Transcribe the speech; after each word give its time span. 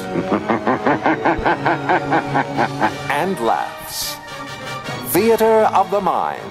and 3.10 3.38
laughs. 3.40 4.16
Theater 5.12 5.68
of 5.74 5.90
the 5.90 6.00
Mind. 6.00 6.50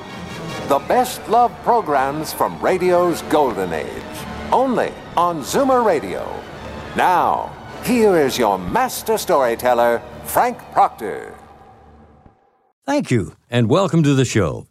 The 0.67 0.79
best 0.79 1.27
love 1.29 1.51
programs 1.63 2.33
from 2.33 2.59
radio's 2.59 3.21
golden 3.23 3.73
age. 3.73 3.87
Only 4.51 4.91
on 5.15 5.41
Zoomer 5.41 5.85
Radio. 5.85 6.27
Now, 6.95 7.55
here 7.83 8.17
is 8.17 8.37
your 8.37 8.57
master 8.57 9.17
storyteller, 9.17 10.01
Frank 10.23 10.57
Proctor. 10.71 11.35
Thank 12.85 13.11
you, 13.11 13.35
and 13.49 13.69
welcome 13.69 14.01
to 14.01 14.15
the 14.15 14.25
show. 14.25 14.67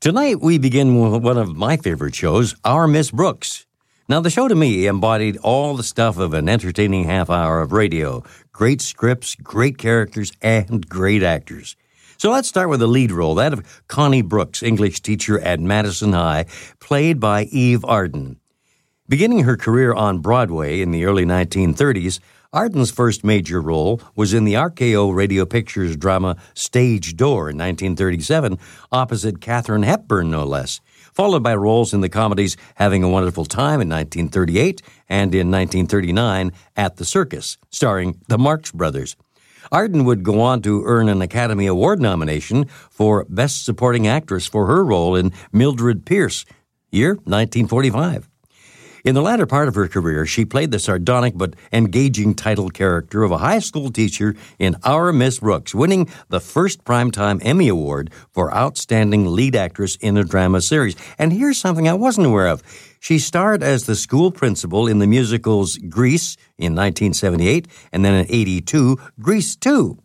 Tonight 0.00 0.40
we 0.40 0.58
begin 0.58 1.00
with 1.00 1.22
one 1.22 1.38
of 1.38 1.56
my 1.56 1.76
favorite 1.76 2.16
shows, 2.16 2.56
Our 2.64 2.88
Miss 2.88 3.12
Brooks. 3.12 3.67
Now, 4.10 4.20
the 4.20 4.30
show 4.30 4.48
to 4.48 4.54
me 4.54 4.86
embodied 4.86 5.36
all 5.42 5.76
the 5.76 5.82
stuff 5.82 6.16
of 6.16 6.32
an 6.32 6.48
entertaining 6.48 7.04
half 7.04 7.28
hour 7.28 7.60
of 7.60 7.72
radio 7.72 8.24
great 8.52 8.80
scripts, 8.80 9.34
great 9.34 9.76
characters, 9.76 10.32
and 10.40 10.88
great 10.88 11.22
actors. 11.22 11.76
So 12.16 12.30
let's 12.30 12.48
start 12.48 12.70
with 12.70 12.80
the 12.80 12.86
lead 12.86 13.12
role, 13.12 13.34
that 13.34 13.52
of 13.52 13.84
Connie 13.86 14.22
Brooks, 14.22 14.62
English 14.62 15.02
teacher 15.02 15.38
at 15.38 15.60
Madison 15.60 16.14
High, 16.14 16.46
played 16.80 17.20
by 17.20 17.44
Eve 17.44 17.84
Arden. 17.84 18.40
Beginning 19.10 19.40
her 19.40 19.58
career 19.58 19.92
on 19.92 20.20
Broadway 20.20 20.80
in 20.80 20.90
the 20.90 21.04
early 21.04 21.26
1930s, 21.26 22.18
Arden's 22.50 22.90
first 22.90 23.24
major 23.24 23.60
role 23.60 24.00
was 24.16 24.32
in 24.32 24.44
the 24.44 24.54
RKO 24.54 25.14
Radio 25.14 25.44
Pictures 25.44 25.98
drama 25.98 26.38
Stage 26.54 27.14
Door 27.14 27.50
in 27.50 27.58
1937, 27.58 28.58
opposite 28.90 29.42
Katharine 29.42 29.82
Hepburn, 29.82 30.30
no 30.30 30.44
less, 30.44 30.80
followed 31.18 31.42
by 31.42 31.52
roles 31.52 31.92
in 31.92 32.00
the 32.00 32.08
comedies 32.08 32.56
Having 32.76 33.02
a 33.02 33.08
Wonderful 33.08 33.44
Time 33.44 33.80
in 33.80 33.88
1938 33.88 34.80
and 35.08 35.34
in 35.34 35.50
1939 35.50 36.52
At 36.76 36.96
the 36.96 37.04
Circus, 37.04 37.58
starring 37.70 38.20
the 38.28 38.38
Marx 38.38 38.70
Brothers. 38.70 39.16
Arden 39.72 40.04
would 40.04 40.22
go 40.22 40.40
on 40.40 40.62
to 40.62 40.84
earn 40.84 41.08
an 41.08 41.20
Academy 41.20 41.66
Award 41.66 42.00
nomination 42.00 42.66
for 42.88 43.26
Best 43.28 43.64
Supporting 43.64 44.06
Actress 44.06 44.46
for 44.46 44.66
her 44.66 44.84
role 44.84 45.16
in 45.16 45.32
Mildred 45.52 46.06
Pierce, 46.06 46.44
year 46.92 47.14
1945. 47.14 48.27
In 49.04 49.14
the 49.14 49.22
latter 49.22 49.46
part 49.46 49.68
of 49.68 49.76
her 49.76 49.86
career, 49.86 50.26
she 50.26 50.44
played 50.44 50.72
the 50.72 50.78
sardonic 50.80 51.34
but 51.36 51.54
engaging 51.72 52.34
title 52.34 52.68
character 52.68 53.22
of 53.22 53.30
a 53.30 53.38
high 53.38 53.60
school 53.60 53.90
teacher 53.90 54.34
in 54.58 54.76
Our 54.84 55.12
Miss 55.12 55.38
Brooks, 55.38 55.72
winning 55.74 56.10
the 56.30 56.40
first 56.40 56.84
Primetime 56.84 57.40
Emmy 57.44 57.68
Award 57.68 58.10
for 58.32 58.52
Outstanding 58.52 59.26
Lead 59.26 59.54
Actress 59.54 59.94
in 59.96 60.16
a 60.16 60.24
Drama 60.24 60.60
Series. 60.60 60.96
And 61.16 61.32
here's 61.32 61.58
something 61.58 61.88
I 61.88 61.94
wasn't 61.94 62.26
aware 62.26 62.48
of. 62.48 62.62
She 62.98 63.20
starred 63.20 63.62
as 63.62 63.86
the 63.86 63.94
school 63.94 64.32
principal 64.32 64.88
in 64.88 64.98
the 64.98 65.06
musicals 65.06 65.76
Grease 65.76 66.36
in 66.56 66.74
1978 66.74 67.68
and 67.92 68.04
then 68.04 68.14
in 68.14 68.26
82, 68.28 68.98
Grease 69.20 69.54
2. 69.54 69.96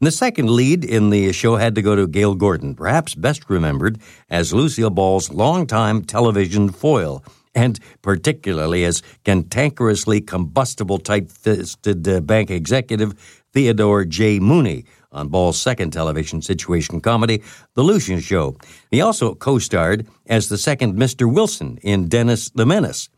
And 0.00 0.06
the 0.08 0.10
second 0.10 0.50
lead 0.50 0.84
in 0.84 1.10
the 1.10 1.32
show 1.32 1.54
had 1.54 1.76
to 1.76 1.82
go 1.82 1.94
to 1.94 2.08
Gale 2.08 2.34
Gordon, 2.34 2.74
perhaps 2.74 3.14
best 3.14 3.48
remembered 3.48 4.00
as 4.28 4.52
Lucille 4.52 4.90
Ball's 4.90 5.30
longtime 5.30 6.02
television 6.02 6.70
foil 6.70 7.22
and 7.54 7.78
particularly 8.00 8.84
as 8.84 9.02
cantankerously 9.24 10.26
combustible 10.26 10.98
tight 10.98 11.30
fisted 11.30 12.06
uh, 12.08 12.20
bank 12.20 12.50
executive 12.50 13.14
Theodore 13.52 14.04
J. 14.04 14.40
Mooney 14.40 14.84
on 15.12 15.28
Ball's 15.28 15.60
second 15.60 15.92
television 15.92 16.40
situation 16.40 17.00
comedy, 17.00 17.42
The 17.74 17.82
Lucy 17.82 18.18
Show. 18.20 18.56
He 18.90 19.00
also 19.00 19.34
co 19.34 19.58
starred 19.58 20.06
as 20.26 20.48
the 20.48 20.58
second 20.58 20.96
Mr. 20.96 21.32
Wilson 21.32 21.78
in 21.82 22.08
Dennis 22.08 22.50
the 22.50 22.64
Menace. 22.64 23.10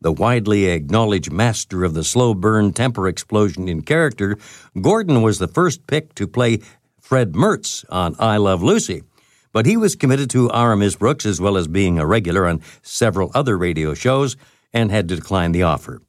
The 0.00 0.12
widely 0.12 0.66
acknowledged 0.66 1.32
master 1.32 1.84
of 1.84 1.94
the 1.94 2.04
slow 2.04 2.34
burn 2.34 2.72
temper 2.72 3.08
explosion 3.08 3.68
in 3.68 3.82
character, 3.82 4.36
Gordon 4.80 5.22
was 5.22 5.38
the 5.38 5.48
first 5.48 5.86
pick 5.86 6.14
to 6.16 6.26
play 6.26 6.60
Fred 7.00 7.32
Mertz 7.32 7.84
on 7.88 8.14
I 8.18 8.36
Love 8.36 8.62
Lucy. 8.62 9.04
But 9.56 9.64
he 9.64 9.78
was 9.78 9.96
committed 9.96 10.28
to 10.32 10.50
Miss 10.76 10.96
Brooks 10.96 11.24
as 11.24 11.40
well 11.40 11.56
as 11.56 11.66
being 11.66 11.98
a 11.98 12.04
regular 12.04 12.46
on 12.46 12.60
several 12.82 13.30
other 13.34 13.56
radio 13.56 13.94
shows 13.94 14.36
and 14.74 14.90
had 14.90 15.08
to 15.08 15.16
decline 15.16 15.52
the 15.52 15.62
offer. 15.62 16.02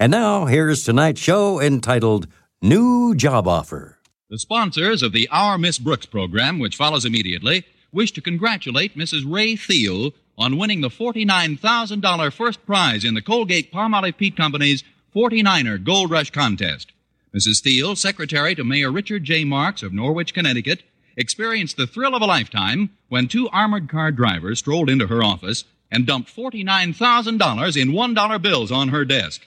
And 0.00 0.10
now, 0.10 0.46
here's 0.46 0.84
tonight's 0.84 1.20
show 1.20 1.60
entitled 1.60 2.26
New 2.62 3.14
Job 3.14 3.46
Offer. 3.46 3.98
The 4.30 4.38
sponsors 4.38 5.02
of 5.02 5.12
the 5.12 5.28
Our 5.30 5.58
Miss 5.58 5.78
Brooks 5.78 6.06
program, 6.06 6.58
which 6.58 6.76
follows 6.76 7.04
immediately, 7.04 7.66
wish 7.92 8.10
to 8.12 8.22
congratulate 8.22 8.96
Mrs. 8.96 9.30
Ray 9.30 9.54
Thiel 9.54 10.12
on 10.38 10.56
winning 10.56 10.80
the 10.80 10.88
$49,000 10.88 12.32
first 12.32 12.64
prize 12.64 13.04
in 13.04 13.12
the 13.12 13.20
Colgate 13.20 13.70
Palmolive 13.70 14.16
Peet 14.16 14.34
Company's 14.34 14.82
49er 15.14 15.84
Gold 15.84 16.10
Rush 16.10 16.30
contest. 16.30 16.92
Mrs. 17.36 17.60
Thiel, 17.60 17.96
secretary 17.96 18.54
to 18.54 18.64
Mayor 18.64 18.90
Richard 18.90 19.24
J. 19.24 19.44
Marks 19.44 19.82
of 19.82 19.92
Norwich, 19.92 20.32
Connecticut, 20.32 20.84
experienced 21.16 21.76
the 21.76 21.86
thrill 21.86 22.14
of 22.14 22.22
a 22.22 22.26
lifetime 22.26 22.90
when 23.08 23.28
two 23.28 23.48
armored 23.50 23.88
car 23.88 24.10
drivers 24.10 24.58
strolled 24.58 24.90
into 24.90 25.06
her 25.06 25.22
office 25.22 25.64
and 25.90 26.06
dumped 26.06 26.34
$49,000 26.34 27.80
in 27.80 27.92
$1 27.92 28.42
bills 28.42 28.72
on 28.72 28.88
her 28.88 29.04
desk. 29.04 29.46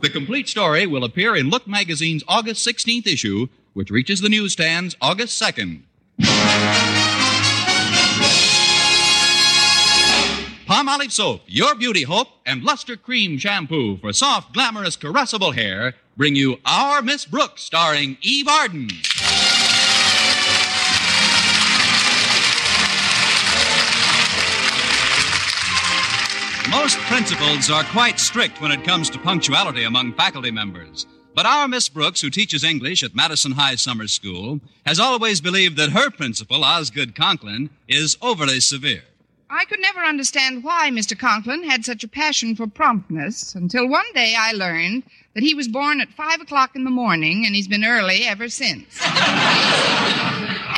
The 0.00 0.10
complete 0.10 0.48
story 0.48 0.86
will 0.86 1.04
appear 1.04 1.36
in 1.36 1.50
Look 1.50 1.68
magazine's 1.68 2.24
August 2.26 2.66
16th 2.66 3.06
issue, 3.06 3.48
which 3.74 3.90
reaches 3.90 4.20
the 4.20 4.28
newsstands 4.28 4.96
August 5.00 5.40
2nd. 5.40 5.82
Palmolive 10.66 11.12
soap, 11.12 11.42
your 11.46 11.74
beauty 11.74 12.02
hope, 12.02 12.28
and 12.46 12.64
Luster 12.64 12.96
cream 12.96 13.36
shampoo 13.36 13.98
for 13.98 14.12
soft, 14.12 14.54
glamorous, 14.54 14.96
caressable 14.96 15.54
hair 15.54 15.94
bring 16.16 16.34
you 16.34 16.58
Our 16.64 17.02
Miss 17.02 17.26
Brooks, 17.26 17.62
starring 17.62 18.16
Eve 18.22 18.48
Arden. 18.48 18.88
Most 26.72 26.96
principals 27.00 27.70
are 27.70 27.84
quite 27.84 28.18
strict 28.18 28.62
when 28.62 28.72
it 28.72 28.82
comes 28.82 29.10
to 29.10 29.18
punctuality 29.18 29.84
among 29.84 30.14
faculty 30.14 30.50
members. 30.50 31.06
But 31.34 31.44
our 31.44 31.68
Miss 31.68 31.90
Brooks, 31.90 32.22
who 32.22 32.30
teaches 32.30 32.64
English 32.64 33.02
at 33.02 33.14
Madison 33.14 33.52
High 33.52 33.74
Summer 33.74 34.08
School, 34.08 34.58
has 34.86 34.98
always 34.98 35.42
believed 35.42 35.76
that 35.76 35.90
her 35.90 36.10
principal, 36.10 36.64
Osgood 36.64 37.14
Conklin, 37.14 37.68
is 37.88 38.16
overly 38.22 38.58
severe. 38.58 39.02
I 39.50 39.66
could 39.66 39.80
never 39.80 40.00
understand 40.00 40.64
why 40.64 40.88
Mr. 40.90 41.16
Conklin 41.16 41.62
had 41.62 41.84
such 41.84 42.04
a 42.04 42.08
passion 42.08 42.56
for 42.56 42.66
promptness 42.66 43.54
until 43.54 43.86
one 43.86 44.10
day 44.14 44.34
I 44.36 44.52
learned 44.52 45.02
that 45.34 45.42
he 45.42 45.52
was 45.52 45.68
born 45.68 46.00
at 46.00 46.08
five 46.14 46.40
o'clock 46.40 46.74
in 46.74 46.84
the 46.84 46.90
morning 46.90 47.44
and 47.44 47.54
he's 47.54 47.68
been 47.68 47.84
early 47.84 48.24
ever 48.24 48.48
since. 48.48 48.98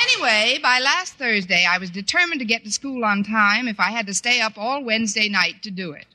anyway, 0.03 0.59
by 0.63 0.81
last 0.81 1.15
Thursday, 1.15 1.67
I 1.69 1.79
was 1.79 1.91
determined 1.91 2.41
to 2.41 2.47
get 2.47 2.65
to 2.65 2.73
school 2.73 3.05
on 3.05 3.25
time 3.25 3.69
if 3.69 3.79
I 3.81 3.91
had 3.91 4.07
to 4.07 4.15
stay 4.15 4.41
up 4.41 4.55
all 4.57 4.85
Wednesday 4.85 5.29
night 5.29 5.63
to 5.63 5.71
do 5.71 5.93
it. 5.93 6.07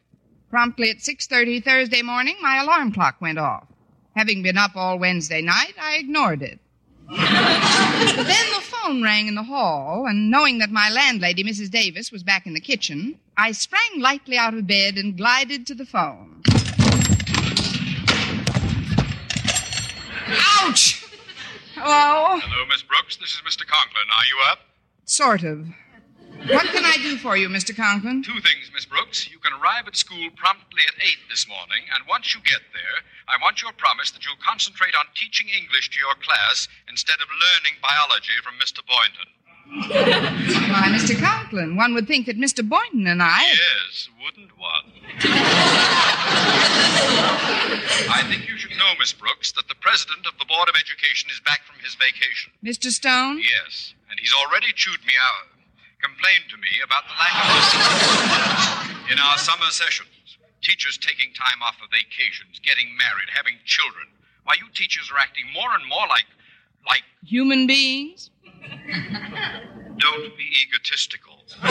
Promptly 0.49 0.89
at 0.89 0.97
6.30 0.97 1.63
Thursday 1.63 2.01
morning, 2.01 2.35
my 2.41 2.57
alarm 2.57 2.91
clock 2.91 3.21
went 3.21 3.37
off. 3.37 3.67
Having 4.15 4.43
been 4.43 4.57
up 4.57 4.75
all 4.75 4.97
Wednesday 4.97 5.41
night, 5.41 5.73
I 5.79 5.97
ignored 5.97 6.41
it. 6.41 6.59
then 7.09 8.45
the 8.53 8.61
phone 8.61 9.03
rang 9.03 9.27
in 9.27 9.35
the 9.35 9.43
hall, 9.43 10.05
and 10.07 10.29
knowing 10.29 10.59
that 10.59 10.71
my 10.71 10.89
landlady, 10.89 11.43
Mrs. 11.43 11.69
Davis, 11.69 12.11
was 12.11 12.23
back 12.23 12.45
in 12.45 12.53
the 12.53 12.59
kitchen, 12.59 13.19
I 13.37 13.51
sprang 13.51 13.99
lightly 13.99 14.37
out 14.37 14.53
of 14.53 14.67
bed 14.67 14.97
and 14.97 15.17
glided 15.17 15.65
to 15.67 15.75
the 15.75 15.85
phone. 15.85 16.41
Ouch! 20.61 20.98
Hello? 21.79 22.35
Hello, 22.43 22.67
Miss 22.67 22.83
Brooks. 22.83 23.15
This 23.15 23.31
is 23.31 23.41
Mr. 23.47 23.63
Conklin. 23.63 24.11
Are 24.11 24.27
you 24.27 24.35
up? 24.51 24.59
Sort 25.07 25.47
of. 25.47 25.63
What 26.51 26.67
can 26.75 26.83
I 26.83 26.99
do 26.99 27.15
for 27.15 27.39
you, 27.39 27.47
Mr. 27.47 27.71
Conklin? 27.71 28.19
Two 28.19 28.43
things, 28.43 28.67
Miss 28.75 28.83
Brooks. 28.83 29.31
You 29.31 29.39
can 29.39 29.55
arrive 29.55 29.87
at 29.87 29.95
school 29.95 30.27
promptly 30.35 30.83
at 30.91 30.99
8 30.99 31.31
this 31.31 31.47
morning, 31.47 31.87
and 31.95 32.03
once 32.03 32.35
you 32.35 32.43
get 32.43 32.67
there, 32.75 32.99
I 33.31 33.39
want 33.39 33.63
your 33.63 33.71
promise 33.71 34.11
that 34.11 34.27
you'll 34.27 34.43
concentrate 34.43 34.91
on 34.91 35.07
teaching 35.15 35.47
English 35.47 35.87
to 35.95 35.99
your 36.03 36.19
class 36.19 36.67
instead 36.91 37.23
of 37.23 37.31
learning 37.31 37.79
biology 37.79 38.35
from 38.43 38.59
Mr. 38.59 38.83
Boynton. 38.83 39.31
Why, 39.69 40.89
Mr. 40.89 41.13
Conklin, 41.19 41.75
one 41.75 41.93
would 41.93 42.07
think 42.07 42.25
that 42.25 42.37
Mr. 42.37 42.67
Boynton 42.67 43.05
and 43.05 43.21
I. 43.21 43.43
Yes, 43.53 44.09
wouldn't 44.23 44.57
one? 44.57 44.89
I 48.09 48.25
think 48.27 48.49
you 48.49 48.57
should 48.57 48.75
know, 48.77 48.93
Miss 48.97 49.13
Brooks, 49.13 49.51
that 49.53 49.67
the 49.67 49.75
president 49.75 50.25
of 50.25 50.33
the 50.39 50.45
Board 50.45 50.69
of 50.69 50.75
Education 50.75 51.29
is 51.29 51.39
back 51.45 51.61
from 51.69 51.77
his 51.83 51.93
vacation. 51.95 52.51
Mr. 52.65 52.89
Stone? 52.89 53.39
Yes, 53.45 53.93
and 54.09 54.19
he's 54.19 54.33
already 54.33 54.73
chewed 54.73 55.05
me 55.05 55.13
out, 55.21 55.53
complained 56.01 56.49
to 56.49 56.57
me 56.57 56.81
about 56.83 57.05
the 57.05 57.13
lack 57.13 57.37
of 57.37 57.45
discipline 57.61 59.13
in 59.13 59.19
our 59.21 59.37
summer 59.37 59.69
sessions. 59.69 60.09
Teachers 60.61 60.97
taking 60.97 61.31
time 61.37 61.61
off 61.61 61.77
for 61.77 61.87
vacations, 61.93 62.59
getting 62.65 62.97
married, 62.97 63.29
having 63.31 63.55
children. 63.65 64.07
Why, 64.43 64.55
you 64.57 64.65
teachers 64.73 65.11
are 65.13 65.21
acting 65.21 65.45
more 65.53 65.69
and 65.77 65.85
more 65.87 66.07
like. 66.09 66.25
Like. 66.89 67.03
Human 67.25 67.67
beings? 67.67 68.31
Don't 69.99 70.37
be 70.37 70.47
egotistical. 70.65 71.43
now, 71.63 71.69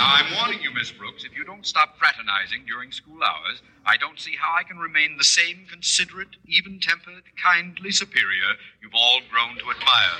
I'm 0.00 0.34
warning 0.34 0.60
you, 0.60 0.72
Miss 0.74 0.90
Brooks, 0.90 1.24
if 1.24 1.36
you 1.36 1.44
don't 1.44 1.64
stop 1.64 1.96
fraternizing 1.98 2.64
during 2.66 2.90
school 2.90 3.22
hours, 3.22 3.62
I 3.84 3.96
don't 3.96 4.18
see 4.18 4.34
how 4.34 4.56
I 4.58 4.64
can 4.64 4.78
remain 4.78 5.16
the 5.16 5.24
same 5.24 5.66
considerate, 5.70 6.36
even 6.46 6.80
tempered, 6.80 7.22
kindly 7.40 7.92
superior 7.92 8.56
you've 8.82 8.94
all 8.94 9.20
grown 9.30 9.56
to 9.58 9.70
admire. 9.70 10.16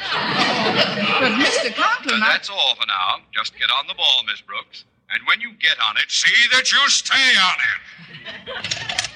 But, 1.21 1.33
Mr. 1.43 1.75
Conklin, 1.75 2.23
I... 2.23 2.29
that's 2.29 2.51
all 2.51 2.77
for 2.77 2.87
now. 2.87 3.21
Just 3.35 3.59
get 3.59 3.71
on 3.71 3.87
the 3.89 3.95
ball, 3.95 4.23
Miss 4.27 4.41
Brooks. 4.43 4.85
And 5.11 5.27
when 5.27 5.41
you 5.41 5.53
get 5.55 5.77
on 5.89 5.97
it, 5.97 6.11
see 6.11 6.49
that 6.53 6.71
you 6.71 6.89
stay 6.89 7.35
on 7.43 7.57
it. 7.67 9.09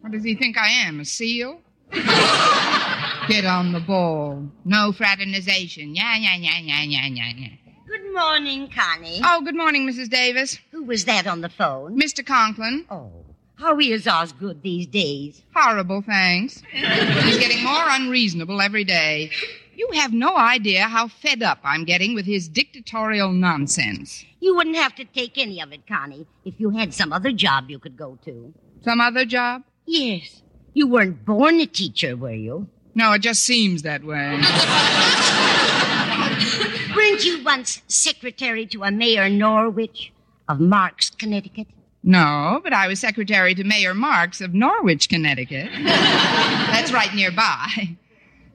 What 0.00 0.12
does 0.12 0.24
he 0.24 0.34
think 0.34 0.56
I 0.56 0.68
am, 0.68 1.00
a 1.00 1.04
seal? 1.04 1.60
Get 1.92 3.44
on 3.44 3.72
the 3.72 3.80
ball. 3.86 4.48
No 4.64 4.92
fraternization. 4.92 5.94
Yeah, 5.94 6.16
yeah, 6.16 6.36
yeah, 6.36 6.58
yeah, 6.60 6.82
yeah, 6.82 7.06
yeah, 7.06 7.32
yeah. 7.36 7.48
Good 7.86 8.14
morning, 8.14 8.70
Connie. 8.74 9.20
Oh, 9.24 9.42
good 9.42 9.56
morning, 9.56 9.86
Mrs. 9.88 10.10
Davis. 10.10 10.58
Who 10.72 10.84
was 10.84 11.04
that 11.06 11.26
on 11.26 11.40
the 11.40 11.48
phone? 11.48 12.00
Mr. 12.00 12.24
Conklin. 12.24 12.84
Oh, 12.90 13.10
how 13.56 13.78
is 13.80 14.06
Osgood 14.06 14.62
these 14.62 14.86
days? 14.86 15.42
Horrible, 15.54 16.02
thanks. 16.02 16.62
He's 16.70 17.38
getting 17.38 17.64
more 17.64 17.84
unreasonable 17.88 18.60
every 18.60 18.84
day. 18.84 19.30
You 19.74 19.90
have 19.94 20.12
no 20.12 20.36
idea 20.36 20.82
how 20.82 21.08
fed 21.08 21.42
up 21.42 21.58
I'm 21.64 21.84
getting 21.84 22.14
with 22.14 22.26
his 22.26 22.48
dictatorial 22.48 23.32
nonsense. 23.32 24.24
You 24.40 24.54
wouldn't 24.54 24.76
have 24.76 24.94
to 24.96 25.04
take 25.04 25.38
any 25.38 25.60
of 25.60 25.72
it, 25.72 25.86
Connie, 25.86 26.26
if 26.44 26.54
you 26.58 26.70
had 26.70 26.94
some 26.94 27.12
other 27.12 27.32
job 27.32 27.68
you 27.68 27.78
could 27.78 27.96
go 27.96 28.18
to. 28.24 28.54
Some 28.82 29.00
other 29.00 29.24
job? 29.24 29.62
Yes. 29.86 30.42
You 30.74 30.86
weren't 30.86 31.24
born 31.24 31.60
a 31.60 31.66
teacher, 31.66 32.16
were 32.16 32.32
you? 32.32 32.68
No, 32.94 33.12
it 33.12 33.20
just 33.20 33.44
seems 33.44 33.82
that 33.82 34.04
way. 34.04 34.40
Weren't 36.96 37.24
you 37.24 37.42
once 37.44 37.82
secretary 37.86 38.66
to 38.66 38.82
a 38.82 38.90
Mayor 38.90 39.28
Norwich 39.28 40.12
of 40.48 40.60
Marks, 40.60 41.10
Connecticut? 41.10 41.66
No, 42.02 42.60
but 42.62 42.72
I 42.72 42.88
was 42.88 43.00
secretary 43.00 43.54
to 43.54 43.64
Mayor 43.64 43.94
Marks 43.94 44.40
of 44.40 44.54
Norwich, 44.54 45.08
Connecticut. 45.08 45.68
That's 45.84 46.92
right 46.92 47.14
nearby. 47.14 47.96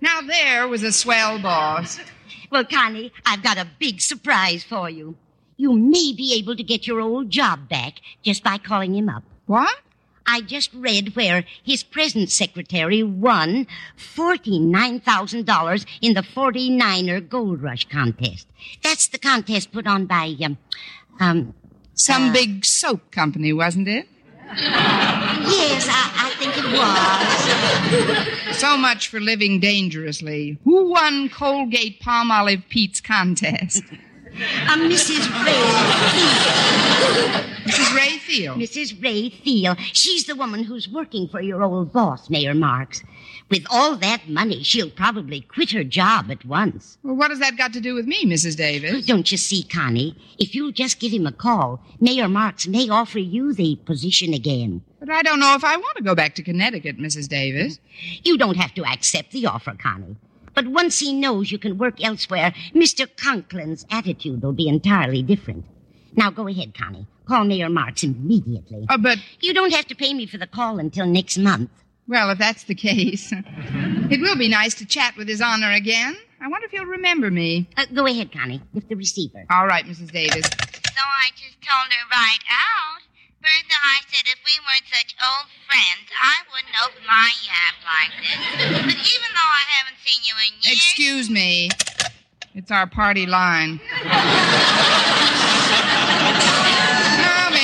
Now, 0.01 0.21
there 0.21 0.67
was 0.67 0.83
a 0.83 0.91
swell 0.91 1.39
boss. 1.39 1.99
Well, 2.51 2.65
Connie, 2.65 3.11
I've 3.25 3.43
got 3.43 3.57
a 3.57 3.67
big 3.79 4.01
surprise 4.01 4.63
for 4.63 4.89
you. 4.89 5.15
You 5.55 5.73
may 5.73 6.13
be 6.13 6.35
able 6.37 6.55
to 6.55 6.63
get 6.63 6.87
your 6.87 6.99
old 6.99 7.29
job 7.29 7.69
back 7.69 7.93
just 8.23 8.43
by 8.43 8.57
calling 8.57 8.95
him 8.95 9.07
up. 9.07 9.23
What? 9.45 9.75
I 10.25 10.41
just 10.41 10.73
read 10.73 11.15
where 11.15 11.43
his 11.63 11.83
present 11.83 12.31
secretary 12.31 13.03
won 13.03 13.67
$49,000 13.97 15.85
in 16.01 16.13
the 16.13 16.21
49er 16.21 17.27
Gold 17.27 17.61
Rush 17.61 17.87
contest. 17.89 18.47
That's 18.83 19.07
the 19.07 19.17
contest 19.19 19.71
put 19.71 19.87
on 19.87 20.05
by, 20.05 20.35
um, 20.43 20.57
um, 21.19 21.53
Some 21.95 22.29
Uh. 22.29 22.33
big 22.33 22.65
soap 22.65 23.11
company, 23.11 23.53
wasn't 23.53 23.87
it? 23.87 24.07
yes, 24.55 25.87
I, 25.89 26.25
I 26.25 26.29
think 26.39 26.57
it 26.57 26.65
was. 28.49 28.57
So 28.57 28.77
much 28.77 29.07
for 29.09 29.19
living 29.19 29.59
dangerously. 29.59 30.57
Who 30.63 30.89
won 30.89 31.29
Colgate 31.29 31.99
Palmolive 32.01 32.67
Peet's 32.69 32.99
contest? 33.01 33.83
Uh, 34.67 34.77
Mrs. 34.77 35.27
Ray. 35.45 35.63
Mrs. 37.73 37.95
Ray 37.95 38.17
Thiel. 38.19 38.53
Mrs. 38.55 39.03
Ray 39.03 39.29
Thiel. 39.29 39.75
She's 39.93 40.25
the 40.25 40.35
woman 40.35 40.63
who's 40.63 40.87
working 40.87 41.27
for 41.27 41.41
your 41.41 41.63
old 41.63 41.91
boss, 41.91 42.29
Mayor 42.29 42.53
Marks. 42.53 43.01
With 43.49 43.65
all 43.71 43.95
that 43.95 44.29
money, 44.29 44.61
she'll 44.61 44.91
probably 44.91 45.41
quit 45.41 45.71
her 45.71 45.83
job 45.83 46.29
at 46.29 46.45
once. 46.45 46.99
Well, 47.01 47.15
what 47.15 47.31
has 47.31 47.39
that 47.39 47.57
got 47.57 47.73
to 47.73 47.81
do 47.81 47.95
with 47.95 48.05
me, 48.05 48.25
Mrs. 48.25 48.57
Davis? 48.57 49.07
Don't 49.07 49.31
you 49.31 49.39
see, 49.39 49.63
Connie? 49.63 50.15
If 50.37 50.53
you'll 50.53 50.71
just 50.71 50.99
give 50.99 51.11
him 51.11 51.25
a 51.25 51.31
call, 51.31 51.81
Mayor 51.99 52.27
Marks 52.27 52.67
may 52.67 52.89
offer 52.89 53.17
you 53.17 53.53
the 53.53 53.75
position 53.85 54.35
again. 54.35 54.83
But 54.99 55.09
I 55.09 55.23
don't 55.23 55.39
know 55.39 55.55
if 55.55 55.63
I 55.63 55.75
want 55.75 55.97
to 55.97 56.03
go 56.03 56.13
back 56.13 56.35
to 56.35 56.43
Connecticut, 56.43 56.99
Mrs. 56.99 57.27
Davis. 57.27 57.79
You 58.23 58.37
don't 58.37 58.57
have 58.57 58.75
to 58.75 58.85
accept 58.85 59.31
the 59.31 59.47
offer, 59.47 59.73
Connie. 59.73 60.15
But 60.53 60.67
once 60.67 60.99
he 60.99 61.11
knows 61.11 61.51
you 61.51 61.57
can 61.57 61.79
work 61.79 62.03
elsewhere, 62.03 62.53
Mr. 62.75 63.07
Conklin's 63.17 63.87
attitude 63.89 64.43
will 64.43 64.53
be 64.53 64.67
entirely 64.67 65.23
different. 65.23 65.65
Now 66.15 66.29
go 66.29 66.47
ahead, 66.47 66.77
Connie. 66.77 67.07
Call 67.27 67.43
Mayor 67.45 67.69
Marks 67.69 68.03
immediately. 68.03 68.85
Uh, 68.89 68.97
but, 68.97 69.17
You 69.39 69.53
don't 69.53 69.71
have 69.73 69.85
to 69.87 69.95
pay 69.95 70.13
me 70.13 70.25
for 70.25 70.37
the 70.37 70.47
call 70.47 70.79
until 70.79 71.05
next 71.05 71.37
month. 71.37 71.69
well, 72.07 72.29
if 72.31 72.37
that's 72.37 72.63
the 72.65 72.75
case, 72.75 73.31
it 74.11 74.19
will 74.21 74.35
be 74.37 74.47
nice 74.49 74.73
to 74.75 74.85
chat 74.85 75.15
with 75.17 75.27
His 75.27 75.41
Honor 75.41 75.71
again. 75.71 76.15
I 76.41 76.47
wonder 76.49 76.65
if 76.65 76.71
he'll 76.71 76.85
remember 76.85 77.31
me. 77.31 77.67
Uh, 77.77 77.85
go 77.93 78.05
ahead, 78.05 78.31
Connie. 78.33 78.61
Lift 78.73 78.89
the 78.89 78.95
receiver. 78.95 79.45
All 79.49 79.65
right, 79.65 79.85
Mrs. 79.85 80.11
Davis. 80.11 80.45
So 80.45 81.01
I 81.01 81.29
just 81.37 81.57
told 81.61 81.89
her 81.89 82.05
right 82.11 82.43
out. 82.51 83.01
Bertha, 83.41 83.77
I 83.81 83.99
said 84.11 84.27
if 84.27 84.39
we 84.43 84.59
weren't 84.59 84.87
such 84.91 85.15
old 85.23 85.47
friends, 85.67 86.11
I 86.21 86.43
wouldn't 86.51 86.75
open 86.83 87.03
my 87.07 87.31
yap 87.47 87.75
like 87.87 88.11
this. 88.19 88.37
But 88.83 88.95
even 88.95 89.29
though 89.35 89.51
I 89.51 89.63
haven't 89.77 89.99
seen 90.03 90.21
you 90.23 90.35
in 90.47 90.53
years. 90.61 90.75
Excuse 90.77 91.29
me. 91.29 91.69
It's 92.55 92.71
our 92.71 92.87
party 92.87 93.25
line. 93.25 93.79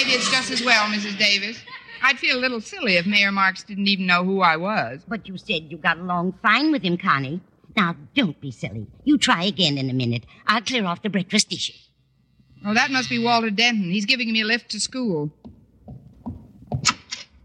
no, 0.10 0.16
maybe 0.16 0.22
it's 0.22 0.32
just 0.32 0.52
as 0.52 0.64
well, 0.64 0.86
Mrs. 0.86 1.18
Davis. 1.18 1.60
I'd 2.02 2.18
feel 2.18 2.38
a 2.38 2.40
little 2.40 2.62
silly 2.62 2.96
if 2.96 3.06
Mayor 3.06 3.32
Marks 3.32 3.64
didn't 3.64 3.88
even 3.88 4.06
know 4.06 4.24
who 4.24 4.42
I 4.42 4.58
was. 4.58 5.02
But 5.08 5.28
you 5.28 5.38
said 5.38 5.70
you 5.70 5.78
got 5.78 5.98
along 5.98 6.34
fine 6.42 6.72
with 6.72 6.82
him, 6.82 6.98
Connie. 6.98 7.42
Now, 7.76 7.96
don't 8.16 8.40
be 8.42 8.52
silly. 8.52 8.88
You 9.04 9.18
try 9.18 9.44
again 9.44 9.78
in 9.78 9.90
a 9.90 9.94
minute. 9.94 10.26
I'll 10.48 10.62
clear 10.62 10.86
off 10.86 11.02
the 11.02 11.10
breakfast 11.10 11.50
dishes. 11.50 11.90
Oh, 12.66 12.74
that 12.74 12.92
must 12.92 13.10
be 13.10 13.24
Walter 13.24 13.50
Denton. 13.50 13.92
He's 13.92 14.06
giving 14.06 14.32
me 14.34 14.42
a 14.42 14.46
lift 14.46 14.72
to 14.72 14.80
school. 14.80 15.32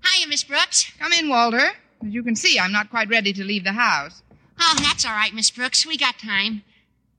Hiya, 0.05 0.29
Miss 0.29 0.45
Brooks. 0.45 0.91
Come 0.99 1.13
in, 1.13 1.29
Walter. 1.29 1.71
As 2.05 2.13
you 2.13 2.23
can 2.23 2.37
see, 2.37 2.59
I'm 2.59 2.73
not 2.73 2.91
quite 2.91 3.09
ready 3.09 3.33
to 3.33 3.45
leave 3.45 3.65
the 3.65 3.73
house. 3.73 4.23
Oh, 4.59 4.77
that's 4.81 5.05
all 5.05 5.13
right, 5.13 5.35
Miss 5.35 5.51
Brooks. 5.51 5.87
We 5.87 5.97
got 5.97 6.19
time. 6.19 6.63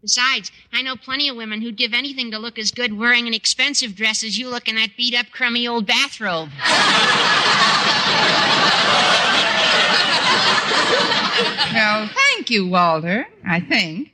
Besides, 0.05 0.51
I 0.71 0.83
know 0.83 0.95
plenty 0.95 1.29
of 1.29 1.35
women 1.35 1.63
who'd 1.63 1.77
give 1.77 1.91
anything 1.91 2.29
to 2.29 2.37
look 2.37 2.59
as 2.59 2.69
good 2.69 2.95
wearing 2.95 3.25
an 3.25 3.33
expensive 3.33 3.95
dress 3.95 4.23
as 4.23 4.37
you 4.37 4.47
look 4.47 4.67
in 4.67 4.75
that 4.75 4.95
beat 4.95 5.15
up, 5.15 5.31
crummy 5.31 5.67
old 5.67 5.87
bathrobe. 5.87 6.49
Well, 11.73 12.07
thank 12.13 12.51
you, 12.51 12.67
Walter, 12.67 13.27
I 13.49 13.59
think. 13.59 14.13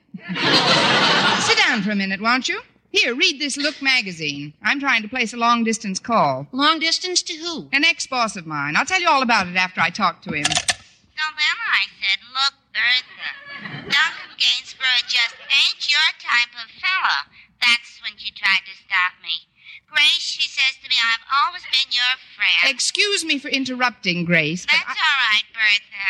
Sit 1.44 1.58
down 1.58 1.82
for 1.82 1.92
a 1.92 1.96
minute, 1.96 2.22
won't 2.22 2.48
you? 2.48 2.62
Here, 2.92 3.14
read 3.14 3.42
this 3.42 3.58
Look 3.58 3.82
magazine. 3.82 4.54
I'm 4.64 4.80
trying 4.80 5.02
to 5.02 5.10
place 5.10 5.34
a 5.34 5.38
long 5.38 5.66
distance 5.66 6.00
call. 6.00 6.48
Long 6.54 6.80
distance 6.80 7.22
to 7.24 7.34
who? 7.34 7.68
An 7.74 7.84
ex 7.84 8.08
boss 8.08 8.38
of 8.38 8.48
mine. 8.48 8.78
I'll 8.78 8.86
tell 8.86 9.02
you 9.02 9.10
all 9.10 9.24
about 9.24 9.48
it 9.48 9.58
after 9.58 9.82
I 9.82 9.90
talk 9.90 10.22
to 10.22 10.32
him. 10.32 10.46
So 10.46 10.54
then 10.56 11.58
I 11.68 11.84
said, 12.00 12.20
look, 12.34 12.54
Bertha, 12.72 13.51
Duncan 13.62 14.34
Gainsborough 14.38 15.06
just 15.08 15.36
ain't 15.38 15.82
your 15.90 16.10
type 16.18 16.54
of 16.58 16.70
fellow. 16.82 17.30
That's 17.62 18.02
when 18.02 18.18
she 18.18 18.32
tried 18.34 18.66
to 18.66 18.74
stop 18.74 19.14
me. 19.22 19.46
Grace, 19.92 20.24
she 20.24 20.48
says 20.48 20.80
to 20.82 20.88
me, 20.90 20.96
I've 20.98 21.22
always 21.30 21.64
been 21.68 21.92
your 21.92 22.16
friend. 22.36 22.74
Excuse 22.74 23.24
me 23.26 23.38
for 23.38 23.50
interrupting, 23.50 24.24
Grace, 24.26 24.66
but 24.66 24.80
That's 24.88 24.98
I, 24.98 25.04
all 25.04 25.20
right, 25.30 25.48
Bertha. 25.52 26.08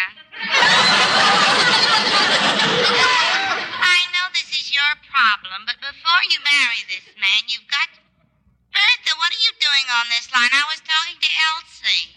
I 3.82 4.00
know 4.14 4.30
this 4.38 4.54
is 4.54 4.70
your 4.72 4.94
problem, 5.10 5.66
but 5.66 5.82
before 5.82 6.22
you 6.30 6.38
marry 6.46 6.86
this 6.94 7.10
man, 7.18 7.42
you've 7.50 7.68
got 7.68 7.90
to. 7.98 8.00
Bertha, 8.72 9.12
what 9.18 9.34
are 9.34 9.44
you 9.44 9.54
doing 9.60 9.86
on 9.98 10.06
this 10.14 10.32
line? 10.32 10.54
I 10.54 10.64
was 10.70 10.80
talking 10.86 11.20
to 11.20 11.30
Elsie. 11.52 12.16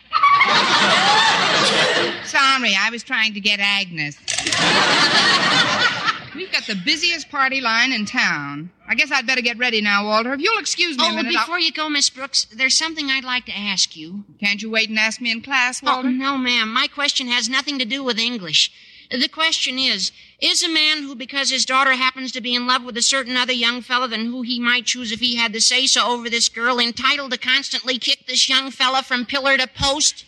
sorry, 2.28 2.76
I 2.78 2.90
was 2.92 3.02
trying 3.02 3.34
to 3.34 3.40
get 3.40 3.58
Agnes. 3.58 4.16
We've 6.34 6.50
got 6.50 6.66
the 6.66 6.74
busiest 6.84 7.30
party 7.30 7.60
line 7.60 7.92
in 7.92 8.06
town. 8.06 8.70
I 8.88 8.94
guess 8.96 9.10
I'd 9.12 9.26
better 9.26 9.40
get 9.40 9.56
ready 9.56 9.80
now, 9.80 10.04
Walter. 10.06 10.32
If 10.34 10.40
you'll 10.40 10.58
excuse 10.58 10.98
me 10.98 11.06
a 11.06 11.10
Oh, 11.10 11.14
minute. 11.14 11.34
I'll- 11.36 11.44
before 11.44 11.60
you 11.60 11.70
go, 11.72 11.88
Miss 11.88 12.10
Brooks, 12.10 12.44
there's 12.46 12.76
something 12.76 13.08
I'd 13.10 13.22
like 13.24 13.46
to 13.46 13.56
ask 13.56 13.96
you. 13.96 14.24
Can't 14.40 14.60
you 14.60 14.68
wait 14.70 14.88
and 14.88 14.98
ask 14.98 15.20
me 15.20 15.30
in 15.30 15.42
class, 15.42 15.80
oh, 15.82 15.86
Walter? 15.86 16.08
Oh, 16.08 16.12
no, 16.12 16.36
ma'am. 16.36 16.72
My 16.72 16.88
question 16.88 17.28
has 17.28 17.48
nothing 17.48 17.78
to 17.78 17.84
do 17.84 18.02
with 18.02 18.18
English. 18.18 18.72
The 19.10 19.28
question 19.28 19.78
is 19.78 20.10
Is 20.40 20.62
a 20.64 20.68
man 20.68 21.02
who, 21.04 21.14
because 21.14 21.50
his 21.50 21.64
daughter 21.64 21.92
happens 21.92 22.32
to 22.32 22.40
be 22.40 22.54
in 22.54 22.66
love 22.66 22.82
with 22.82 22.96
a 22.96 23.02
certain 23.02 23.36
other 23.36 23.52
young 23.52 23.80
fellow 23.80 24.08
than 24.08 24.26
who 24.26 24.42
he 24.42 24.58
might 24.58 24.86
choose 24.86 25.12
if 25.12 25.20
he 25.20 25.36
had 25.36 25.52
the 25.52 25.60
say 25.60 25.86
so 25.86 26.04
over 26.08 26.28
this 26.28 26.48
girl, 26.48 26.80
entitled 26.80 27.30
to 27.32 27.38
constantly 27.38 27.98
kick 27.98 28.26
this 28.26 28.48
young 28.48 28.70
fellow 28.72 29.02
from 29.02 29.24
pillar 29.24 29.56
to 29.56 29.68
post? 29.68 30.24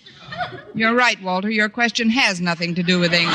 You're 0.75 0.95
right, 0.95 1.21
Walter. 1.21 1.51
Your 1.51 1.69
question 1.69 2.11
has 2.11 2.41
nothing 2.41 2.75
to 2.77 2.83
do 2.83 3.01
with 3.01 3.13
English. 3.13 3.35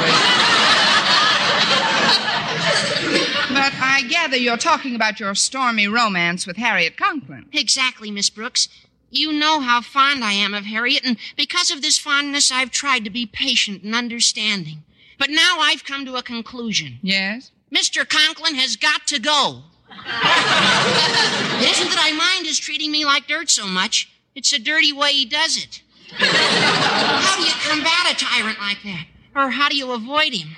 but 3.49 3.73
I 3.81 4.00
gather 4.11 4.35
you're 4.35 4.57
talking 4.57 4.93
about 4.93 5.19
your 5.19 5.33
stormy 5.33 5.87
romance 5.87 6.45
with 6.45 6.57
Harriet 6.57 6.97
Conklin. 6.97 7.47
Exactly, 7.53 8.11
Miss 8.11 8.29
Brooks. 8.29 8.67
You 9.09 9.31
know 9.31 9.61
how 9.61 9.81
fond 9.81 10.23
I 10.23 10.33
am 10.33 10.53
of 10.53 10.65
Harriet, 10.65 11.05
and 11.05 11.17
because 11.37 11.71
of 11.71 11.81
this 11.81 11.97
fondness, 11.97 12.51
I've 12.51 12.71
tried 12.71 13.05
to 13.05 13.09
be 13.09 13.25
patient 13.25 13.83
and 13.83 13.95
understanding. 13.95 14.83
But 15.17 15.29
now 15.29 15.57
I've 15.59 15.85
come 15.85 16.05
to 16.05 16.15
a 16.15 16.23
conclusion. 16.23 16.99
Yes? 17.01 17.51
Mr. 17.73 18.07
Conklin 18.07 18.55
has 18.55 18.75
got 18.75 19.07
to 19.07 19.19
go. 19.19 19.63
it 19.89 21.69
isn't 21.69 21.89
that 21.89 22.01
I 22.01 22.11
mind 22.11 22.47
his 22.47 22.59
treating 22.59 22.91
me 22.91 23.05
like 23.05 23.27
dirt 23.27 23.49
so 23.49 23.65
much, 23.65 24.11
it's 24.35 24.53
a 24.53 24.59
dirty 24.59 24.91
way 24.91 25.13
he 25.13 25.25
does 25.25 25.57
it. 25.57 25.81
how 26.11 27.37
do 27.37 27.43
you 27.43 27.53
combat 27.69 28.11
a 28.11 28.15
tyrant 28.15 28.59
like 28.59 28.83
that? 28.83 29.05
Or 29.35 29.51
how 29.51 29.69
do 29.69 29.77
you 29.77 29.91
avoid 29.91 30.33
him? 30.33 30.57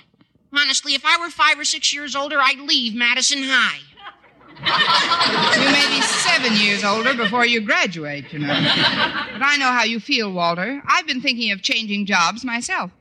Honestly, 0.55 0.93
if 0.93 1.03
I 1.05 1.17
were 1.19 1.29
five 1.29 1.57
or 1.57 1.63
six 1.63 1.93
years 1.93 2.15
older, 2.15 2.37
I'd 2.39 2.59
leave 2.59 2.93
Madison 2.93 3.43
High. 3.43 3.79
You 4.55 5.71
may 5.71 5.87
be 5.89 6.01
seven 6.01 6.53
years 6.55 6.83
older 6.83 7.15
before 7.15 7.45
you 7.45 7.61
graduate, 7.61 8.31
you 8.31 8.39
know. 8.39 8.47
But 8.47 9.41
I 9.41 9.57
know 9.57 9.71
how 9.71 9.83
you 9.83 9.99
feel, 9.99 10.31
Walter. 10.31 10.81
I've 10.87 11.07
been 11.07 11.21
thinking 11.21 11.51
of 11.51 11.63
changing 11.63 12.05
jobs 12.05 12.45
myself. 12.45 12.91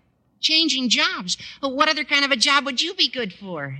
Changing 0.41 0.89
jobs? 0.89 1.37
Well, 1.63 1.77
what 1.77 1.89
other 1.89 2.05
kind 2.05 2.25
of 2.25 2.31
a 2.31 2.37
job 2.37 2.65
would 2.65 2.81
you 2.81 2.95
be 2.95 3.09
good 3.09 3.33
for? 3.35 3.79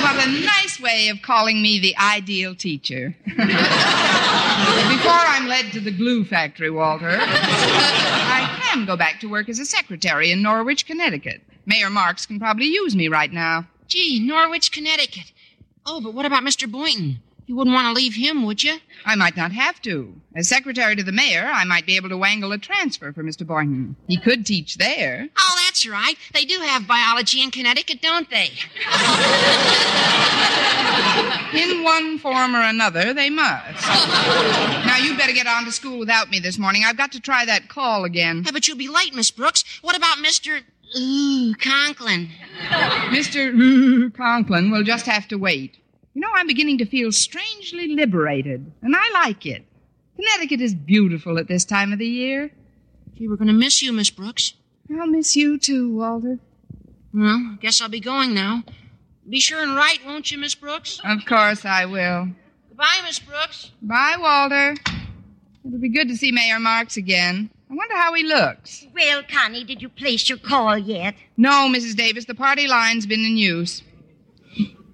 What 0.00 0.16
a 0.16 0.26
nice 0.44 0.80
way 0.80 1.08
of 1.08 1.22
calling 1.22 1.62
me 1.62 1.78
the 1.78 1.96
ideal 1.96 2.54
teacher. 2.54 3.14
Before 3.26 5.12
I'm 5.12 5.46
led 5.46 5.72
to 5.72 5.80
the 5.80 5.92
glue 5.92 6.24
factory, 6.24 6.70
Walter, 6.70 7.18
I 7.20 8.61
can 8.72 8.86
go 8.86 8.96
back 8.96 9.20
to 9.20 9.28
work 9.28 9.48
as 9.48 9.58
a 9.58 9.64
secretary 9.64 10.30
in 10.30 10.42
Norwich, 10.42 10.86
Connecticut. 10.86 11.42
Mayor 11.66 11.90
Marks 11.90 12.26
can 12.26 12.38
probably 12.38 12.66
use 12.66 12.96
me 12.96 13.08
right 13.08 13.32
now. 13.32 13.66
Gee, 13.86 14.20
Norwich, 14.20 14.72
Connecticut. 14.72 15.32
Oh, 15.86 16.00
but 16.00 16.14
what 16.14 16.26
about 16.26 16.42
Mr. 16.42 16.70
Boynton? 16.70 17.21
You 17.46 17.56
wouldn't 17.56 17.74
want 17.74 17.86
to 17.88 17.92
leave 17.92 18.14
him, 18.14 18.44
would 18.46 18.62
you? 18.62 18.78
I 19.04 19.16
might 19.16 19.36
not 19.36 19.50
have 19.52 19.82
to. 19.82 20.14
As 20.36 20.48
secretary 20.48 20.94
to 20.96 21.02
the 21.02 21.12
mayor, 21.12 21.50
I 21.52 21.64
might 21.64 21.86
be 21.86 21.96
able 21.96 22.08
to 22.10 22.16
wangle 22.16 22.52
a 22.52 22.58
transfer 22.58 23.12
for 23.12 23.22
Mr. 23.24 23.44
Boynton. 23.46 23.96
He 24.06 24.16
could 24.16 24.46
teach 24.46 24.76
there. 24.76 25.28
Oh, 25.36 25.62
that's 25.66 25.86
right. 25.86 26.14
They 26.32 26.44
do 26.44 26.60
have 26.60 26.86
biology 26.86 27.42
in 27.42 27.50
Connecticut, 27.50 28.00
don't 28.00 28.30
they? 28.30 28.50
In 31.52 31.82
one 31.82 32.18
form 32.18 32.56
or 32.56 32.62
another, 32.62 33.12
they 33.12 33.28
must. 33.28 33.86
now, 33.86 34.96
you'd 34.96 35.18
better 35.18 35.32
get 35.34 35.46
on 35.46 35.64
to 35.66 35.72
school 35.72 35.98
without 35.98 36.30
me 36.30 36.38
this 36.40 36.58
morning. 36.58 36.82
I've 36.86 36.96
got 36.96 37.12
to 37.12 37.20
try 37.20 37.44
that 37.44 37.68
call 37.68 38.04
again. 38.04 38.42
Yeah, 38.46 38.52
but 38.52 38.66
you'll 38.66 38.78
be 38.78 38.88
late, 38.88 39.14
Miss 39.14 39.30
Brooks. 39.30 39.62
What 39.82 39.94
about 39.96 40.16
Mr. 40.18 40.60
Ooh, 40.98 41.54
Conklin? 41.56 42.30
Mr. 43.10 44.14
Conklin 44.14 44.70
will 44.70 44.84
just 44.84 45.04
have 45.06 45.28
to 45.28 45.36
wait. 45.36 45.76
You 46.14 46.20
know, 46.20 46.30
I'm 46.34 46.46
beginning 46.46 46.78
to 46.78 46.84
feel 46.84 47.10
strangely 47.10 47.88
liberated, 47.88 48.70
and 48.82 48.94
I 48.94 49.10
like 49.14 49.46
it. 49.46 49.64
Connecticut 50.16 50.60
is 50.60 50.74
beautiful 50.74 51.38
at 51.38 51.48
this 51.48 51.64
time 51.64 51.92
of 51.92 51.98
the 51.98 52.06
year. 52.06 52.50
Gee, 53.14 53.28
we're 53.28 53.36
going 53.36 53.48
to 53.48 53.54
miss 53.54 53.82
you, 53.82 53.92
Miss 53.92 54.10
Brooks. 54.10 54.54
I'll 54.90 55.06
miss 55.06 55.36
you 55.36 55.58
too, 55.58 55.96
Walter. 55.96 56.38
Well, 57.14 57.52
I 57.52 57.56
guess 57.60 57.80
I'll 57.80 57.88
be 57.88 58.00
going 58.00 58.34
now. 58.34 58.62
Be 59.28 59.40
sure 59.40 59.62
and 59.62 59.74
write, 59.74 60.04
won't 60.04 60.30
you, 60.30 60.38
Miss 60.38 60.54
Brooks? 60.54 61.00
Of 61.04 61.24
course 61.24 61.64
I 61.64 61.86
will. 61.86 62.28
Goodbye, 62.68 63.00
Miss 63.06 63.18
Brooks. 63.18 63.70
Bye, 63.80 64.16
Walter. 64.18 64.74
It'll 65.64 65.78
be 65.78 65.88
good 65.88 66.08
to 66.08 66.16
see 66.16 66.32
Mayor 66.32 66.58
Marks 66.58 66.96
again. 66.96 67.48
I 67.70 67.74
wonder 67.74 67.96
how 67.96 68.12
he 68.12 68.22
looks. 68.22 68.86
Well, 68.94 69.22
Connie, 69.22 69.64
did 69.64 69.80
you 69.80 69.88
place 69.88 70.28
your 70.28 70.38
call 70.38 70.76
yet? 70.76 71.14
No, 71.38 71.70
Mrs. 71.72 71.96
Davis, 71.96 72.26
the 72.26 72.34
party 72.34 72.66
line's 72.66 73.06
been 73.06 73.24
in 73.24 73.36
use. 73.38 73.82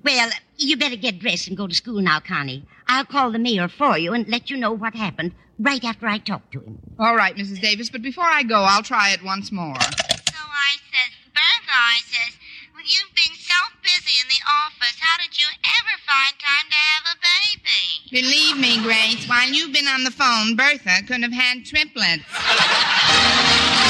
Well, 0.04 0.30
you 0.58 0.76
better 0.76 0.96
get 0.96 1.18
dressed 1.18 1.48
and 1.48 1.56
go 1.56 1.66
to 1.66 1.74
school 1.74 2.00
now, 2.00 2.20
Connie. 2.20 2.64
I'll 2.86 3.04
call 3.04 3.30
the 3.30 3.38
mayor 3.38 3.68
for 3.68 3.96
you 3.98 4.12
and 4.12 4.28
let 4.28 4.50
you 4.50 4.56
know 4.56 4.72
what 4.72 4.94
happened 4.94 5.34
right 5.58 5.82
after 5.84 6.06
I 6.06 6.18
talk 6.18 6.50
to 6.52 6.60
him. 6.60 6.78
All 6.98 7.16
right, 7.16 7.36
Mrs. 7.36 7.60
Davis, 7.60 7.90
but 7.90 8.02
before 8.02 8.24
I 8.24 8.42
go, 8.42 8.62
I'll 8.62 8.82
try 8.82 9.10
it 9.10 9.22
once 9.22 9.52
more. 9.52 9.80
So 9.80 10.42
I 10.42 10.76
says, 10.90 11.14
Bertha, 11.32 11.72
I 11.72 11.98
says, 12.06 12.34
well, 12.74 12.84
you've 12.84 13.14
been 13.14 13.36
so 13.36 13.54
busy 13.82 14.20
in 14.20 14.28
the 14.28 14.42
office. 14.66 14.98
How 15.00 15.18
did 15.22 15.38
you 15.38 15.46
ever 15.46 15.94
find 16.06 16.34
time 16.38 16.70
to 16.70 16.76
have 16.76 17.04
a 17.12 17.18
baby? 17.22 18.10
Believe 18.10 18.58
me, 18.58 18.82
Grace, 18.82 19.28
while 19.28 19.48
you've 19.48 19.72
been 19.72 19.88
on 19.88 20.04
the 20.04 20.10
phone, 20.10 20.56
Bertha 20.56 21.02
couldn't 21.06 21.22
have 21.22 21.32
had 21.32 21.64
triplets. 21.64 22.24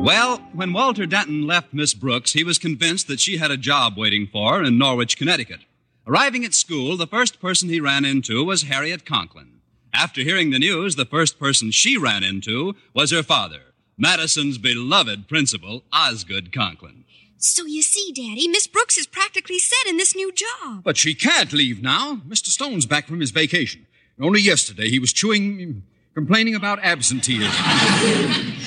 Well, 0.00 0.38
when 0.54 0.72
Walter 0.72 1.06
Denton 1.06 1.46
left 1.46 1.74
Miss 1.74 1.92
Brooks, 1.92 2.32
he 2.32 2.44
was 2.44 2.58
convinced 2.58 3.08
that 3.08 3.20
she 3.20 3.36
had 3.36 3.50
a 3.50 3.56
job 3.56 3.98
waiting 3.98 4.26
for 4.26 4.54
her 4.54 4.62
in 4.62 4.78
Norwich, 4.78 5.18
Connecticut. 5.18 5.60
Arriving 6.06 6.44
at 6.44 6.54
school, 6.54 6.96
the 6.96 7.06
first 7.06 7.40
person 7.40 7.68
he 7.68 7.80
ran 7.80 8.04
into 8.04 8.42
was 8.44 8.62
Harriet 8.62 9.04
Conklin. 9.04 9.60
After 9.92 10.22
hearing 10.22 10.50
the 10.50 10.58
news, 10.58 10.96
the 10.96 11.04
first 11.04 11.38
person 11.38 11.70
she 11.72 11.98
ran 11.98 12.22
into 12.22 12.74
was 12.94 13.10
her 13.10 13.22
father, 13.22 13.74
Madison's 13.98 14.56
beloved 14.56 15.28
principal, 15.28 15.82
Osgood 15.92 16.52
Conklin. 16.52 17.04
So 17.36 17.66
you 17.66 17.82
see, 17.82 18.12
Daddy, 18.12 18.48
Miss 18.48 18.66
Brooks 18.66 18.96
is 18.96 19.06
practically 19.06 19.58
set 19.58 19.86
in 19.86 19.96
this 19.96 20.16
new 20.16 20.32
job. 20.32 20.82
But 20.84 20.96
she 20.96 21.14
can't 21.14 21.52
leave 21.52 21.82
now. 21.82 22.22
Mr. 22.26 22.46
Stone's 22.46 22.86
back 22.86 23.06
from 23.06 23.20
his 23.20 23.30
vacation. 23.30 23.86
Only 24.20 24.40
yesterday 24.40 24.88
he 24.88 24.98
was 24.98 25.12
chewing, 25.12 25.82
complaining 26.18 26.56
about 26.56 26.80
absenteeism. 26.82 27.48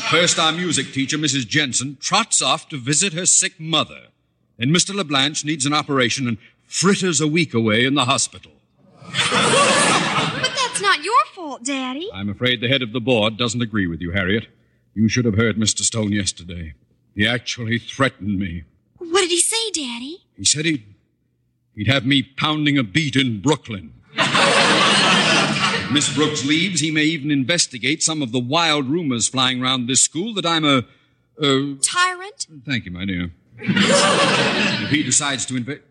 First, 0.09 0.39
our 0.39 0.53
music 0.53 0.93
teacher, 0.93 1.17
Mrs. 1.17 1.45
Jensen, 1.45 1.97
trots 1.99 2.41
off 2.41 2.69
to 2.69 2.77
visit 2.77 3.11
her 3.11 3.25
sick 3.25 3.59
mother. 3.59 4.07
Then 4.57 4.69
Mr. 4.69 4.95
LeBlanche 4.95 5.43
needs 5.43 5.65
an 5.65 5.73
operation 5.73 6.29
and 6.29 6.37
fritters 6.65 7.19
a 7.19 7.27
week 7.27 7.53
away 7.53 7.83
in 7.83 7.95
the 7.95 8.05
hospital. 8.05 8.53
But 9.01 10.53
that's 10.55 10.79
not 10.81 11.03
your 11.03 11.25
fault, 11.35 11.65
Daddy. 11.65 12.09
I'm 12.13 12.29
afraid 12.29 12.61
the 12.61 12.69
head 12.69 12.81
of 12.81 12.93
the 12.93 13.01
board 13.01 13.35
doesn't 13.35 13.61
agree 13.61 13.85
with 13.85 13.99
you, 13.99 14.11
Harriet. 14.11 14.47
You 14.93 15.09
should 15.09 15.25
have 15.25 15.35
heard 15.35 15.57
Mr. 15.57 15.81
Stone 15.81 16.13
yesterday. 16.13 16.75
He 17.13 17.27
actually 17.27 17.79
threatened 17.79 18.39
me. 18.39 18.63
What 18.97 19.19
did 19.19 19.29
he 19.29 19.41
say, 19.41 19.71
Daddy? 19.73 20.19
He 20.37 20.45
said 20.45 20.63
he'd, 20.63 20.85
he'd 21.75 21.87
have 21.87 22.05
me 22.05 22.23
pounding 22.23 22.77
a 22.77 22.83
beat 22.83 23.17
in 23.17 23.41
Brooklyn. 23.41 23.91
Miss 25.91 26.13
Brooks 26.13 26.45
leaves, 26.45 26.79
he 26.79 26.89
may 26.89 27.03
even 27.03 27.31
investigate 27.31 28.01
some 28.01 28.21
of 28.21 28.31
the 28.31 28.39
wild 28.39 28.87
rumors 28.87 29.27
flying 29.27 29.61
around 29.61 29.87
this 29.87 30.01
school 30.01 30.33
that 30.35 30.45
I'm 30.45 30.63
a. 30.63 30.85
a 31.41 31.75
Tyrant? 31.81 32.47
thank 32.65 32.85
you, 32.85 32.91
my 32.91 33.05
dear. 33.05 33.31
if 33.59 34.89
he 34.89 35.03
decides 35.03 35.45
to 35.47 35.57
invest. 35.57 35.81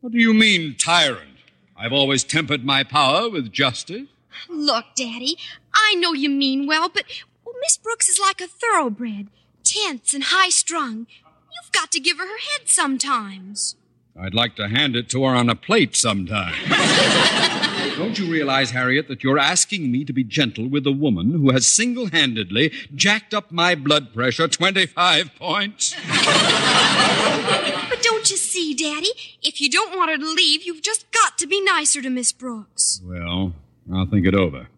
What 0.00 0.12
do 0.12 0.18
you 0.18 0.32
mean, 0.32 0.76
tyrant? 0.78 1.36
I've 1.76 1.92
always 1.92 2.24
tempered 2.24 2.64
my 2.64 2.84
power 2.84 3.28
with 3.28 3.52
justice. 3.52 4.06
Look, 4.48 4.84
Daddy, 4.94 5.36
I 5.74 5.94
know 5.96 6.12
you 6.12 6.30
mean 6.30 6.66
well, 6.66 6.88
but 6.88 7.04
well, 7.44 7.54
Miss 7.60 7.76
Brooks 7.76 8.08
is 8.08 8.18
like 8.20 8.40
a 8.40 8.46
thoroughbred, 8.46 9.28
tense 9.64 10.14
and 10.14 10.24
high 10.24 10.50
strung. 10.50 11.06
You've 11.52 11.72
got 11.72 11.90
to 11.92 12.00
give 12.00 12.18
her 12.18 12.24
her 12.26 12.38
head 12.38 12.68
sometimes. 12.68 13.76
I'd 14.18 14.34
like 14.34 14.54
to 14.56 14.68
hand 14.68 14.96
it 14.96 15.08
to 15.10 15.24
her 15.24 15.34
on 15.34 15.48
a 15.50 15.54
plate 15.56 15.96
sometime. 15.96 16.54
Don't 18.00 18.18
you 18.18 18.32
realize, 18.32 18.70
Harriet, 18.70 19.08
that 19.08 19.22
you're 19.22 19.38
asking 19.38 19.92
me 19.92 20.06
to 20.06 20.12
be 20.14 20.24
gentle 20.24 20.66
with 20.66 20.86
a 20.86 20.90
woman 20.90 21.32
who 21.32 21.50
has 21.50 21.66
single 21.66 22.06
handedly 22.08 22.72
jacked 22.94 23.34
up 23.34 23.52
my 23.52 23.74
blood 23.74 24.14
pressure 24.14 24.48
25 24.48 25.34
points? 25.36 25.94
But 26.08 28.02
don't 28.02 28.30
you 28.30 28.38
see, 28.38 28.72
Daddy? 28.72 29.10
If 29.42 29.60
you 29.60 29.68
don't 29.68 29.94
want 29.98 30.10
her 30.10 30.16
to 30.16 30.32
leave, 30.32 30.62
you've 30.64 30.80
just 30.80 31.10
got 31.12 31.36
to 31.40 31.46
be 31.46 31.60
nicer 31.60 32.00
to 32.00 32.08
Miss 32.08 32.32
Brooks. 32.32 33.02
Well, 33.04 33.52
I'll 33.92 34.06
think 34.06 34.26
it 34.26 34.34
over. 34.34 34.68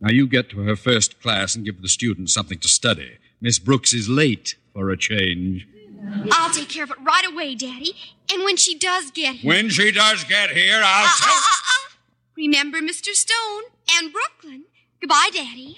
Now 0.00 0.10
you 0.10 0.26
get 0.26 0.48
to 0.50 0.60
her 0.60 0.74
first 0.74 1.20
class 1.20 1.54
and 1.54 1.66
give 1.66 1.82
the 1.82 1.88
students 1.90 2.32
something 2.32 2.58
to 2.60 2.68
study. 2.68 3.18
Miss 3.42 3.58
Brooks 3.58 3.92
is 3.92 4.08
late 4.08 4.56
for 4.72 4.88
a 4.90 4.96
change. 4.96 5.68
I'll 6.32 6.50
take 6.54 6.70
care 6.70 6.84
of 6.84 6.90
it 6.90 6.96
right 7.02 7.26
away, 7.30 7.54
Daddy. 7.54 7.94
And 8.32 8.42
when 8.44 8.56
she 8.56 8.76
does 8.78 9.10
get 9.10 9.36
here. 9.36 9.48
When 9.50 9.68
she 9.68 9.92
does 9.92 10.24
get 10.24 10.50
here, 10.52 10.80
I'll 10.82 11.04
Uh, 11.06 11.10
tell. 11.20 11.32
uh, 11.34 11.36
uh, 11.36 11.68
uh. 11.68 11.81
Remember 12.36 12.78
Mr. 12.78 13.12
Stone 13.12 13.64
and 13.92 14.12
Brooklyn. 14.12 14.64
Goodbye, 15.00 15.30
Daddy. 15.32 15.76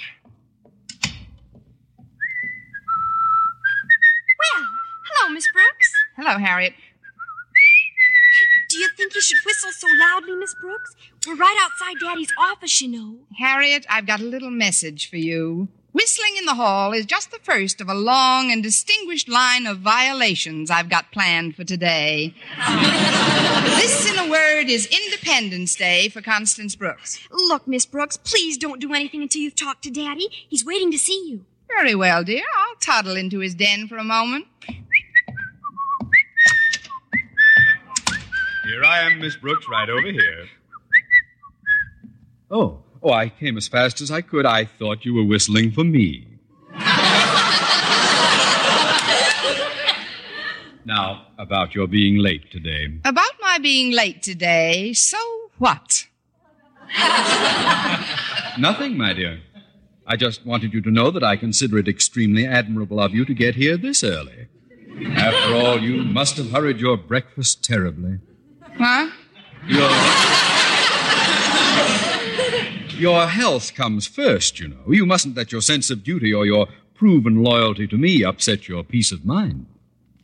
Well, 4.39 4.67
hello, 5.05 5.33
Miss 5.33 5.47
Brooks. 5.53 5.93
Hello, 6.17 6.39
Harriet. 6.39 6.75
Do 8.71 8.79
you 8.79 8.89
think 8.97 9.15
you 9.15 9.21
should 9.21 9.39
whistle 9.45 9.71
so 9.73 9.87
loudly, 9.99 10.35
Miss 10.37 10.55
Brooks? 10.61 10.95
We're 11.27 11.37
right 11.37 11.57
outside 11.61 11.97
Daddy's 12.01 12.33
office, 12.39 12.81
you 12.81 12.89
know. 12.89 13.19
Harriet, 13.39 13.87
I've 13.89 14.07
got 14.07 14.21
a 14.21 14.25
little 14.25 14.51
message 14.51 15.09
for 15.09 15.17
you. 15.17 15.69
Whistling 15.95 16.37
in 16.37 16.45
the 16.45 16.57
hall 16.57 16.93
is 16.93 17.07
just 17.07 17.31
the 17.31 17.39
first 17.39 17.81
of 17.81 17.89
a 17.89 17.95
long 17.95 18.51
and 18.51 18.65
distinguished 18.65 19.29
line 19.29 19.65
of 19.65 19.79
violations 19.79 20.69
I've 20.69 20.89
got 20.89 21.13
planned 21.13 21.55
for 21.55 21.63
today. 21.63 22.35
this, 23.77 24.11
in 24.11 24.19
a 24.19 24.29
word, 24.29 24.65
is 24.69 24.89
Independence 24.89 25.77
Day 25.77 26.09
for 26.09 26.21
Constance 26.21 26.75
Brooks. 26.75 27.21
Look, 27.31 27.69
Miss 27.69 27.87
Brooks, 27.87 28.17
please 28.17 28.59
don't 28.59 28.81
do 28.81 28.93
anything 28.93 29.23
until 29.23 29.43
you've 29.43 29.55
talked 29.55 29.85
to 29.85 29.91
Daddy. 29.91 30.29
He's 30.49 30.65
waiting 30.65 30.91
to 30.91 30.99
see 30.99 31.29
you. 31.29 31.45
Very 31.69 31.95
well, 31.95 32.25
dear. 32.25 32.43
I'll 32.57 32.77
toddle 32.81 33.15
into 33.17 33.39
his 33.39 33.55
den 33.55 33.87
for 33.87 33.97
a 33.97 34.03
moment. 34.03 34.47
Here 38.65 38.83
I 38.85 39.03
am, 39.03 39.21
Miss 39.21 39.37
Brooks, 39.37 39.69
right 39.71 39.89
over 39.89 40.11
here. 40.11 40.49
Oh, 42.51 42.84
oh, 43.05 43.13
I 43.13 43.29
came 43.29 43.57
as 43.57 43.69
fast 43.69 44.01
as 44.01 44.11
I 44.11 44.23
could. 44.23 44.47
I 44.47 44.65
thought 44.65 45.05
you 45.05 45.15
were 45.15 45.25
whistling 45.25 45.71
for 45.71 45.85
me. 45.85 46.27
now, 50.85 51.27
about 51.39 51.75
your 51.75 51.87
being 51.87 52.17
late 52.17 52.51
today. 52.51 52.99
About 53.05 53.31
my 53.41 53.59
being 53.59 53.93
late 53.93 54.23
today, 54.23 54.95
so 54.95 55.19
what? 55.59 56.07
Nothing, 58.59 58.97
my 58.97 59.13
dear. 59.13 59.41
I 60.07 60.17
just 60.17 60.45
wanted 60.45 60.73
you 60.75 60.81
to 60.83 60.91
know 60.91 61.11
that 61.11 61.23
I 61.23 61.37
consider 61.37 61.79
it 61.79 61.89
extremely 61.89 62.47
admirable 62.47 63.01
of 63.01 63.15
you 63.15 63.25
to 63.25 63.35
get 63.35 63.55
here 63.55 63.77
this 63.77 64.03
early. 64.03 64.49
After 65.17 65.55
all, 65.55 65.81
you 65.81 66.05
must 66.05 66.37
have 66.37 66.51
hurried 66.51 66.79
your 66.79 66.97
breakfast 66.97 67.65
terribly. 67.65 68.19
Huh? 68.77 69.11
Your, 69.67 69.89
your 72.99 73.27
health 73.27 73.75
comes 73.75 74.07
first, 74.07 74.61
you 74.61 74.69
know. 74.69 74.91
You 74.91 75.07
mustn't 75.07 75.37
let 75.37 75.53
your 75.53 75.61
sense 75.61 75.91
of 75.91 76.05
duty 76.05 76.33
or 76.33 76.47
your 76.47 76.69
proven 76.95 77.43
loyalty 77.43 77.87
to 77.89 77.97
me 77.97 78.25
upset 78.25 78.69
your 78.69 78.85
peace 78.85 79.13
of 79.13 79.25
mind. 79.25 79.67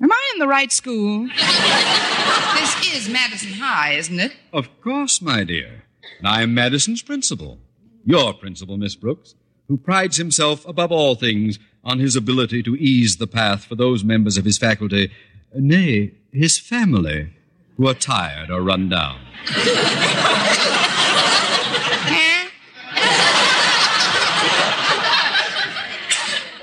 Am 0.02 0.10
I 0.10 0.30
in 0.34 0.38
the 0.38 0.48
right 0.48 0.72
school? 0.72 1.28
this 1.28 2.94
is 2.94 3.08
Madison 3.08 3.52
High, 3.54 3.94
isn't 3.94 4.18
it? 4.18 4.32
Of 4.52 4.80
course, 4.80 5.20
my 5.20 5.44
dear. 5.44 5.84
And 6.18 6.28
I 6.28 6.42
am 6.42 6.54
Madison's 6.54 7.02
principal. 7.02 7.58
Your 8.04 8.32
principal, 8.32 8.78
Miss 8.78 8.94
Brooks, 8.94 9.34
who 9.68 9.76
prides 9.76 10.16
himself 10.16 10.66
above 10.66 10.90
all 10.90 11.14
things 11.14 11.58
on 11.84 11.98
his 11.98 12.16
ability 12.16 12.62
to 12.62 12.76
ease 12.76 13.16
the 13.16 13.26
path 13.26 13.64
for 13.64 13.74
those 13.74 14.04
members 14.04 14.38
of 14.38 14.44
his 14.44 14.58
faculty, 14.58 15.10
nay, 15.54 16.12
his 16.32 16.58
family, 16.58 17.32
who 17.76 17.88
are 17.88 17.94
tired 17.94 18.50
or 18.50 18.62
run 18.62 18.88
down. 18.88 19.20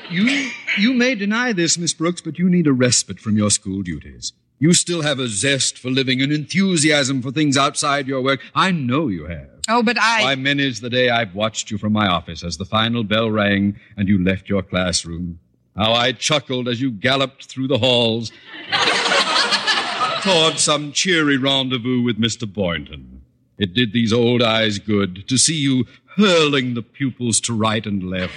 You, 0.09 0.49
you 0.77 0.93
may 0.93 1.15
deny 1.15 1.51
this, 1.51 1.77
Miss 1.77 1.93
Brooks, 1.93 2.21
but 2.21 2.39
you 2.39 2.49
need 2.49 2.67
a 2.67 2.73
respite 2.73 3.19
from 3.19 3.35
your 3.35 3.51
school 3.51 3.81
duties. 3.81 4.33
You 4.59 4.73
still 4.73 5.01
have 5.01 5.19
a 5.19 5.27
zest 5.27 5.77
for 5.77 5.89
living, 5.89 6.21
an 6.21 6.31
enthusiasm 6.31 7.21
for 7.21 7.31
things 7.31 7.57
outside 7.57 8.07
your 8.07 8.21
work. 8.21 8.39
I 8.55 8.71
know 8.71 9.07
you 9.07 9.25
have. 9.25 9.49
Oh, 9.67 9.83
but 9.83 9.97
I. 9.99 10.23
Why, 10.23 10.35
many's 10.35 10.79
the 10.79 10.89
day 10.89 11.09
I've 11.09 11.35
watched 11.35 11.69
you 11.69 11.77
from 11.77 11.93
my 11.93 12.07
office 12.07 12.43
as 12.43 12.57
the 12.57 12.65
final 12.65 13.03
bell 13.03 13.29
rang 13.29 13.79
and 13.97 14.07
you 14.07 14.23
left 14.23 14.49
your 14.49 14.63
classroom. 14.63 15.39
How 15.75 15.93
I 15.93 16.13
chuckled 16.13 16.67
as 16.67 16.81
you 16.81 16.89
galloped 16.89 17.45
through 17.45 17.67
the 17.67 17.77
halls 17.77 18.31
toward 20.23 20.57
some 20.57 20.91
cheery 20.91 21.37
rendezvous 21.37 22.01
with 22.01 22.19
Mr. 22.19 22.51
Boynton. 22.51 23.21
It 23.59 23.73
did 23.73 23.93
these 23.93 24.13
old 24.13 24.41
eyes 24.41 24.79
good 24.79 25.27
to 25.27 25.37
see 25.37 25.55
you 25.55 25.85
hurling 26.15 26.73
the 26.73 26.81
pupils 26.81 27.39
to 27.41 27.53
right 27.53 27.85
and 27.85 28.03
left. 28.03 28.33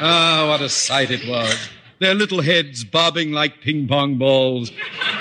Ah, 0.00 0.46
what 0.48 0.60
a 0.60 0.68
sight 0.68 1.10
it 1.10 1.26
was. 1.28 1.56
Their 1.98 2.14
little 2.14 2.40
heads 2.42 2.84
bobbing 2.84 3.32
like 3.32 3.60
ping 3.60 3.88
pong 3.88 4.18
balls 4.18 4.70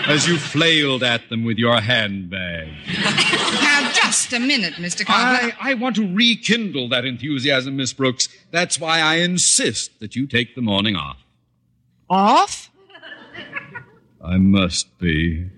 as 0.06 0.28
you 0.28 0.38
flailed 0.38 1.02
at 1.02 1.28
them 1.30 1.44
with 1.44 1.58
your 1.58 1.82
handbag. 1.82 2.70
Now, 2.88 3.92
just 3.92 4.32
a 4.32 4.40
minute, 4.40 4.76
Mr. 4.76 5.04
Conklin. 5.04 5.54
I, 5.60 5.72
I 5.72 5.74
want 5.74 5.96
to 5.96 6.14
rekindle 6.16 6.90
that 6.90 7.04
enthusiasm, 7.04 7.78
Miss 7.78 7.94
Brooks. 7.94 8.30
That's 8.52 8.80
why 8.80 9.00
I 9.00 9.16
insist 9.16 10.00
that 10.00 10.16
you 10.16 10.28
take 10.28 10.54
the 10.54 10.62
morning 10.62 10.96
off. 10.96 11.18
Off? 12.10 12.70
I 14.24 14.38
must 14.38 14.98
be. 15.00 15.50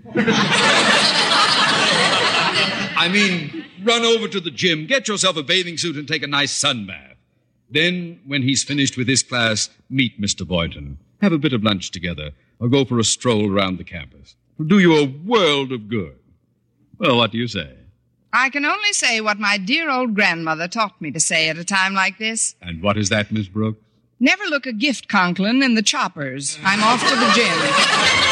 I 2.96 3.10
mean, 3.12 3.66
run 3.84 4.04
over 4.04 4.28
to 4.30 4.40
the 4.40 4.52
gym, 4.52 4.86
get 4.86 5.08
yourself 5.08 5.36
a 5.38 5.44
bathing 5.44 5.78
suit, 5.78 5.98
and 5.98 6.08
take 6.08 6.24
a 6.24 6.28
nice 6.28 6.52
sun 6.52 6.86
bath. 6.88 7.18
Then, 7.72 8.20
when 8.26 8.42
he's 8.42 8.64
finished 8.64 8.98
with 8.98 9.08
his 9.08 9.24
class, 9.24 9.70
meet 9.90 10.20
Mr. 10.20 10.48
Boynton. 10.48 10.98
Have 11.22 11.34
a 11.34 11.38
bit 11.38 11.54
of 11.54 11.64
lunch 11.64 11.92
together, 11.92 12.32
or 12.60 12.68
go 12.70 12.86
for 12.86 13.00
a 13.00 13.04
stroll 13.04 13.52
around 13.52 13.78
the 13.78 13.84
campus. 13.84 14.36
It'll 14.56 14.68
do 14.68 14.80
you 14.80 14.98
a 14.98 15.06
world 15.06 15.72
of 15.72 15.88
good. 15.88 16.18
Well, 16.98 17.18
what 17.18 17.32
do 17.32 17.38
you 17.38 17.48
say? 17.48 17.76
I 18.34 18.50
can 18.50 18.66
only 18.66 18.94
say 18.94 19.22
what 19.22 19.40
my 19.40 19.58
dear 19.58 19.90
old 19.90 20.14
grandmother 20.14 20.68
taught 20.68 21.02
me 21.02 21.12
to 21.12 21.20
say 21.20 21.50
at 21.50 21.58
a 21.58 21.64
time 21.64 21.94
like 21.94 22.18
this. 22.18 22.56
And 22.62 22.82
what 22.82 22.98
is 22.98 23.10
that, 23.10 23.32
Miss 23.32 23.48
Brooks? 23.48 23.80
Never 24.20 24.44
look 24.46 24.66
a 24.66 24.74
gift 24.74 25.08
Conklin 25.08 25.64
in 25.64 25.76
the 25.76 25.82
choppers. 25.82 26.60
I'm 26.64 26.84
off 26.84 27.02
to 27.08 27.16
the 27.16 27.32
gym. 27.34 28.29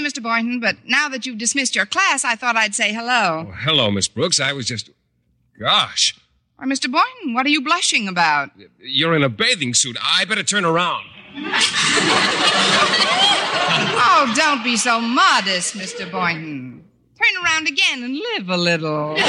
Me, 0.00 0.06
Mr. 0.06 0.22
Boynton, 0.22 0.60
but 0.60 0.76
now 0.84 1.08
that 1.08 1.24
you've 1.24 1.38
dismissed 1.38 1.74
your 1.76 1.86
class, 1.86 2.24
I 2.24 2.34
thought 2.36 2.56
I'd 2.56 2.74
say 2.74 2.92
hello. 2.92 3.46
Oh, 3.48 3.52
hello, 3.56 3.90
Miss 3.90 4.08
Brooks. 4.08 4.40
I 4.40 4.52
was 4.52 4.66
just. 4.66 4.90
Gosh, 5.58 6.16
Why, 6.56 6.66
Mr. 6.66 6.90
Boynton, 6.90 7.32
what 7.32 7.46
are 7.46 7.50
you 7.50 7.62
blushing 7.62 8.08
about? 8.08 8.50
you're 8.80 9.14
in 9.14 9.22
a 9.22 9.28
bathing 9.28 9.72
suit. 9.72 9.96
I 10.02 10.24
better 10.24 10.42
turn 10.42 10.64
around. 10.64 11.04
Oh, 14.06 14.32
don't 14.36 14.62
be 14.62 14.76
so 14.76 15.00
modest, 15.00 15.74
Mr. 15.74 16.10
Boynton. 16.10 16.84
Turn 17.18 17.44
around 17.44 17.66
again 17.68 18.02
and 18.04 18.14
live 18.16 18.48
a 18.48 18.56
little. 18.56 19.16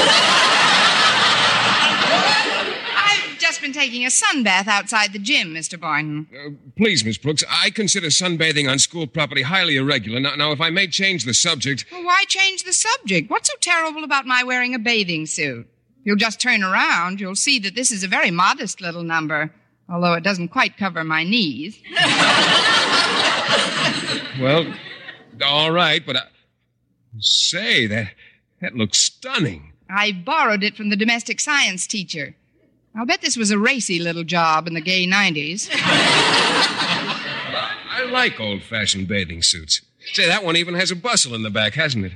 I've 3.86 3.92
just 3.92 4.22
been 4.22 4.42
taking 4.42 4.42
a 4.42 4.44
sunbath 4.44 4.66
outside 4.66 5.12
the 5.12 5.18
gym, 5.18 5.54
Mr. 5.54 5.80
Boynton. 5.80 6.26
Uh, 6.34 6.50
please, 6.76 7.04
Miss 7.04 7.18
Brooks, 7.18 7.44
I 7.48 7.70
consider 7.70 8.08
sunbathing 8.08 8.70
on 8.70 8.78
school 8.78 9.06
property 9.06 9.42
highly 9.42 9.76
irregular. 9.76 10.20
Now, 10.20 10.34
now, 10.34 10.52
if 10.52 10.60
I 10.60 10.70
may 10.70 10.86
change 10.86 11.24
the 11.24 11.34
subject. 11.34 11.84
Well, 11.92 12.04
why 12.04 12.24
change 12.28 12.64
the 12.64 12.72
subject? 12.72 13.30
What's 13.30 13.48
so 13.48 13.56
terrible 13.60 14.04
about 14.04 14.26
my 14.26 14.42
wearing 14.42 14.74
a 14.74 14.78
bathing 14.78 15.26
suit? 15.26 15.66
You'll 16.04 16.16
just 16.16 16.40
turn 16.40 16.62
around, 16.62 17.20
you'll 17.20 17.34
see 17.34 17.58
that 17.60 17.74
this 17.74 17.90
is 17.90 18.04
a 18.04 18.08
very 18.08 18.30
modest 18.30 18.80
little 18.80 19.02
number, 19.02 19.52
although 19.88 20.14
it 20.14 20.22
doesn't 20.22 20.48
quite 20.48 20.76
cover 20.76 21.04
my 21.04 21.24
knees. 21.24 21.80
Well, 24.40 24.66
all 25.42 25.70
right, 25.70 26.04
but 26.04 26.16
I, 26.16 26.22
say 27.20 27.86
that 27.86 28.08
that 28.60 28.74
looks 28.74 28.98
stunning. 28.98 29.72
I 29.88 30.12
borrowed 30.12 30.62
it 30.62 30.76
from 30.76 30.90
the 30.90 30.96
domestic 30.96 31.40
science 31.40 31.86
teacher. 31.86 32.34
I'll 32.96 33.04
bet 33.04 33.20
this 33.20 33.36
was 33.36 33.50
a 33.50 33.58
racy 33.58 33.98
little 33.98 34.24
job 34.24 34.66
in 34.66 34.72
the 34.72 34.80
gay 34.80 35.06
90s. 35.06 35.68
I 37.90 38.08
like 38.10 38.40
old-fashioned 38.40 39.06
bathing 39.06 39.42
suits. 39.42 39.82
Say, 40.14 40.26
that 40.26 40.42
one 40.42 40.56
even 40.56 40.72
has 40.74 40.90
a 40.90 40.96
bustle 40.96 41.34
in 41.34 41.42
the 41.42 41.50
back, 41.50 41.74
hasn't 41.74 42.06
it? 42.06 42.12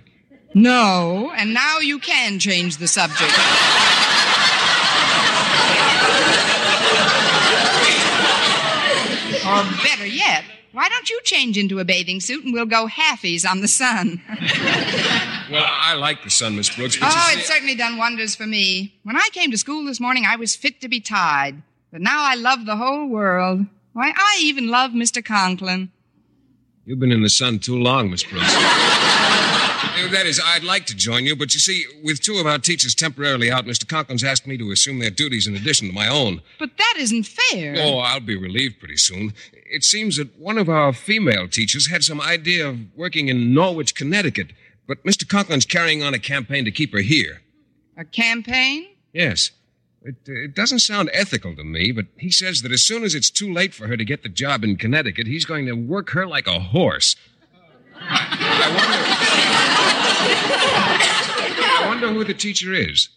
No, 0.55 1.31
and 1.37 1.53
now 1.53 1.81
you 1.81 1.99
can 1.99 2.39
change 2.39 2.79
the 2.79 2.89
subject. 2.89 3.31
or 9.47 9.65
better 9.83 10.07
yet, 10.07 10.45
why 10.73 10.89
don't 10.89 11.11
you 11.11 11.21
change 11.25 11.59
into 11.59 11.79
a 11.79 11.85
bathing 11.85 12.21
suit 12.21 12.45
and 12.45 12.55
we'll 12.55 12.65
go 12.65 12.87
halfies 12.87 13.49
on 13.49 13.61
the 13.61 13.69
sun? 13.69 14.23
Well, 15.51 15.67
I 15.67 15.95
like 15.95 16.23
the 16.23 16.31
sun, 16.31 16.57
Miss 16.57 16.75
Brooks, 16.75 16.97
oh, 17.03 17.31
it's 17.33 17.49
certainly 17.49 17.75
done 17.75 17.99
wonders 17.99 18.37
for 18.37 18.47
me. 18.47 18.95
When 19.03 19.17
I 19.17 19.29
came 19.33 19.51
to 19.51 19.59
school 19.59 19.85
this 19.85 20.01
morning, 20.01 20.25
I 20.27 20.37
was 20.37 20.55
fit 20.55 20.81
to 20.81 20.89
be 20.89 21.01
tied. 21.01 21.63
But 21.91 22.01
now 22.01 22.23
I 22.23 22.37
love 22.37 22.67
the 22.67 22.77
whole 22.77 23.09
world. 23.09 23.67
Why, 23.93 24.13
I 24.15 24.39
even 24.43 24.69
love 24.69 24.93
Mr. 24.93 25.25
Conklin. 25.25 25.91
You've 26.85 27.01
been 27.01 27.13
in 27.13 27.23
the 27.23 27.31
sun 27.31 27.59
too 27.59 27.77
long, 27.77 28.11
Miss 28.11 28.23
Brooks. 28.23 28.55
That 30.13 30.27
is, 30.27 30.41
I'd 30.45 30.65
like 30.65 30.87
to 30.87 30.97
join 30.97 31.25
you, 31.25 31.37
but 31.37 31.55
you 31.55 31.61
see, 31.61 31.85
with 32.03 32.21
two 32.21 32.39
of 32.39 32.47
our 32.47 32.59
teachers 32.59 32.95
temporarily 32.95 33.51
out, 33.51 33.67
Mr. 33.67 33.87
Conklin's 33.87 34.25
asked 34.25 34.47
me 34.47 34.57
to 34.57 34.73
assume 34.73 34.99
their 34.99 35.11
duties 35.11 35.47
in 35.47 35.55
addition 35.55 35.89
to 35.89 35.95
my 35.95 36.09
own. 36.09 36.43
But 36.59 36.77
that 36.79 36.95
isn't 36.99 37.25
fair. 37.25 37.77
Oh, 37.79 37.99
I'll 37.99 38.19
be 38.19 38.37
relieved 38.37 38.81
pretty 38.81 38.97
soon. 38.97 39.35
It 39.53 39.85
seems 39.85 40.17
that 40.17 40.37
one 40.39 40.59
of 40.59 40.69
our 40.69 40.93
female 40.93 41.47
teachers 41.49 41.89
had 41.89 42.03
some 42.03 42.21
idea 42.21 42.69
of 42.69 42.79
working 42.97 43.29
in 43.29 43.55
Norwich, 43.55 43.95
Connecticut, 43.95 44.53
But 44.91 45.05
Mr. 45.05 45.25
Conklin's 45.25 45.67
carrying 45.67 46.03
on 46.03 46.15
a 46.15 46.19
campaign 46.19 46.65
to 46.65 46.73
keep 46.73 46.93
her 46.95 46.99
here. 46.99 47.43
A 47.97 48.05
campaign? 48.05 48.89
Yes. 49.13 49.53
It, 50.03 50.17
it 50.27 50.53
doesn't 50.53 50.81
sound 50.81 51.11
ethical 51.13 51.55
to 51.55 51.63
me, 51.63 51.93
but 51.93 52.07
he 52.17 52.33
says 52.33 52.63
that 52.63 52.73
as 52.73 52.83
soon 52.83 53.05
as 53.05 53.15
it's 53.15 53.31
too 53.31 53.53
late 53.53 53.73
for 53.73 53.87
her 53.87 53.97
to 53.97 54.05
get 54.05 54.25
the 54.25 54.29
job 54.29 54.65
in 54.65 54.75
Connecticut, 54.75 55.29
he's 55.29 55.45
going 55.45 55.67
to 55.67 55.75
work 55.75 56.11
her 56.11 56.27
like 56.27 56.49
a 56.49 56.59
horse. 56.59 57.15
I 58.01 58.67
wonder. 58.75 58.99
I 61.63 61.87
wonder 61.87 62.09
who 62.09 62.25
the 62.25 62.35
teacher 62.35 62.75
is. 62.75 63.11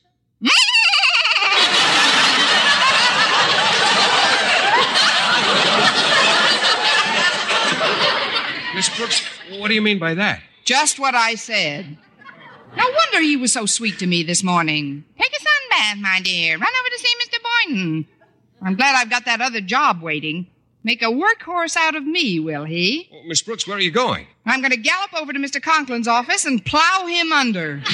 Miss 8.76 8.96
Brooks, 8.96 9.26
what 9.58 9.70
do 9.70 9.74
you 9.74 9.82
mean 9.82 9.98
by 9.98 10.14
that? 10.14 10.44
Just 10.64 11.00
what 11.00 11.16
I 11.16 11.36
said. 11.36 11.98
No 12.76 12.84
wonder 12.84 13.22
he 13.22 13.38
was 13.38 13.54
so 13.54 13.66
sweet 13.66 14.00
to 14.00 14.08
me 14.08 14.24
this 14.24 14.44
morning. 14.44 15.04
Take 15.20 15.32
a 15.32 15.42
sun 15.42 15.70
bath, 15.70 15.98
my 16.00 16.22
dear. 16.24 16.54
Run 16.58 16.62
over 16.62 16.90
to 16.90 17.00
see 17.00 17.14
Mr. 17.24 17.38
Boynton. 17.68 18.08
I'm 18.62 18.76
glad 18.76 18.96
I've 18.96 19.10
got 19.10 19.26
that 19.26 19.42
other 19.42 19.62
job 19.62 20.02
waiting. 20.02 20.48
Make 20.84 21.02
a 21.02 21.06
workhorse 21.06 21.78
out 21.78 21.96
of 21.96 22.06
me, 22.06 22.40
will 22.40 22.66
he? 22.66 23.10
Oh, 23.14 23.24
Miss 23.28 23.42
Brooks, 23.42 23.68
where 23.68 23.78
are 23.78 23.82
you 23.82 23.92
going? 23.92 24.28
I'm 24.46 24.62
going 24.62 24.72
to 24.72 24.78
gallop 24.78 25.14
over 25.14 25.32
to 25.32 25.40
Mr. 25.40 25.62
Conklin's 25.62 26.08
office 26.08 26.46
and 26.46 26.66
plow 26.66 27.06
him 27.08 27.32
under. 27.32 27.82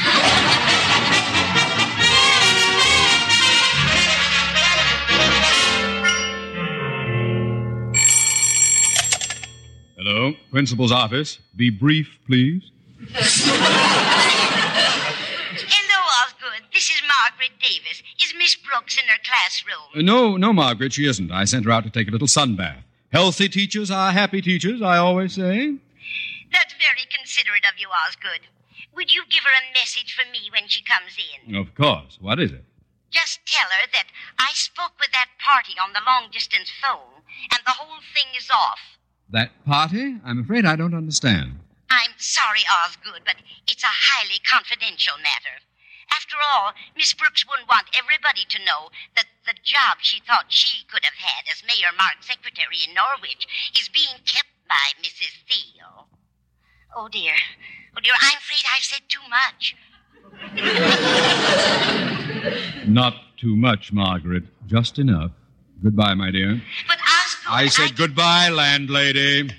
Hello, 10.02 10.32
principal's 10.50 10.94
office. 10.94 11.40
Be 11.58 11.70
brief, 11.70 12.08
please. 12.26 12.72
Hello, 13.12 13.52
Osgood. 16.24 16.64
This 16.72 16.90
is 16.90 17.02
Margaret 17.04 17.52
Davis. 17.60 18.02
Is 18.24 18.34
Miss 18.38 18.56
Brooks 18.56 18.98
in 18.98 19.04
her 19.10 19.20
classroom? 19.26 19.84
Uh, 19.94 20.02
no, 20.02 20.38
no, 20.38 20.54
Margaret, 20.54 20.94
she 20.94 21.06
isn't. 21.06 21.34
I 21.34 21.44
sent 21.44 21.66
her 21.66 21.72
out 21.72 21.84
to 21.84 21.90
take 21.90 22.08
a 22.08 22.12
little 22.12 22.30
sun 22.30 22.56
bath. 22.56 22.82
Healthy 23.12 23.50
teachers 23.50 23.92
are 23.92 24.14
happy 24.14 24.42
teachers, 24.42 24.82
I 24.82 24.96
always 24.96 25.34
say. 25.34 25.76
That's 26.50 26.74
very 26.80 27.04
considerate 27.12 27.66
of 27.68 27.78
you, 27.78 27.90
Osgood. 28.08 28.48
Would 28.96 29.14
you 29.14 29.24
give 29.30 29.44
her 29.44 29.52
a 29.52 29.74
message 29.78 30.16
for 30.16 30.24
me 30.32 30.50
when 30.54 30.70
she 30.70 30.82
comes 30.82 31.18
in? 31.20 31.58
Of 31.58 31.76
course. 31.76 32.18
What 32.22 32.40
is 32.40 32.54
it? 32.54 32.64
Just 33.12 33.46
tell 33.46 33.68
her 33.68 33.88
that 33.92 34.08
I 34.40 34.52
spoke 34.54 34.94
with 34.98 35.12
that 35.12 35.28
party 35.44 35.74
on 35.76 35.92
the 35.92 36.00
long 36.08 36.32
distance 36.32 36.72
phone, 36.82 37.20
and 37.52 37.60
the 37.66 37.76
whole 37.76 38.00
thing 38.16 38.32
is 38.38 38.48
off. 38.50 38.80
That 39.32 39.52
party? 39.66 40.18
I'm 40.26 40.40
afraid 40.40 40.66
I 40.66 40.76
don't 40.76 40.96
understand. 40.96 41.60
I'm 41.90 42.12
sorry, 42.18 42.62
Osgood, 42.86 43.22
but 43.26 43.36
it's 43.68 43.84
a 43.84 43.88
highly 43.88 44.40
confidential 44.40 45.18
matter. 45.18 45.62
After 46.12 46.36
all, 46.42 46.74
Miss 46.98 47.14
Brooks 47.14 47.46
wouldn't 47.48 47.70
want 47.70 47.94
everybody 47.94 48.46
to 48.50 48.66
know 48.66 48.90
that 49.16 49.28
the 49.46 49.54
job 49.64 49.98
she 50.02 50.20
thought 50.20 50.46
she 50.50 50.86
could 50.90 51.06
have 51.06 51.18
had 51.18 51.46
as 51.52 51.64
Mayor 51.66 51.94
Mark's 51.96 52.28
secretary 52.28 52.82
in 52.88 52.96
Norwich 52.96 53.46
is 53.80 53.90
being 53.90 54.18
kept 54.26 54.50
by 54.68 54.94
Mrs. 55.02 55.38
Thiel. 55.46 56.08
Oh, 56.96 57.08
dear. 57.08 57.34
Oh, 57.96 58.02
dear, 58.02 58.14
I'm 58.20 58.38
afraid 58.38 58.66
I've 58.66 58.84
said 58.84 59.06
too 59.08 59.22
much. 59.30 59.76
Not 62.88 63.16
too 63.38 63.56
much, 63.56 63.94
Margaret. 63.94 64.44
Just 64.66 64.98
enough. 64.98 65.32
Goodbye, 65.82 66.14
my 66.14 66.30
dear. 66.30 66.62
But 66.88 66.98
Osgood, 66.98 67.54
I 67.54 67.68
said 67.68 67.96
goodbye, 67.96 68.50
landlady. 68.50 69.50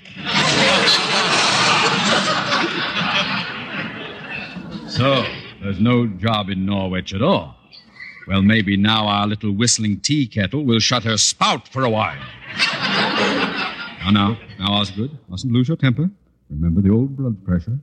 so, 4.89 5.25
there's 5.63 5.79
no 5.79 6.05
job 6.05 6.49
in 6.49 6.65
Norwich 6.65 7.13
at 7.13 7.23
all. 7.23 7.55
Well, 8.27 8.43
maybe 8.43 8.77
now 8.77 9.07
our 9.07 9.25
little 9.25 9.51
whistling 9.51 9.99
tea 9.99 10.27
kettle 10.27 10.63
will 10.63 10.79
shut 10.79 11.03
her 11.03 11.17
spout 11.17 11.67
for 11.67 11.83
a 11.83 11.89
while. 11.89 12.19
now, 14.03 14.11
now, 14.11 14.37
now, 14.59 14.73
Osgood, 14.73 15.17
mustn't 15.27 15.51
lose 15.51 15.67
your 15.67 15.77
temper. 15.77 16.09
Remember 16.51 16.81
the 16.81 16.91
old 16.91 17.17
blood 17.17 17.43
pressure. 17.43 17.79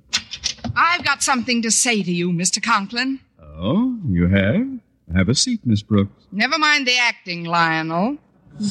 I've 0.76 1.04
got 1.04 1.24
something 1.24 1.60
to 1.62 1.70
say 1.72 2.04
to 2.04 2.12
you, 2.12 2.30
Mr. 2.30 2.62
Conklin. 2.62 3.18
Oh, 3.42 3.98
you 4.06 4.28
have? 4.28 4.78
Have 5.16 5.28
a 5.28 5.34
seat, 5.34 5.60
Miss 5.64 5.82
Brooks. 5.82 6.26
Never 6.30 6.58
mind 6.58 6.86
the 6.86 6.98
acting, 6.98 7.44
Lionel. 7.44 8.18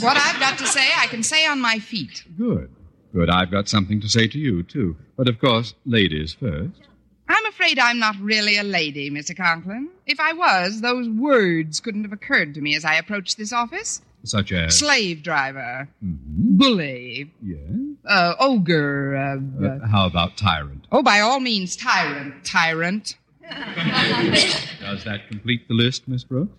What 0.02 0.18
I've 0.18 0.40
got 0.40 0.58
to 0.60 0.68
say, 0.68 0.90
I 0.98 1.08
can 1.08 1.24
say 1.24 1.46
on 1.46 1.62
my 1.62 1.80
feet. 1.80 2.24
Good. 2.38 2.70
Good. 3.14 3.30
I've 3.30 3.52
got 3.52 3.68
something 3.70 4.02
to 4.02 4.10
say 4.10 4.28
to 4.28 4.38
you, 4.38 4.64
too. 4.64 4.98
But 5.16 5.28
of 5.30 5.40
course, 5.40 5.74
ladies 5.86 6.34
first. 6.34 6.82
I'm 7.30 7.46
afraid 7.48 7.78
I'm 7.80 8.00
not 8.00 8.16
really 8.20 8.58
a 8.58 8.64
lady, 8.64 9.10
Mr. 9.10 9.36
Conklin. 9.36 9.90
If 10.06 10.20
I 10.20 10.34
was, 10.34 10.82
those 10.82 11.10
words 11.10 11.80
couldn't 11.80 12.04
have 12.04 12.14
occurred 12.14 12.54
to 12.56 12.62
me 12.62 12.76
as 12.76 12.86
I 12.86 12.96
approached 12.96 13.38
this 13.38 13.52
office. 13.52 14.02
Such 14.24 14.52
as. 14.52 14.78
Slave 14.80 15.24
driver, 15.24 15.88
bully, 16.02 17.32
Yes. 17.42 17.60
uh, 18.06 18.34
ogre. 18.40 19.16
Uh, 19.16 19.66
Uh, 19.66 19.88
how 19.88 20.06
about 20.08 20.36
tyrant? 20.38 20.86
oh, 20.92 21.04
by 21.04 21.20
all 21.20 21.40
means, 21.40 21.76
tyrant. 21.76 22.44
Tyrant. 22.44 23.16
Does 23.50 25.04
that 25.06 25.28
complete 25.30 25.68
the 25.68 25.74
list, 25.74 26.08
Miss 26.08 26.24
Brooks? 26.24 26.52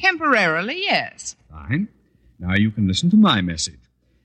Temporarily, 0.00 0.82
yes. 0.82 1.36
Fine. 1.50 1.88
Now 2.38 2.54
you 2.54 2.70
can 2.70 2.86
listen 2.86 3.10
to 3.10 3.16
my 3.16 3.40
message. 3.40 3.80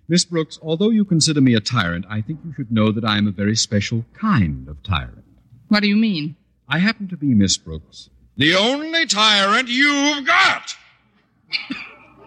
Miss 0.07 0.25
Brooks, 0.25 0.59
although 0.61 0.89
you 0.89 1.05
consider 1.05 1.39
me 1.39 1.53
a 1.53 1.61
tyrant, 1.61 2.05
I 2.09 2.21
think 2.21 2.39
you 2.43 2.53
should 2.53 2.71
know 2.71 2.91
that 2.91 3.05
I 3.05 3.17
am 3.17 3.27
a 3.27 3.31
very 3.31 3.55
special 3.55 4.05
kind 4.13 4.67
of 4.67 4.83
tyrant. 4.83 5.23
What 5.69 5.81
do 5.81 5.87
you 5.87 5.95
mean? 5.95 6.35
I 6.67 6.79
happen 6.79 7.07
to 7.09 7.17
be 7.17 7.33
Miss 7.33 7.57
Brooks. 7.57 8.09
The 8.35 8.55
only 8.55 9.05
tyrant 9.05 9.69
you've 9.69 10.25
got! 10.25 10.75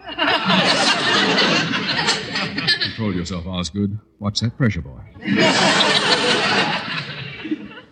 Control 2.81 3.15
yourself, 3.15 3.45
Osgood. 3.45 3.99
Watch 4.19 4.39
that 4.39 4.57
pressure, 4.57 4.81
boy. 4.81 4.99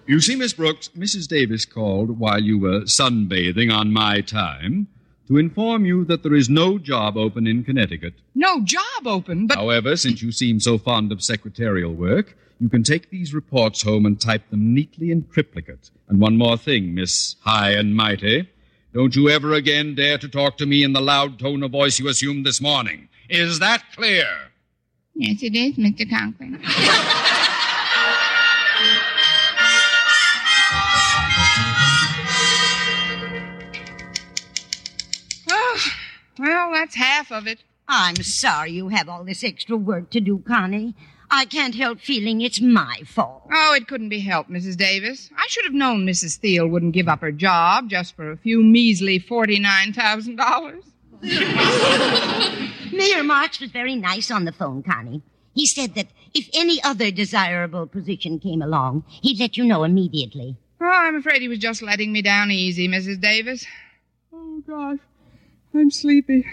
you 0.08 0.20
see, 0.20 0.36
Miss 0.36 0.54
Brooks, 0.54 0.90
Mrs. 0.98 1.28
Davis 1.28 1.66
called 1.66 2.20
while 2.20 2.42
you 2.42 2.58
were 2.58 2.82
sunbathing 2.82 3.72
on 3.72 3.94
my 3.94 4.22
time 4.22 4.88
to 5.28 5.38
inform 5.38 5.86
you 5.86 6.06
that 6.06 6.24
there 6.24 6.34
is 6.34 6.50
no 6.50 6.78
job 6.78 7.18
open 7.18 7.48
in 7.48 7.64
Connecticut. 7.64 8.14
No 8.36 8.62
job 8.64 9.06
open, 9.06 9.48
but 9.48 9.58
However, 9.58 9.96
since 9.96 10.22
you 10.22 10.32
seem 10.32 10.60
so 10.60 10.78
fond 10.78 11.12
of 11.12 11.24
secretarial 11.24 11.94
work, 11.94 12.38
you 12.60 12.70
can 12.70 12.84
take 12.84 13.10
these 13.10 13.34
reports 13.34 13.82
home 13.82 14.06
and 14.06 14.20
type 14.20 14.50
them 14.50 14.74
neatly 14.74 15.12
in 15.12 15.28
triplicate. 15.28 15.90
And 16.08 16.20
one 16.20 16.38
more 16.38 16.58
thing, 16.58 16.94
Miss 16.94 17.36
High 17.42 17.72
and 17.72 17.96
Mighty. 17.96 18.50
Don't 18.94 19.16
you 19.16 19.30
ever 19.30 19.54
again 19.54 19.96
dare 19.96 20.18
to 20.20 20.30
talk 20.30 20.58
to 20.58 20.66
me 20.66 20.84
in 20.84 20.94
the 20.94 21.02
loud 21.02 21.40
tone 21.40 21.64
of 21.64 21.72
voice 21.72 22.00
you 22.00 22.08
assumed 22.08 22.46
this 22.46 22.62
morning. 22.62 23.10
Is 23.30 23.60
that 23.60 23.84
clear? 23.96 24.26
yes, 25.16 25.42
it 25.42 25.56
is, 25.56 25.76
Mr. 25.78 26.10
Conklin. 26.10 26.60
well, 36.38 36.72
that's 36.74 36.96
half 36.96 37.32
of 37.32 37.48
it. 37.48 37.64
I'm 37.88 38.16
sorry 38.18 38.72
you 38.72 38.90
have 38.90 39.10
all 39.10 39.24
this 39.24 39.44
extra 39.44 39.76
work 39.78 40.10
to 40.12 40.20
do, 40.22 40.40
Connie. 40.40 40.96
I 41.30 41.46
can't 41.46 41.76
help 41.76 42.00
feeling 42.00 42.42
it's 42.42 42.62
my 42.62 43.02
fault. 43.06 43.48
Oh, 43.52 43.74
it 43.76 43.88
couldn't 43.88 44.10
be 44.10 44.20
helped, 44.20 44.52
Mrs. 44.52 44.78
Davis. 44.78 45.30
I 45.36 45.48
should 45.48 45.66
have 45.66 45.74
known 45.74 46.06
Mrs. 46.06 46.38
Thiel 46.38 46.68
wouldn't 46.68 46.94
give 46.94 47.08
up 47.08 47.22
her 47.22 47.32
job 47.32 47.90
just 47.90 48.16
for 48.16 48.32
a 48.32 48.38
few 48.38 48.64
measly 48.64 49.20
$49,000. 49.20 50.84
Mayor 52.94 53.24
Marks 53.24 53.60
was 53.60 53.72
very 53.72 53.96
nice 53.96 54.30
on 54.30 54.46
the 54.46 54.52
phone, 54.52 54.84
Connie. 54.84 55.24
He 55.56 55.66
said 55.66 55.96
that 55.96 56.08
if 56.34 56.50
any 56.54 56.84
other 56.84 57.12
desirable 57.12 57.88
position 57.88 58.40
came 58.40 58.62
along, 58.62 59.04
he'd 59.22 59.40
let 59.40 59.58
you 59.58 59.64
know 59.64 59.84
immediately. 59.84 60.58
Oh, 60.82 60.86
I'm 60.86 61.16
afraid 61.16 61.42
he 61.42 61.48
was 61.48 61.60
just 61.60 61.82
letting 61.82 62.12
me 62.12 62.22
down 62.22 62.52
easy, 62.52 62.88
Mrs. 62.88 63.20
Davis. 63.20 63.66
Oh, 64.34 64.62
gosh. 64.68 65.00
I'm 65.76 65.92
sleepy. 65.92 66.46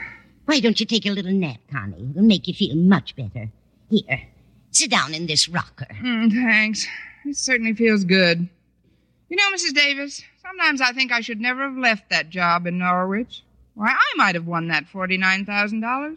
Why 0.47 0.61
don't 0.61 0.81
you 0.81 0.87
take 0.87 1.07
a 1.07 1.11
little 1.11 1.33
nap, 1.33 1.59
Connie? 1.71 2.09
It'll 2.11 2.23
make 2.23 2.49
you 2.49 2.55
feel 2.55 2.75
much 2.75 3.15
better. 3.15 3.51
Here, 3.89 4.23
sit 4.71 4.91
down 4.91 5.15
in 5.15 5.27
this 5.27 5.49
rocker. 5.49 5.87
Mm, 6.03 6.33
thanks. 6.33 6.87
It 7.25 7.37
certainly 7.37 7.75
feels 7.75 8.05
good. 8.05 8.49
You 9.29 9.37
know, 9.37 9.51
Mrs. 9.55 9.75
Davis, 9.75 10.23
sometimes 10.43 10.81
I 10.81 10.93
think 10.93 11.13
I 11.13 11.21
should 11.21 11.41
never 11.41 11.63
have 11.63 11.77
left 11.77 12.11
that 12.11 12.31
job 12.31 12.67
in 12.67 12.79
Norwich. 12.79 13.43
Why, 13.75 13.89
I 13.91 14.13
might 14.17 14.35
have 14.35 14.47
won 14.47 14.69
that 14.69 14.87
$49,000. 14.93 16.17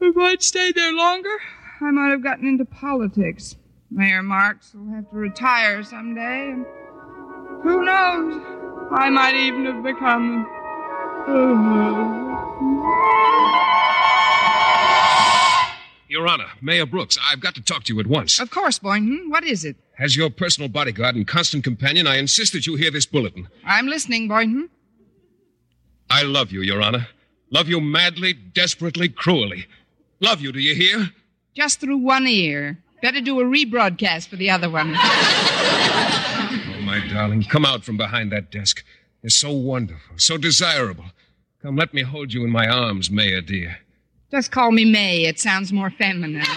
If 0.00 0.16
I'd 0.16 0.42
stayed 0.42 0.74
there 0.74 0.92
longer, 0.92 1.36
I 1.80 1.90
might 1.90 2.10
have 2.10 2.22
gotten 2.22 2.46
into 2.46 2.64
politics. 2.64 3.56
Mayor 3.90 4.22
Marks 4.22 4.74
will 4.74 4.94
have 4.94 5.10
to 5.10 5.16
retire 5.16 5.82
someday, 5.82 6.50
and 6.50 6.64
who 7.62 7.84
knows? 7.84 8.42
I 8.90 9.10
might 9.10 9.34
even 9.34 9.66
have 9.66 9.82
become. 9.82 10.46
Mm-hmm. 11.26 12.24
Your 16.08 16.28
Honor, 16.28 16.46
Mayor 16.60 16.86
Brooks, 16.86 17.18
I've 17.22 17.40
got 17.40 17.54
to 17.56 17.62
talk 17.62 17.84
to 17.84 17.94
you 17.94 17.98
at 17.98 18.06
once. 18.06 18.38
Of 18.38 18.50
course, 18.50 18.78
Boynton. 18.78 19.30
What 19.30 19.42
is 19.44 19.64
it? 19.64 19.76
As 19.98 20.16
your 20.16 20.30
personal 20.30 20.68
bodyguard 20.68 21.16
and 21.16 21.26
constant 21.26 21.64
companion, 21.64 22.06
I 22.06 22.18
insist 22.18 22.52
that 22.52 22.66
you 22.66 22.76
hear 22.76 22.90
this 22.90 23.06
bulletin. 23.06 23.48
I'm 23.64 23.86
listening, 23.86 24.28
Boynton. 24.28 24.70
I 26.10 26.22
love 26.22 26.52
you, 26.52 26.60
Your 26.62 26.80
Honor. 26.82 27.08
Love 27.50 27.68
you 27.68 27.80
madly, 27.80 28.32
desperately, 28.32 29.08
cruelly. 29.08 29.66
Love 30.20 30.40
you, 30.40 30.52
do 30.52 30.60
you 30.60 30.74
hear? 30.74 31.10
Just 31.54 31.80
through 31.80 31.98
one 31.98 32.26
ear. 32.26 32.78
Better 33.02 33.20
do 33.20 33.40
a 33.40 33.44
rebroadcast 33.44 34.28
for 34.28 34.36
the 34.36 34.50
other 34.50 34.70
one. 34.70 34.96
Oh, 36.76 36.80
my 36.86 37.06
darling, 37.08 37.42
come 37.44 37.64
out 37.64 37.82
from 37.82 37.96
behind 37.96 38.30
that 38.32 38.50
desk. 38.50 38.84
You're 39.24 39.30
so 39.30 39.52
wonderful, 39.52 40.18
so 40.18 40.36
desirable. 40.36 41.06
Come, 41.62 41.76
let 41.76 41.94
me 41.94 42.02
hold 42.02 42.34
you 42.34 42.44
in 42.44 42.50
my 42.50 42.68
arms, 42.68 43.10
Mayor 43.10 43.40
dear. 43.40 43.78
Just 44.30 44.50
call 44.50 44.70
me 44.70 44.84
May. 44.84 45.24
It 45.24 45.40
sounds 45.40 45.72
more 45.72 45.88
feminine. 45.88 46.44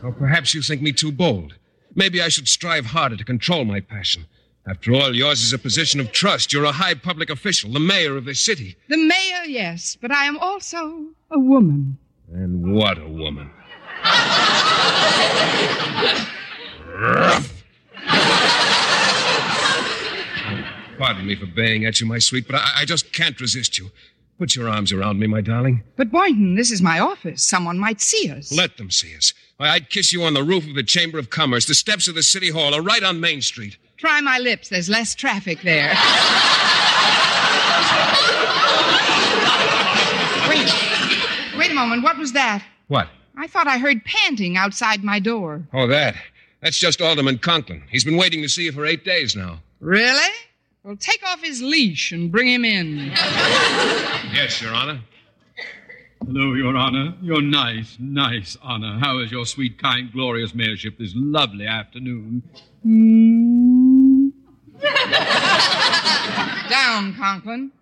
Or 0.00 0.10
oh, 0.10 0.12
perhaps 0.12 0.54
you 0.54 0.62
think 0.62 0.80
me 0.80 0.92
too 0.92 1.10
bold. 1.10 1.56
Maybe 1.96 2.22
I 2.22 2.28
should 2.28 2.46
strive 2.46 2.86
harder 2.86 3.16
to 3.16 3.24
control 3.24 3.64
my 3.64 3.80
passion. 3.80 4.26
After 4.64 4.94
all, 4.94 5.12
yours 5.12 5.42
is 5.42 5.52
a 5.52 5.58
position 5.58 5.98
of 5.98 6.12
trust. 6.12 6.52
You're 6.52 6.66
a 6.66 6.70
high 6.70 6.94
public 6.94 7.30
official, 7.30 7.72
the 7.72 7.80
mayor 7.80 8.16
of 8.16 8.24
the 8.24 8.36
city. 8.36 8.76
The 8.88 8.96
mayor, 8.96 9.42
yes, 9.44 9.98
but 10.00 10.12
I 10.12 10.26
am 10.26 10.38
also 10.38 11.06
a 11.32 11.38
woman. 11.40 11.98
And 12.32 12.72
what 12.72 12.98
a 12.98 13.08
woman. 13.08 13.50
Pardon 20.98 21.26
me 21.26 21.36
for 21.36 21.46
baying 21.46 21.84
at 21.84 22.00
you, 22.00 22.06
my 22.06 22.18
sweet, 22.18 22.46
but 22.46 22.56
I, 22.56 22.80
I 22.80 22.84
just 22.84 23.12
can't 23.12 23.40
resist 23.40 23.78
you. 23.78 23.90
Put 24.38 24.54
your 24.54 24.68
arms 24.68 24.92
around 24.92 25.18
me, 25.18 25.26
my 25.26 25.40
darling. 25.40 25.82
But 25.96 26.10
Boynton, 26.10 26.54
this 26.54 26.70
is 26.70 26.82
my 26.82 26.98
office. 27.00 27.42
Someone 27.42 27.78
might 27.78 28.00
see 28.00 28.30
us. 28.30 28.52
Let 28.52 28.76
them 28.76 28.90
see 28.90 29.16
us. 29.16 29.32
Why, 29.56 29.70
I'd 29.70 29.90
kiss 29.90 30.12
you 30.12 30.22
on 30.22 30.34
the 30.34 30.42
roof 30.44 30.68
of 30.68 30.74
the 30.74 30.82
Chamber 30.82 31.18
of 31.18 31.30
Commerce, 31.30 31.66
the 31.66 31.74
steps 31.74 32.06
of 32.08 32.14
the 32.14 32.22
City 32.22 32.50
Hall, 32.50 32.74
or 32.74 32.82
right 32.82 33.02
on 33.02 33.20
Main 33.20 33.40
Street. 33.42 33.76
Try 33.96 34.20
my 34.20 34.38
lips. 34.38 34.68
There's 34.68 34.88
less 34.88 35.14
traffic 35.14 35.62
there. 35.62 35.88
wait. 40.48 40.68
Wait 41.58 41.70
a 41.70 41.74
moment. 41.74 42.02
What 42.04 42.16
was 42.16 42.32
that? 42.32 42.64
What? 42.88 43.08
I 43.36 43.46
thought 43.48 43.66
I 43.66 43.78
heard 43.78 44.04
panting 44.04 44.56
outside 44.56 45.02
my 45.02 45.18
door. 45.18 45.62
Oh, 45.72 45.86
that. 45.88 46.14
That's 46.60 46.78
just 46.78 47.00
Alderman 47.00 47.38
Conklin. 47.38 47.82
He's 47.90 48.04
been 48.04 48.16
waiting 48.16 48.42
to 48.42 48.48
see 48.48 48.64
you 48.64 48.72
for 48.72 48.86
eight 48.86 49.04
days 49.04 49.34
now. 49.36 49.60
Really? 49.80 50.32
Well, 50.82 50.96
take 50.96 51.22
off 51.26 51.42
his 51.42 51.60
leash 51.60 52.12
and 52.12 52.30
bring 52.30 52.48
him 52.48 52.64
in. 52.64 52.96
Yes, 54.32 54.60
Your 54.62 54.72
Honor. 54.72 55.00
Hello, 56.24 56.54
Your 56.54 56.76
Honor. 56.76 57.14
Your 57.22 57.42
nice, 57.42 57.96
nice 57.98 58.56
honor. 58.62 58.98
How 58.98 59.18
is 59.18 59.30
your 59.30 59.44
sweet, 59.46 59.78
kind, 59.78 60.12
glorious 60.12 60.52
mayorship 60.52 60.98
this 60.98 61.12
lovely 61.14 61.66
afternoon? 61.66 62.42
Down, 66.70 67.14
Conklin. 67.14 67.72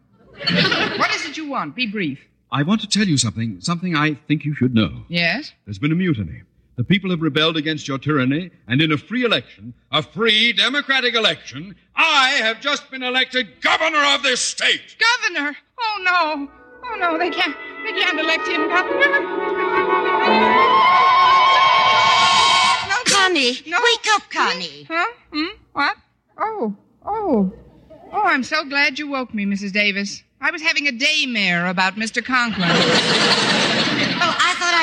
What 0.99 1.15
is 1.15 1.27
it 1.27 1.37
you 1.37 1.49
want? 1.49 1.75
Be 1.77 1.87
brief. 1.87 2.21
I 2.51 2.63
want 2.63 2.81
to 2.83 2.87
tell 2.89 3.07
you 3.07 3.17
something, 3.19 3.61
something 3.61 3.95
I 3.97 4.15
think 4.29 4.45
you 4.45 4.55
should 4.55 4.75
know. 4.75 5.05
Yes? 5.09 5.53
There's 5.65 5.79
been 5.79 5.93
a 5.93 5.97
mutiny. 5.97 6.43
The 6.77 6.85
people 6.85 7.11
have 7.11 7.23
rebelled 7.23 7.57
against 7.57 7.89
your 7.89 7.97
tyranny, 7.99 8.51
and 8.69 8.83
in 8.83 8.93
a 8.93 8.99
free 8.99 9.25
election, 9.25 9.73
a 9.91 10.03
free 10.03 10.53
democratic 10.53 11.15
election, 11.15 11.75
I 11.95 12.29
have 12.43 12.61
just 12.61 12.91
been 12.91 13.03
elected 13.03 13.63
governor 13.63 14.05
of 14.15 14.23
this 14.23 14.43
state. 14.43 14.97
Governor? 14.99 15.57
Oh, 15.81 16.03
no. 16.05 16.51
Oh, 16.85 16.97
no, 16.97 17.17
they 17.19 17.31
can't, 17.31 17.57
they 17.83 17.93
can't 17.93 18.21
elect 18.21 18.47
him 18.47 18.69
governor. 18.69 19.21
No, 22.89 22.97
Connie, 23.07 23.59
No. 23.67 23.79
wake 23.83 24.07
up, 24.15 24.23
Connie. 24.31 24.85
Huh? 24.89 25.07
Hmm? 25.33 25.57
What? 25.73 25.97
Oh, 26.39 26.77
oh. 27.07 27.53
Oh, 28.13 28.23
I'm 28.23 28.45
so 28.45 28.65
glad 28.65 28.99
you 28.99 29.09
woke 29.09 29.33
me, 29.35 29.47
Mrs. 29.47 29.73
Davis. 29.73 30.23
I 30.43 30.51
was 30.51 30.61
having 30.63 30.87
a 30.87 30.93
daymare 30.93 31.69
about 31.71 31.95
Mr. 31.97 32.23
Conklin. 32.25 32.69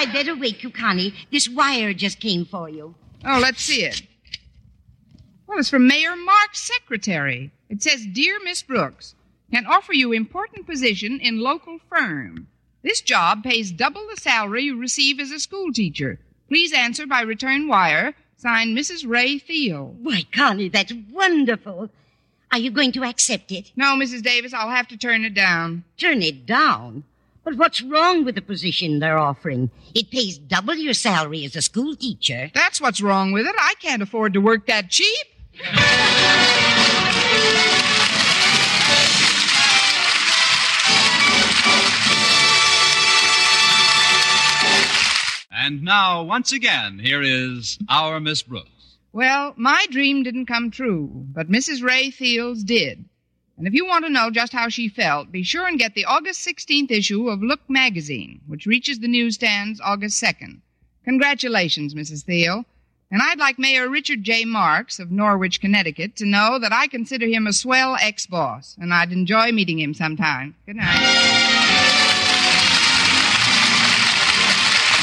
I 0.03 0.07
I'd 0.07 0.11
better 0.11 0.35
wake 0.35 0.63
you, 0.63 0.69
Connie. 0.69 1.13
This 1.31 1.47
wire 1.47 1.93
just 1.93 2.19
came 2.19 2.43
for 2.43 2.67
you. 2.67 2.93
Oh, 3.23 3.39
let's 3.41 3.61
see 3.61 3.85
it. 3.85 4.01
Well, 5.47 5.59
it's 5.59 5.69
from 5.69 5.87
Mayor 5.87 6.17
Mark's 6.17 6.61
secretary. 6.61 7.51
It 7.69 7.81
says, 7.81 8.05
Dear 8.05 8.43
Miss 8.43 8.63
Brooks, 8.63 9.15
can 9.49 9.65
offer 9.65 9.93
you 9.93 10.11
important 10.11 10.65
position 10.65 11.21
in 11.21 11.39
local 11.39 11.79
firm. 11.89 12.49
This 12.81 12.99
job 12.99 13.45
pays 13.45 13.71
double 13.71 14.05
the 14.09 14.19
salary 14.19 14.63
you 14.63 14.77
receive 14.77 15.21
as 15.21 15.31
a 15.31 15.39
school 15.39 15.71
teacher. 15.71 16.19
Please 16.49 16.73
answer 16.73 17.07
by 17.07 17.21
return 17.21 17.69
wire. 17.69 18.13
Signed, 18.35 18.77
Mrs. 18.77 19.07
Ray 19.07 19.39
Thiel. 19.39 19.95
Why, 20.01 20.23
Connie, 20.33 20.67
that's 20.67 20.91
wonderful. 21.13 21.89
Are 22.51 22.59
you 22.59 22.71
going 22.71 22.91
to 22.91 23.05
accept 23.05 23.53
it? 23.53 23.71
No, 23.77 23.95
Mrs. 23.95 24.21
Davis, 24.21 24.53
I'll 24.53 24.69
have 24.69 24.89
to 24.89 24.97
turn 24.97 25.23
it 25.23 25.33
down. 25.33 25.85
Turn 25.97 26.21
it 26.21 26.45
down? 26.45 27.05
But 27.43 27.56
what's 27.58 27.82
wrong 27.82 28.23
with 28.23 28.36
the 28.36 28.41
position 28.41 28.99
they're 28.99 29.17
offering? 29.17 29.69
It 29.93 30.12
pays 30.12 30.38
double 30.38 30.75
your 30.75 30.93
salary 30.93 31.43
as 31.43 31.56
a 31.58 31.62
school 31.62 31.95
teacher. 31.95 32.49
That's 32.53 32.79
what's 32.79 33.01
wrong 33.01 33.34
with 33.34 33.45
it. 33.45 33.56
I 33.58 33.73
can't 33.82 34.01
afford 34.01 34.34
to 34.34 34.39
work 34.39 34.67
that 34.67 34.89
cheap. 34.89 35.27
And 45.51 45.84
now, 45.84 46.23
once 46.23 46.51
again, 46.51 46.99
here 46.99 47.21
is 47.21 47.77
our 47.88 48.19
Miss 48.19 48.41
Brooks. 48.41 48.97
Well, 49.12 49.53
my 49.56 49.86
dream 49.91 50.23
didn't 50.23 50.47
come 50.47 50.71
true, 50.71 51.10
but 51.32 51.49
Mrs. 51.49 51.84
Ray 51.84 52.10
Thiel's 52.10 52.63
did. 52.63 53.06
And 53.63 53.67
if 53.69 53.73
you 53.73 53.86
want 53.86 54.04
to 54.04 54.12
know 54.12 54.30
just 54.30 54.52
how 54.52 54.67
she 54.67 54.89
felt, 54.89 55.32
be 55.32 55.41
sure 55.41 55.65
and 55.65 55.80
get 55.80 55.95
the 55.95 56.04
August 56.04 56.45
16th 56.45 56.91
issue 56.91 57.30
of 57.30 57.41
Look 57.41 57.62
magazine, 57.69 58.41
which 58.45 58.65
reaches 58.65 58.99
the 58.99 59.08
newsstands 59.08 59.80
August 59.80 60.21
2nd. 60.21 60.60
Congratulations, 61.06 61.95
Mrs. 61.95 62.26
Thiel. 62.26 62.65
And 63.10 63.21
I'd 63.21 63.39
like 63.39 63.58
Mayor 63.58 63.88
Richard 63.88 64.21
J. 64.21 64.43
Marks 64.43 64.99
of 64.99 65.12
Norwich, 65.12 65.62
Connecticut, 65.62 66.17
to 66.17 66.26
know 66.26 66.60
that 66.60 66.73
I 66.73 66.88
consider 66.88 67.26
him 67.26 67.47
a 67.47 67.54
swell 67.54 67.95
ex 68.02 68.28
boss, 68.28 68.76
and 68.82 68.93
I'd 68.93 69.13
enjoy 69.13 69.54
meeting 69.54 69.80
him 69.80 69.93
sometime. 69.93 70.56
Good 70.65 70.76
night. 70.76 70.99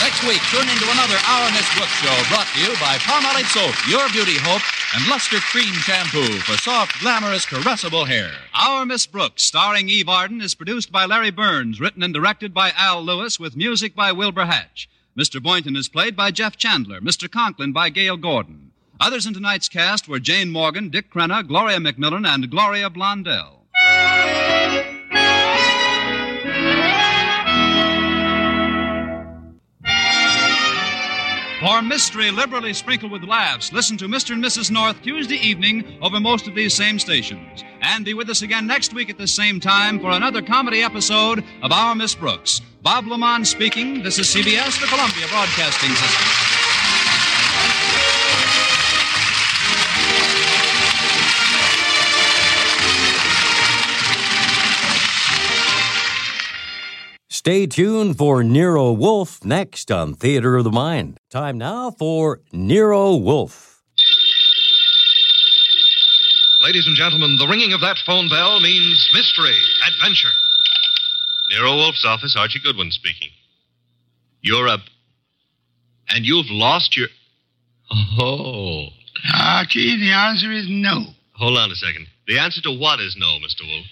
Next 0.04 0.20
week, 0.28 0.42
tune 0.52 0.68
into 0.68 0.84
another 0.92 1.16
Our 1.16 1.50
Miss 1.52 1.64
Brooks 1.72 1.96
show 2.04 2.28
brought 2.28 2.46
to 2.52 2.60
you 2.60 2.76
by 2.76 2.98
Palmolive 3.08 3.48
Soap, 3.48 3.88
Your 3.88 4.06
Beauty 4.10 4.36
Hope, 4.36 4.60
and 4.94 5.06
Luster 5.08 5.38
Cream 5.38 5.72
Shampoo 5.74 6.38
for 6.40 6.58
soft, 6.58 7.00
glamorous, 7.00 7.46
caressable 7.46 8.06
hair. 8.06 8.30
Our 8.54 8.84
Miss 8.84 9.06
Brooks, 9.06 9.44
starring 9.44 9.88
Eve 9.88 10.08
Arden, 10.08 10.40
is 10.40 10.54
produced 10.54 10.90
by 10.90 11.06
Larry 11.06 11.30
Berns, 11.30 11.80
written 11.80 12.02
and 12.02 12.12
directed 12.12 12.52
by 12.52 12.72
Al 12.76 13.02
Lewis, 13.02 13.38
with 13.38 13.56
music 13.56 13.94
by 13.94 14.10
Wilbur 14.10 14.46
Hatch. 14.46 14.88
Mr. 15.16 15.40
Boynton 15.40 15.76
is 15.76 15.88
played 15.88 16.16
by 16.16 16.30
Jeff 16.30 16.56
Chandler, 16.56 17.00
Mr. 17.00 17.30
Conklin 17.30 17.72
by 17.72 17.88
Gale 17.88 18.16
Gordon. 18.16 18.72
Others 18.98 19.26
in 19.26 19.34
tonight's 19.34 19.68
cast 19.68 20.08
were 20.08 20.18
Jane 20.18 20.50
Morgan, 20.50 20.88
Dick 20.90 21.10
Crenna, 21.10 21.46
Gloria 21.46 21.78
McMillan, 21.78 22.26
and 22.26 22.50
Gloria 22.50 22.90
Blondell. 22.90 23.60
For 31.60 31.82
mystery 31.82 32.30
liberally 32.30 32.72
sprinkled 32.72 33.12
with 33.12 33.22
laughs, 33.22 33.70
listen 33.70 33.98
to 33.98 34.06
Mr. 34.06 34.32
and 34.32 34.42
Mrs. 34.42 34.70
North 34.70 35.02
Tuesday 35.02 35.36
evening 35.36 35.98
over 36.00 36.18
most 36.18 36.48
of 36.48 36.54
these 36.54 36.72
same 36.72 36.98
stations. 36.98 37.62
And 37.82 38.02
be 38.02 38.14
with 38.14 38.30
us 38.30 38.40
again 38.40 38.66
next 38.66 38.94
week 38.94 39.10
at 39.10 39.18
the 39.18 39.26
same 39.26 39.60
time 39.60 40.00
for 40.00 40.10
another 40.10 40.40
comedy 40.40 40.82
episode 40.82 41.44
of 41.62 41.70
Our 41.70 41.94
Miss 41.94 42.14
Brooks. 42.14 42.62
Bob 42.80 43.04
LeMond 43.04 43.44
speaking. 43.44 44.02
This 44.02 44.18
is 44.18 44.28
CBS, 44.28 44.80
the 44.80 44.86
Columbia 44.86 45.26
Broadcasting 45.28 45.90
System. 45.90 46.59
Stay 57.40 57.66
tuned 57.66 58.18
for 58.18 58.44
Nero 58.44 58.92
Wolfe 58.92 59.42
next 59.46 59.90
on 59.90 60.12
Theater 60.12 60.58
of 60.58 60.64
the 60.64 60.70
Mind. 60.70 61.16
Time 61.30 61.56
now 61.56 61.90
for 61.90 62.42
Nero 62.52 63.16
Wolfe. 63.16 63.80
Ladies 66.60 66.86
and 66.86 66.94
gentlemen, 66.94 67.38
the 67.38 67.46
ringing 67.46 67.72
of 67.72 67.80
that 67.80 67.96
phone 68.04 68.28
bell 68.28 68.60
means 68.60 69.08
mystery, 69.14 69.56
adventure. 69.86 70.28
Nero 71.48 71.76
Wolfe's 71.76 72.04
office, 72.04 72.36
Archie 72.36 72.60
Goodwin 72.62 72.90
speaking. 72.90 73.30
You're 74.42 74.66
a. 74.66 74.76
And 76.10 76.26
you've 76.26 76.50
lost 76.50 76.94
your. 76.94 77.08
Oh. 78.20 78.88
Archie, 79.34 79.98
the 79.98 80.12
answer 80.12 80.52
is 80.52 80.66
no. 80.68 81.06
Hold 81.36 81.56
on 81.56 81.70
a 81.70 81.74
second. 81.74 82.06
The 82.28 82.38
answer 82.38 82.60
to 82.60 82.78
what 82.78 83.00
is 83.00 83.16
no, 83.18 83.38
Mr. 83.38 83.66
Wolfe? 83.66 83.86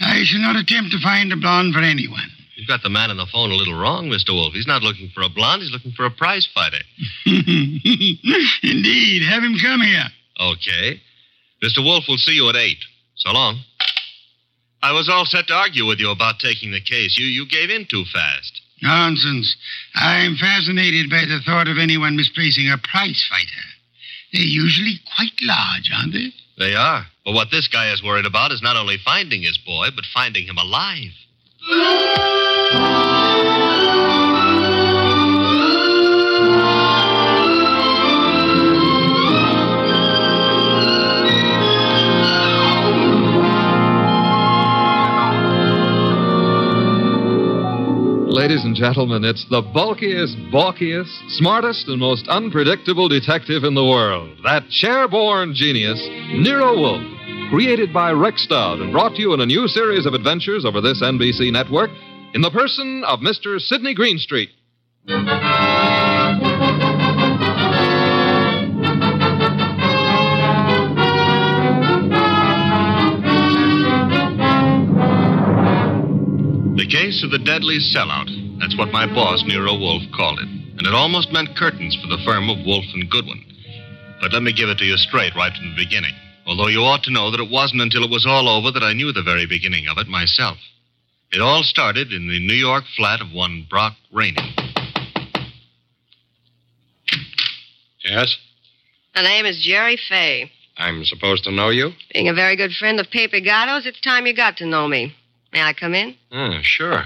I 0.00 0.24
shall 0.24 0.40
not 0.40 0.56
attempt 0.56 0.92
to 0.92 1.00
find 1.02 1.30
a 1.34 1.36
blonde 1.36 1.74
for 1.74 1.80
anyone. 1.80 2.30
You've 2.56 2.68
got 2.68 2.82
the 2.82 2.90
man 2.90 3.10
on 3.10 3.16
the 3.16 3.26
phone 3.26 3.50
a 3.50 3.54
little 3.54 3.74
wrong, 3.74 4.08
Mr. 4.08 4.30
Wolfe. 4.30 4.54
He's 4.54 4.66
not 4.66 4.82
looking 4.82 5.10
for 5.14 5.22
a 5.22 5.28
blonde, 5.28 5.62
he's 5.62 5.72
looking 5.72 5.92
for 5.92 6.06
a 6.06 6.10
prize 6.10 6.48
fighter. 6.54 6.78
Indeed. 7.26 9.22
Have 9.26 9.42
him 9.42 9.56
come 9.60 9.80
here. 9.80 10.06
Okay. 10.40 11.00
Mr. 11.62 11.82
Wolfe 11.82 12.04
will 12.08 12.18
see 12.18 12.32
you 12.32 12.48
at 12.48 12.56
8. 12.56 12.76
So 13.16 13.32
long. 13.32 13.60
I 14.82 14.92
was 14.92 15.08
all 15.08 15.24
set 15.24 15.46
to 15.48 15.54
argue 15.54 15.86
with 15.86 15.98
you 15.98 16.10
about 16.10 16.38
taking 16.38 16.70
the 16.70 16.80
case. 16.80 17.18
You, 17.18 17.26
you 17.26 17.46
gave 17.48 17.70
in 17.70 17.86
too 17.86 18.04
fast. 18.12 18.60
Nonsense. 18.82 19.56
I'm 19.94 20.36
fascinated 20.36 21.08
by 21.08 21.24
the 21.24 21.40
thought 21.44 21.68
of 21.68 21.78
anyone 21.78 22.16
misplacing 22.16 22.70
a 22.70 22.76
prize 22.76 23.24
fighter. 23.30 23.64
They're 24.32 24.42
usually 24.42 25.00
quite 25.16 25.32
large, 25.40 25.90
aren't 25.94 26.12
they? 26.12 26.34
They 26.58 26.74
are. 26.74 27.06
But 27.24 27.32
what 27.32 27.50
this 27.50 27.66
guy 27.66 27.92
is 27.92 28.02
worried 28.02 28.26
about 28.26 28.52
is 28.52 28.62
not 28.62 28.76
only 28.76 28.98
finding 28.98 29.42
his 29.42 29.58
boy, 29.58 29.88
but 29.94 30.04
finding 30.12 30.46
him 30.46 30.58
alive. 30.58 31.12
Ladies 31.66 31.80
and 48.64 48.76
gentlemen, 48.76 49.24
it's 49.24 49.46
the 49.48 49.62
bulkiest, 49.62 50.36
balkiest, 50.52 51.08
smartest, 51.30 51.88
and 51.88 51.98
most 51.98 52.28
unpredictable 52.28 53.08
detective 53.08 53.64
in 53.64 53.74
the 53.74 53.84
world. 53.84 54.36
That 54.44 54.68
chair-born 54.68 55.54
genius, 55.54 55.98
Nero 56.34 56.76
Wolfe. 56.78 57.23
Created 57.54 57.92
by 57.92 58.10
Rex 58.10 58.42
Stout 58.42 58.80
and 58.80 58.90
brought 58.90 59.14
to 59.14 59.22
you 59.22 59.32
in 59.32 59.40
a 59.40 59.46
new 59.46 59.68
series 59.68 60.06
of 60.06 60.14
adventures 60.14 60.64
over 60.64 60.80
this 60.80 61.00
NBC 61.00 61.52
network 61.52 61.88
in 62.34 62.40
the 62.40 62.50
person 62.50 63.04
of 63.06 63.20
Mr. 63.20 63.60
Sidney 63.60 63.94
Greenstreet. 63.94 64.48
The 65.06 65.14
case 76.90 77.22
of 77.22 77.30
the 77.30 77.38
deadly 77.38 77.78
sellout. 77.94 78.26
That's 78.58 78.76
what 78.76 78.90
my 78.90 79.06
boss, 79.06 79.44
Nero 79.46 79.78
Wolfe, 79.78 80.10
called 80.16 80.40
it. 80.40 80.48
And 80.48 80.88
it 80.88 80.92
almost 80.92 81.30
meant 81.30 81.56
curtains 81.56 81.96
for 82.02 82.08
the 82.08 82.20
firm 82.26 82.50
of 82.50 82.58
Wolfe 82.66 82.90
and 82.94 83.08
Goodwin. 83.08 83.44
But 84.20 84.32
let 84.32 84.42
me 84.42 84.52
give 84.52 84.68
it 84.70 84.78
to 84.78 84.84
you 84.84 84.96
straight 84.96 85.36
right 85.36 85.52
from 85.54 85.70
the 85.70 85.84
beginning. 85.84 86.14
Although 86.46 86.68
you 86.68 86.80
ought 86.80 87.02
to 87.04 87.12
know 87.12 87.30
that 87.30 87.40
it 87.40 87.50
wasn't 87.50 87.82
until 87.82 88.04
it 88.04 88.10
was 88.10 88.26
all 88.26 88.48
over 88.48 88.70
that 88.70 88.82
I 88.82 88.92
knew 88.92 89.12
the 89.12 89.22
very 89.22 89.46
beginning 89.46 89.86
of 89.88 89.98
it 89.98 90.08
myself. 90.08 90.58
It 91.32 91.40
all 91.40 91.62
started 91.62 92.12
in 92.12 92.28
the 92.28 92.38
New 92.38 92.54
York 92.54 92.84
flat 92.96 93.20
of 93.20 93.32
one 93.32 93.66
Brock 93.68 93.94
Rainey. 94.12 94.54
Yes? 98.04 98.36
My 99.14 99.22
name 99.22 99.46
is 99.46 99.62
Jerry 99.62 99.98
Fay. 100.08 100.50
I'm 100.76 101.04
supposed 101.04 101.44
to 101.44 101.52
know 101.52 101.70
you? 101.70 101.92
Being 102.12 102.28
a 102.28 102.34
very 102.34 102.56
good 102.56 102.72
friend 102.72 103.00
of 103.00 103.10
Pepe 103.10 103.40
Gatto's, 103.40 103.86
it's 103.86 104.00
time 104.00 104.26
you 104.26 104.34
got 104.34 104.56
to 104.58 104.66
know 104.66 104.86
me. 104.86 105.14
May 105.52 105.62
I 105.62 105.72
come 105.72 105.94
in? 105.94 106.16
Oh, 106.32 106.58
sure. 106.62 107.04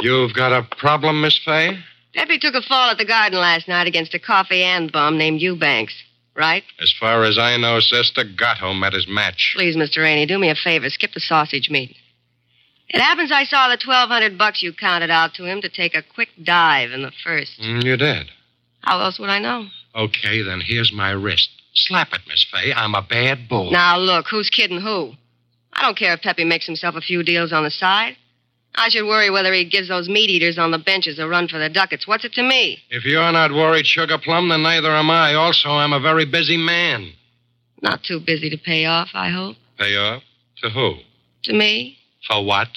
You've 0.00 0.34
got 0.34 0.52
a 0.52 0.66
problem, 0.76 1.20
Miss 1.20 1.38
Fay? 1.44 1.78
Pepe 2.14 2.38
took 2.38 2.54
a 2.54 2.62
fall 2.62 2.90
at 2.90 2.98
the 2.98 3.04
garden 3.04 3.38
last 3.38 3.68
night 3.68 3.86
against 3.86 4.14
a 4.14 4.18
coffee 4.18 4.62
and 4.62 4.90
bum 4.90 5.18
named 5.18 5.40
Eubanks, 5.40 5.94
right? 6.40 6.64
As 6.80 6.92
far 6.98 7.22
as 7.24 7.38
I 7.38 7.56
know, 7.58 7.78
Sister 7.78 8.24
Gatto 8.24 8.72
met 8.72 8.94
his 8.94 9.06
match. 9.06 9.52
Please, 9.54 9.76
Mr. 9.76 9.98
Rainey, 9.98 10.26
do 10.26 10.38
me 10.38 10.50
a 10.50 10.54
favor. 10.54 10.88
Skip 10.88 11.12
the 11.12 11.20
sausage 11.20 11.70
meat. 11.70 11.94
It 12.88 13.00
happens 13.00 13.30
I 13.30 13.44
saw 13.44 13.68
the 13.68 13.78
1200 13.84 14.36
bucks 14.36 14.62
you 14.62 14.72
counted 14.72 15.10
out 15.10 15.34
to 15.34 15.44
him 15.44 15.60
to 15.60 15.68
take 15.68 15.94
a 15.94 16.02
quick 16.02 16.30
dive 16.42 16.90
in 16.90 17.02
the 17.02 17.12
first. 17.22 17.60
Mm, 17.60 17.84
you 17.84 17.96
did. 17.96 18.26
How 18.80 19.00
else 19.00 19.20
would 19.20 19.30
I 19.30 19.38
know? 19.38 19.68
Okay, 19.94 20.42
then 20.42 20.60
here's 20.60 20.92
my 20.92 21.10
wrist. 21.10 21.50
Slap 21.74 22.08
it, 22.12 22.22
Miss 22.26 22.44
Fay. 22.50 22.72
I'm 22.72 22.94
a 22.94 23.02
bad 23.02 23.48
bull. 23.48 23.70
Now, 23.70 23.98
look, 23.98 24.26
who's 24.28 24.50
kidding 24.50 24.80
who? 24.80 25.12
I 25.72 25.82
don't 25.82 25.96
care 25.96 26.14
if 26.14 26.22
Peppy 26.22 26.44
makes 26.44 26.66
himself 26.66 26.96
a 26.96 27.00
few 27.00 27.22
deals 27.22 27.52
on 27.52 27.62
the 27.62 27.70
side. 27.70 28.16
I 28.74 28.88
should 28.88 29.06
worry 29.06 29.30
whether 29.30 29.52
he 29.52 29.64
gives 29.64 29.88
those 29.88 30.08
meat 30.08 30.30
eaters 30.30 30.58
on 30.58 30.70
the 30.70 30.78
benches 30.78 31.18
a 31.18 31.28
run 31.28 31.48
for 31.48 31.58
the 31.58 31.68
ducats. 31.68 32.06
What's 32.06 32.24
it 32.24 32.32
to 32.34 32.42
me? 32.42 32.78
If 32.90 33.04
you're 33.04 33.32
not 33.32 33.52
worried, 33.52 33.86
Sugar 33.86 34.18
Plum, 34.18 34.48
then 34.48 34.62
neither 34.62 34.90
am 34.90 35.10
I. 35.10 35.34
Also, 35.34 35.68
I'm 35.70 35.92
a 35.92 36.00
very 36.00 36.24
busy 36.24 36.56
man. 36.56 37.12
Not 37.82 38.02
too 38.04 38.20
busy 38.20 38.50
to 38.50 38.56
pay 38.56 38.86
off, 38.86 39.08
I 39.14 39.30
hope. 39.30 39.56
Pay 39.78 39.96
off? 39.96 40.22
To 40.62 40.70
who? 40.70 40.96
To 41.44 41.52
me? 41.52 41.98
For 42.28 42.44
what? 42.44 42.68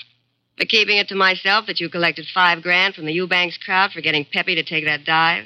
For 0.58 0.66
keeping 0.66 0.98
it 0.98 1.08
to 1.10 1.16
myself 1.16 1.68
that 1.68 1.80
you 1.80 1.90
collected 1.90 2.26
five 2.34 2.62
grand 2.64 2.96
from 2.96 3.06
the 3.06 3.14
Eubanks 3.14 3.58
crowd 3.58 3.92
for 3.92 4.02
getting 4.02 4.26
Pepe 4.26 4.56
to 4.56 4.64
take 4.64 4.86
that 4.86 5.06
dive. 5.06 5.46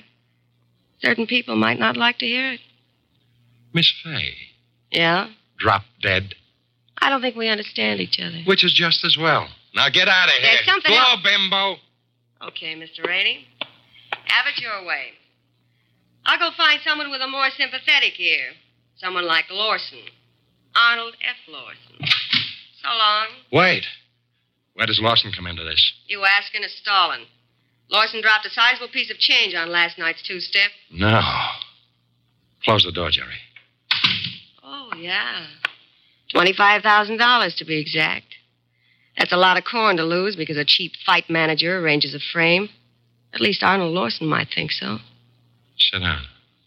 Certain 1.02 1.28
people 1.28 1.56
might 1.56 1.80
not 1.80 1.98
like 1.98 2.20
to 2.20 2.26
hear 2.26 2.54
it. 2.54 2.60
Miss 3.74 3.92
Fay. 4.04 4.34
Yeah? 4.92 5.30
Drop 5.58 5.84
dead. 6.02 6.34
I 7.00 7.10
don't 7.10 7.22
think 7.22 7.36
we 7.36 7.48
understand 7.48 8.00
each 8.00 8.20
other. 8.20 8.42
Which 8.46 8.64
is 8.64 8.74
just 8.74 9.06
as 9.06 9.18
well. 9.20 9.50
Now 9.76 9.90
get 9.90 10.08
out 10.08 10.28
of 10.30 10.36
here. 10.36 10.42
There's 10.54 10.66
something 10.66 10.92
Go, 10.92 10.98
else. 10.98 11.22
bimbo. 11.24 11.76
Okay, 12.50 12.76
Mr. 12.76 13.06
Rainey. 13.06 13.48
Have 14.26 14.46
it 14.48 14.62
your 14.62 14.86
way. 14.86 15.12
I'll 16.26 16.40
go 16.40 16.50
find 16.56 16.80
someone 16.84 17.10
with 17.10 17.22
a 17.22 17.28
more 17.28 17.50
sympathetic 17.58 18.20
ear. 18.20 18.52
Someone 18.98 19.26
like 19.26 19.46
Lawson. 19.50 20.00
Arnold 20.76 21.16
F. 21.22 21.38
Lawson. 21.48 22.08
So 22.84 22.90
long. 22.90 23.28
Wait. 23.52 23.86
Where 24.74 24.86
does 24.86 25.00
Lawson 25.02 25.32
come 25.36 25.48
into 25.48 25.64
this? 25.64 25.94
You 26.08 26.24
asking 26.26 26.64
is 26.64 26.76
stalling. 26.78 27.26
Lawson 27.90 28.22
dropped 28.22 28.46
a 28.46 28.50
sizable 28.50 28.90
piece 28.90 29.10
of 29.10 29.18
change 29.18 29.56
on 29.56 29.72
last 29.72 29.98
night's 29.98 30.22
two 30.22 30.40
step. 30.40 30.70
No. 30.92 31.22
Close 32.64 32.84
the 32.84 32.92
door, 32.92 33.10
Jerry. 33.10 33.38
Oh, 34.64 34.92
yeah. 34.98 35.46
$25,000 36.36 37.56
to 37.58 37.66
be 37.66 37.80
exact. 37.80 38.26
That's 39.18 39.34
a 39.34 39.38
lot 39.38 39.58
of 39.58 39.64
corn 39.66 39.98
to 39.98 40.04
lose 40.04 40.36
because 40.36 40.58
a 40.58 40.66
cheap 40.66 40.94
fight 41.06 41.30
manager 41.30 41.80
arranges 41.80 42.14
a 42.14 42.20
frame. 42.20 42.70
At 43.34 43.42
least 43.42 43.64
Arnold 43.64 43.94
Lawson 43.94 44.28
might 44.28 44.50
think 44.54 44.72
so. 44.72 45.00
Sit 45.78 46.00
down. 46.00 46.24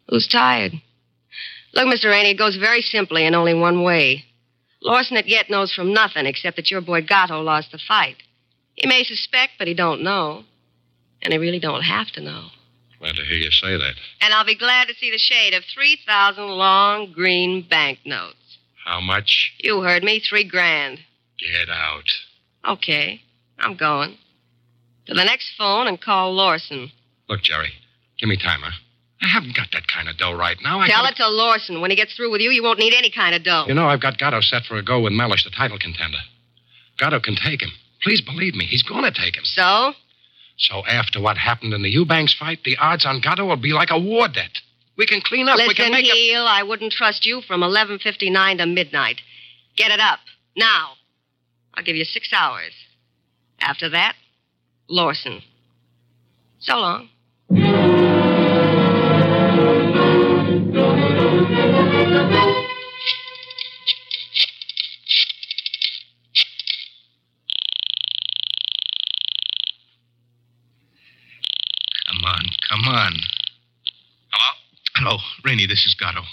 Who's 0.09 0.27
tired? 0.27 0.73
Look, 1.73 1.87
Mr. 1.87 2.11
Rainey, 2.11 2.31
it 2.31 2.39
goes 2.39 2.57
very 2.57 2.83
simply 2.83 3.25
in 3.25 3.35
only 3.35 3.55
one 3.55 3.83
way. 3.85 4.25
Lawson 4.83 5.17
at 5.17 5.29
yet 5.29 5.51
knows 5.51 5.73
from 5.73 5.93
nothing 5.93 6.27
except 6.27 6.57
that 6.57 6.71
your 6.71 6.81
boy 6.81 7.03
Gatto 7.03 7.41
lost 7.41 7.71
the 7.71 7.79
fight. 7.79 8.17
He 8.75 8.89
may 8.89 9.05
suspect, 9.05 9.53
but 9.59 9.69
he 9.69 9.75
don't 9.75 10.03
know. 10.03 10.45
And 11.23 11.33
he 11.33 11.39
really 11.39 11.61
don't 11.61 11.83
have 11.83 12.09
to 12.13 12.21
know. 12.21 12.47
Glad 12.99 13.17
to 13.17 13.25
hear 13.25 13.37
you 13.37 13.51
say 13.51 13.77
that. 13.77 13.95
And 14.21 14.35
I'll 14.35 14.45
be 14.45 14.57
glad 14.57 14.89
to 14.89 14.95
see 14.95 15.11
the 15.11 15.19
shade 15.19 15.55
of 15.55 15.65
3,000 15.73 16.43
long 16.45 17.13
green 17.13 17.67
banknotes. 17.69 18.37
How 18.85 19.01
much? 19.01 19.53
You 19.59 19.83
heard 19.83 20.03
me, 20.03 20.21
three 20.21 20.45
grand. 20.45 20.99
Get 21.39 21.69
out. 21.69 22.09
Okay, 22.69 23.21
I'm 23.59 23.77
going. 23.77 24.17
To 25.07 25.15
the 25.15 25.25
next 25.25 25.53
phone 25.57 25.87
and 25.87 26.01
call 26.01 26.35
Lawson. 26.35 26.91
Look, 27.29 27.43
Jerry, 27.43 27.71
give 28.19 28.29
me 28.29 28.37
time, 28.37 28.61
huh? 28.63 28.73
I 29.23 29.29
haven't 29.29 29.55
got 29.55 29.69
that 29.73 29.87
kind 29.87 30.09
of 30.09 30.17
dough 30.17 30.33
right 30.33 30.57
now. 30.63 30.81
I 30.81 30.89
Tell 30.89 31.03
gotta- 31.03 31.13
it 31.15 31.17
to 31.17 31.29
Lawson. 31.29 31.81
When 31.81 31.91
he 31.91 31.97
gets 31.97 32.15
through 32.15 32.31
with 32.31 32.41
you, 32.41 32.51
you 32.51 32.63
won't 32.63 32.79
need 32.79 32.95
any 32.95 33.11
kind 33.11 33.35
of 33.35 33.43
dough. 33.45 33.65
You 33.69 33.75
know, 33.75 33.87
I've 33.87 34.01
got 34.01 34.19
Gatto 34.19 34.41
set 34.41 34.65
for 34.65 34.77
a 34.77 34.83
go 34.83 35.01
with 35.01 35.13
Mellish, 35.13 35.45
the 35.45 35.51
title 35.51 35.79
contender. 35.79 36.19
Gatto 36.99 37.21
can 37.21 37.37
take 37.37 37.61
him. 37.63 37.71
Please 38.03 38.21
believe 38.23 38.55
me, 38.55 38.65
he's 38.65 38.83
going 38.83 39.05
to 39.05 39.11
take 39.11 39.37
him. 39.37 39.45
So? 39.45 39.95
So 40.57 40.85
after 40.87 41.21
what 41.21 41.37
happened 41.39 41.75
in 41.75 41.83
the 41.83 41.91
Eubanks 41.91 42.35
fight, 42.35 42.61
the 42.65 42.77
odds 42.79 43.05
on 43.05 43.21
Gatto 43.21 43.47
will 43.47 43.57
be 43.57 43.73
like 43.73 43.91
a 43.91 43.99
war 43.99 44.29
debt. 44.29 44.59
We 44.97 45.07
can 45.07 45.21
clean 45.23 45.49
up. 45.49 45.57
we 45.57 45.63
Listen, 45.67 45.85
can 45.85 45.93
make 45.93 46.05
a... 46.07 46.15
Heel, 46.15 46.45
I 46.47 46.63
wouldn't 46.63 46.93
trust 46.93 47.25
you 47.27 47.41
from 47.43 47.61
11.59 47.63 48.59
to 48.59 48.67
midnight. 48.67 49.21
Get 49.77 49.91
it 49.91 50.01
up. 50.01 50.19
Now. 50.57 50.93
I'll 51.81 51.87
give 51.87 51.97
you 51.97 52.05
six 52.05 52.31
hours. 52.35 52.73
After 53.59 53.89
that, 53.89 54.15
Lawson. 54.87 55.41
So 56.59 56.77
long. 56.77 57.09
Come 57.49 57.57
on, 72.27 72.45
come 72.69 72.85
on. 72.89 73.15
Hello? 74.31 74.53
Hello, 74.97 75.17
Rainey, 75.47 75.67
this 75.67 75.87
is 75.87 75.97
Gatto. 75.99 76.21
Hiya, 76.21 76.27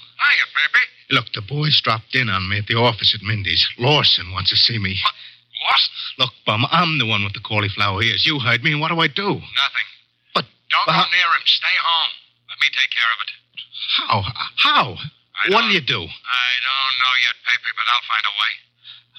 baby. 0.53 0.83
Look, 1.11 1.31
the 1.33 1.41
boys 1.41 1.79
dropped 1.81 2.13
in 2.15 2.27
on 2.27 2.49
me 2.49 2.57
at 2.57 2.67
the 2.67 2.75
office 2.75 3.15
at 3.15 3.25
Mindy's. 3.25 3.65
Lawson 3.79 4.33
wants 4.33 4.49
to 4.49 4.57
see 4.57 4.77
me. 4.77 4.97
Lost? 5.67 5.91
Look, 6.17 6.33
Bum, 6.45 6.65
I'm 6.71 6.97
the 6.97 7.05
one 7.05 7.23
with 7.23 7.33
the 7.33 7.43
cauliflower 7.43 8.01
ears. 8.01 8.25
You 8.25 8.39
heard 8.39 8.63
me. 8.63 8.71
And 8.71 8.81
what 8.81 8.89
do 8.89 8.99
I 8.99 9.07
do? 9.07 9.27
Nothing. 9.35 9.87
But 10.33 10.45
Don't 10.71 10.87
but 10.87 10.95
go 10.95 11.05
near 11.11 11.29
him. 11.35 11.43
Stay 11.45 11.75
home. 11.83 12.13
Let 12.47 12.57
me 12.63 12.69
take 12.71 12.91
care 12.95 13.11
of 13.11 13.19
it. 13.19 13.31
How? 13.99 14.15
How? 14.55 14.85
What 15.51 15.67
do 15.67 15.71
you 15.75 15.83
do? 15.83 16.01
I 16.01 16.51
don't 16.65 16.95
know 17.03 17.15
yet, 17.27 17.35
Pepe, 17.45 17.71
but 17.75 17.87
I'll 17.91 18.07
find 18.09 18.25
a 18.25 18.35
way. 18.41 18.53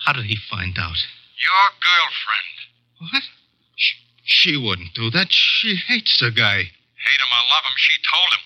How 0.04 0.12
did 0.16 0.26
he 0.26 0.36
find 0.50 0.74
out? 0.80 0.98
Your 1.38 1.66
girlfriend. 1.78 2.54
What? 2.98 3.24
She, 3.76 3.94
she 4.24 4.52
wouldn't 4.56 4.94
do 4.94 5.10
that. 5.14 5.30
She 5.30 5.76
hates 5.76 6.18
the 6.18 6.32
guy. 6.34 6.66
Hate 6.66 7.20
him 7.22 7.30
or 7.30 7.44
love 7.54 7.64
him, 7.68 7.78
she 7.78 7.94
told 8.02 8.30
him. 8.34 8.44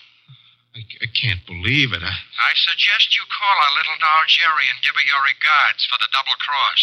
I, 0.77 0.81
I 1.01 1.09
can't 1.09 1.41
believe 1.49 1.93
it. 1.93 2.03
I, 2.05 2.13
I 2.13 2.51
suggest 2.53 3.17
you 3.17 3.25
call 3.31 3.55
our 3.57 3.73
little 3.73 3.97
doll 3.97 4.25
Jerry 4.29 4.69
and 4.69 4.77
give 4.85 4.93
her 4.93 5.07
your 5.09 5.23
regards 5.25 5.85
for 5.89 5.97
the 5.97 6.09
double 6.13 6.37
cross. 6.37 6.81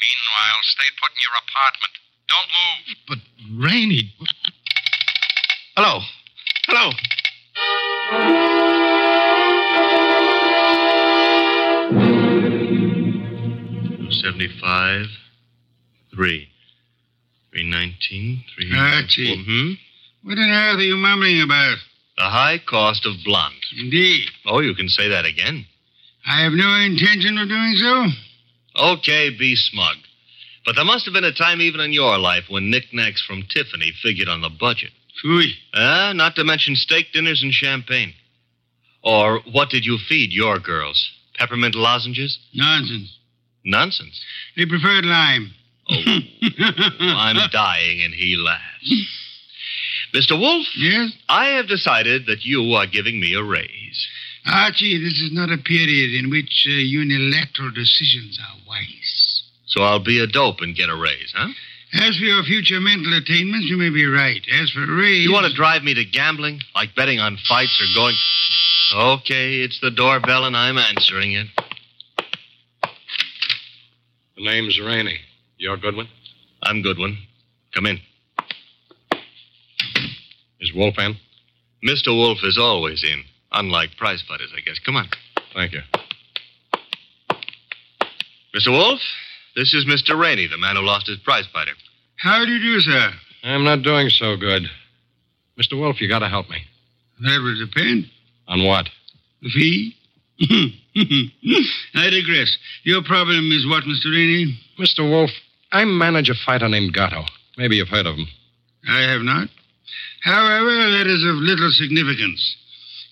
Meanwhile, 0.00 0.58
stay 0.62 0.88
put 1.00 1.10
in 1.12 1.20
your 1.20 1.36
apartment. 1.44 1.94
Don't 2.28 2.50
move. 2.56 2.96
but 3.08 3.18
Rainey. 3.64 4.14
Hello. 5.76 6.00
Hello. 6.66 6.92
Seventy-five, 14.10 15.06
three, 16.14 16.48
three 17.52 17.70
nineteen, 17.70 18.42
three. 18.54 18.70
Archie. 18.76 19.44
Hmm? 19.46 19.72
What 20.28 20.38
on 20.38 20.50
earth 20.50 20.78
are 20.78 20.82
you 20.82 20.96
mumbling 20.96 21.42
about? 21.42 21.76
The 22.16 22.24
high 22.24 22.58
cost 22.68 23.06
of 23.06 23.14
blonde. 23.24 23.54
Indeed. 23.78 24.28
Oh, 24.46 24.60
you 24.60 24.74
can 24.74 24.88
say 24.88 25.08
that 25.08 25.24
again. 25.24 25.64
I 26.26 26.42
have 26.42 26.52
no 26.52 26.68
intention 26.84 27.38
of 27.38 27.48
doing 27.48 27.74
so. 27.76 28.06
Okay, 28.76 29.30
be 29.30 29.56
smug. 29.56 29.96
But 30.64 30.76
there 30.76 30.84
must 30.84 31.04
have 31.06 31.14
been 31.14 31.24
a 31.24 31.32
time 31.32 31.60
even 31.60 31.80
in 31.80 31.92
your 31.92 32.18
life 32.18 32.44
when 32.48 32.70
knickknacks 32.70 33.24
from 33.26 33.44
Tiffany 33.48 33.92
figured 34.02 34.28
on 34.28 34.42
the 34.42 34.50
budget. 34.50 34.90
Phooey. 35.24 35.52
Ah, 35.74 36.12
not 36.14 36.36
to 36.36 36.44
mention 36.44 36.76
steak 36.76 37.06
dinners 37.12 37.42
and 37.42 37.52
champagne. 37.52 38.14
Or 39.02 39.40
what 39.52 39.70
did 39.70 39.84
you 39.84 39.98
feed 40.08 40.32
your 40.32 40.58
girls? 40.58 41.10
Peppermint 41.38 41.74
lozenges? 41.74 42.38
Nonsense. 42.54 43.16
Nonsense. 43.64 44.20
They 44.56 44.66
preferred 44.66 45.04
lime. 45.04 45.52
Oh, 45.90 45.96
I'm 47.00 47.50
dying, 47.50 48.02
and 48.02 48.14
he 48.14 48.36
laughs. 48.36 48.94
Mr. 50.14 50.38
Wolfe? 50.38 50.66
Yes? 50.76 51.12
I 51.28 51.56
have 51.56 51.68
decided 51.68 52.26
that 52.26 52.44
you 52.44 52.72
are 52.74 52.86
giving 52.86 53.20
me 53.20 53.34
a 53.34 53.42
raise. 53.42 54.08
Archie, 54.46 54.98
this 54.98 55.20
is 55.20 55.30
not 55.32 55.50
a 55.50 55.58
period 55.58 56.14
in 56.14 56.30
which 56.30 56.66
uh, 56.66 56.72
unilateral 56.72 57.70
decisions 57.72 58.38
are 58.40 58.58
wise. 58.66 59.42
So 59.66 59.82
I'll 59.82 60.02
be 60.02 60.18
a 60.18 60.26
dope 60.26 60.60
and 60.60 60.74
get 60.74 60.88
a 60.88 60.96
raise, 60.96 61.32
huh? 61.36 61.48
As 61.92 62.16
for 62.16 62.24
your 62.24 62.42
future 62.44 62.80
mental 62.80 63.12
attainments, 63.14 63.66
you 63.66 63.76
may 63.76 63.90
be 63.90 64.06
right. 64.06 64.40
As 64.60 64.70
for 64.70 64.82
a 64.82 64.96
raise. 64.96 65.24
You 65.24 65.32
want 65.32 65.46
to 65.46 65.52
drive 65.54 65.82
me 65.82 65.92
to 65.94 66.04
gambling? 66.04 66.60
Like 66.74 66.94
betting 66.94 67.18
on 67.18 67.36
fights 67.48 67.80
or 67.80 67.86
going. 67.94 68.14
Okay, 68.94 69.60
it's 69.60 69.80
the 69.80 69.90
doorbell 69.90 70.44
and 70.44 70.56
I'm 70.56 70.78
answering 70.78 71.32
it. 71.32 71.46
The 74.36 74.44
name's 74.44 74.80
Rainey. 74.80 75.18
You're 75.58 75.76
Goodwin? 75.76 76.08
I'm 76.62 76.82
Goodwin. 76.82 77.18
Come 77.74 77.86
in. 77.86 77.98
Is 80.60 80.72
Wolfe 80.74 80.98
in? 80.98 81.16
Mr. 81.86 82.08
Wolfe 82.08 82.44
is 82.44 82.58
always 82.58 83.02
in, 83.02 83.22
unlike 83.52 83.96
prize 83.96 84.22
fighters, 84.26 84.52
I 84.56 84.60
guess. 84.60 84.78
Come 84.78 84.96
on. 84.96 85.08
Thank 85.54 85.72
you. 85.72 85.80
Mr. 88.54 88.68
Wolfe, 88.68 89.00
this 89.54 89.74
is 89.74 89.84
Mr. 89.86 90.18
Rainey, 90.18 90.46
the 90.48 90.58
man 90.58 90.76
who 90.76 90.82
lost 90.82 91.06
his 91.06 91.18
prize 91.18 91.46
fighter. 91.52 91.72
How 92.16 92.44
do 92.44 92.52
you 92.52 92.60
do, 92.60 92.80
sir? 92.80 93.10
I'm 93.44 93.64
not 93.64 93.82
doing 93.82 94.08
so 94.08 94.36
good. 94.36 94.64
Mr. 95.58 95.78
Wolfe, 95.78 96.00
you 96.00 96.08
gotta 96.08 96.28
help 96.28 96.48
me. 96.50 96.58
That 97.20 97.40
would 97.42 97.66
depend. 97.66 98.06
On 98.48 98.64
what? 98.64 98.88
The 99.42 99.50
fee? 99.50 99.96
I 101.94 102.10
digress. 102.10 102.56
Your 102.84 103.02
problem 103.02 103.52
is 103.52 103.66
what, 103.68 103.84
Mr. 103.84 104.10
Rainey? 104.10 104.58
Mr. 104.78 105.08
Wolfe, 105.08 105.30
I 105.70 105.84
manage 105.84 106.28
a 106.30 106.34
fighter 106.46 106.68
named 106.68 106.94
Gatto. 106.94 107.24
Maybe 107.56 107.76
you've 107.76 107.88
heard 107.88 108.06
of 108.06 108.16
him. 108.16 108.26
I 108.88 109.02
have 109.02 109.20
not. 109.20 109.48
However, 110.22 110.90
that 110.98 111.06
is 111.06 111.22
of 111.24 111.36
little 111.36 111.70
significance. 111.72 112.56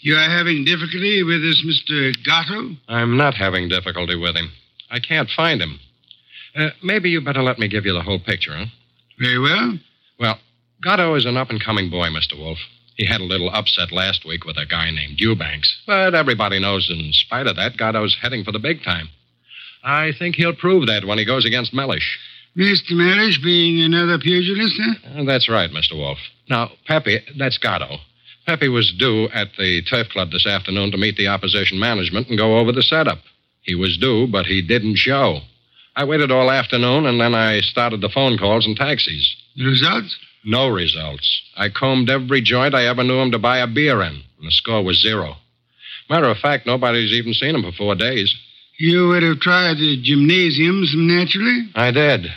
You 0.01 0.15
are 0.15 0.31
having 0.31 0.65
difficulty 0.65 1.23
with 1.25 1.43
this 1.43 1.65
Mr. 1.67 2.13
Gatto? 2.25 2.77
I'm 2.89 3.17
not 3.17 3.35
having 3.35 3.69
difficulty 3.69 4.17
with 4.17 4.37
him. 4.37 4.53
I 4.91 5.01
can't 5.01 5.29
find 5.29 5.61
him. 5.61 5.81
Uh, 6.57 6.71
maybe 6.83 7.11
you 7.11 7.21
better 7.21 7.43
let 7.43 7.59
me 7.59 7.69
give 7.69 7.85
you 7.85 7.93
the 7.93 8.03
whole 8.03 8.21
picture, 8.21 8.57
huh? 8.57 8.67
Very 9.19 9.39
well. 9.39 9.79
Well, 10.21 10.39
Gatto 10.83 11.15
is 11.15 11.27
an 11.27 11.37
up 11.37 11.51
and 11.51 11.63
coming 11.63 11.91
boy, 11.91 12.09
Mr. 12.09 12.39
Wolfe. 12.39 12.59
He 12.97 13.07
had 13.07 13.21
a 13.21 13.25
little 13.25 13.51
upset 13.51 13.93
last 13.93 14.25
week 14.25 14.45
with 14.45 14.57
a 14.57 14.67
guy 14.67 14.91
named 14.91 15.21
Eubanks. 15.21 15.83
But 15.87 16.15
everybody 16.15 16.59
knows, 16.61 16.91
in 16.91 17.13
spite 17.13 17.47
of 17.47 17.57
that, 17.57 17.77
Gatto's 17.77 18.17
heading 18.21 18.45
for 18.45 18.53
the 18.53 18.59
big 18.59 18.83
time. 18.83 19.09
I 19.85 20.13
think 20.19 20.37
he'll 20.37 20.55
prove 20.55 20.87
that 20.87 21.05
when 21.05 21.19
he 21.19 21.25
goes 21.25 21.45
against 21.45 21.75
Mellish. 21.75 22.19
Mr. 22.57 22.91
Mellish 22.91 23.41
being 23.43 23.81
another 23.81 24.19
pugilist, 24.19 24.75
huh? 24.81 25.21
Uh, 25.21 25.25
that's 25.25 25.49
right, 25.49 25.71
Mr. 25.71 25.97
Wolfe. 25.97 26.19
Now, 26.49 26.71
Pepe, 26.87 27.21
that's 27.37 27.59
Gatto. 27.59 27.99
Pepe 28.49 28.69
was 28.71 28.95
due 28.99 29.29
at 29.35 29.49
the 29.59 29.83
turf 29.83 30.09
club 30.09 30.31
this 30.31 30.47
afternoon 30.47 30.91
to 30.91 30.97
meet 30.97 31.17
the 31.19 31.29
opposition 31.29 31.79
management 31.79 32.29
and 32.29 32.39
go 32.39 32.59
over 32.59 32.73
the 32.73 32.81
setup. 32.81 33.19
He 33.61 33.75
was 33.75 33.99
due, 33.99 34.27
but 34.27 34.47
he 34.47 34.63
didn't 34.63 34.97
show. 34.97 35.41
I 35.95 36.05
waited 36.05 36.33
all 36.33 36.51
afternoon, 36.51 37.05
and 37.05 37.21
then 37.21 37.35
I 37.35 37.61
started 37.61 38.01
the 38.01 38.09
phone 38.09 38.39
calls 38.39 38.65
and 38.65 38.75
taxis. 38.75 39.37
The 39.55 39.67
results? 39.67 40.17
No 40.47 40.69
results. 40.69 41.43
I 41.59 41.69
combed 41.69 42.09
every 42.09 42.41
joint 42.41 42.75
I 42.75 42.87
ever 42.87 43.05
knew 43.05 43.19
him 43.19 43.33
to 43.33 43.39
buy 43.39 43.59
a 43.59 43.67
beer 43.67 44.01
in, 44.01 44.15
and 44.15 44.47
the 44.47 44.51
score 44.51 44.83
was 44.83 45.03
zero. 45.03 45.37
Matter 46.09 46.31
of 46.31 46.39
fact, 46.39 46.65
nobody's 46.65 47.13
even 47.13 47.35
seen 47.35 47.55
him 47.55 47.65
for 47.65 47.73
four 47.73 47.97
days. 47.97 48.35
You 48.79 49.09
would 49.09 49.25
have 49.25 49.41
tried 49.41 49.77
the 49.77 50.01
gymnasiums, 50.03 50.95
naturally. 50.97 51.69
I 51.75 51.91
did. 51.91 52.29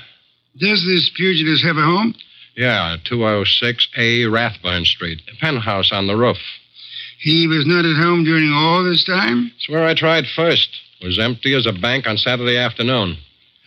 Does 0.57 0.85
this 0.85 1.09
pugilist 1.15 1.63
have 1.63 1.77
a 1.77 1.81
home? 1.81 2.15
Yeah, 2.55 2.97
206A 3.09 4.31
Rathburn 4.31 4.85
Street, 4.85 5.21
a 5.31 5.35
penthouse 5.39 5.91
on 5.91 6.07
the 6.07 6.15
roof. 6.15 6.37
He 7.19 7.47
was 7.47 7.65
not 7.65 7.85
at 7.85 7.95
home 7.95 8.23
during 8.23 8.51
all 8.51 8.83
this 8.83 9.03
time? 9.03 9.51
It's 9.55 9.69
where 9.69 9.85
I 9.85 9.93
tried 9.93 10.25
first. 10.35 10.69
Was 11.01 11.19
empty 11.19 11.53
as 11.55 11.65
a 11.65 11.71
bank 11.71 12.07
on 12.07 12.17
Saturday 12.17 12.57
afternoon. 12.57 13.17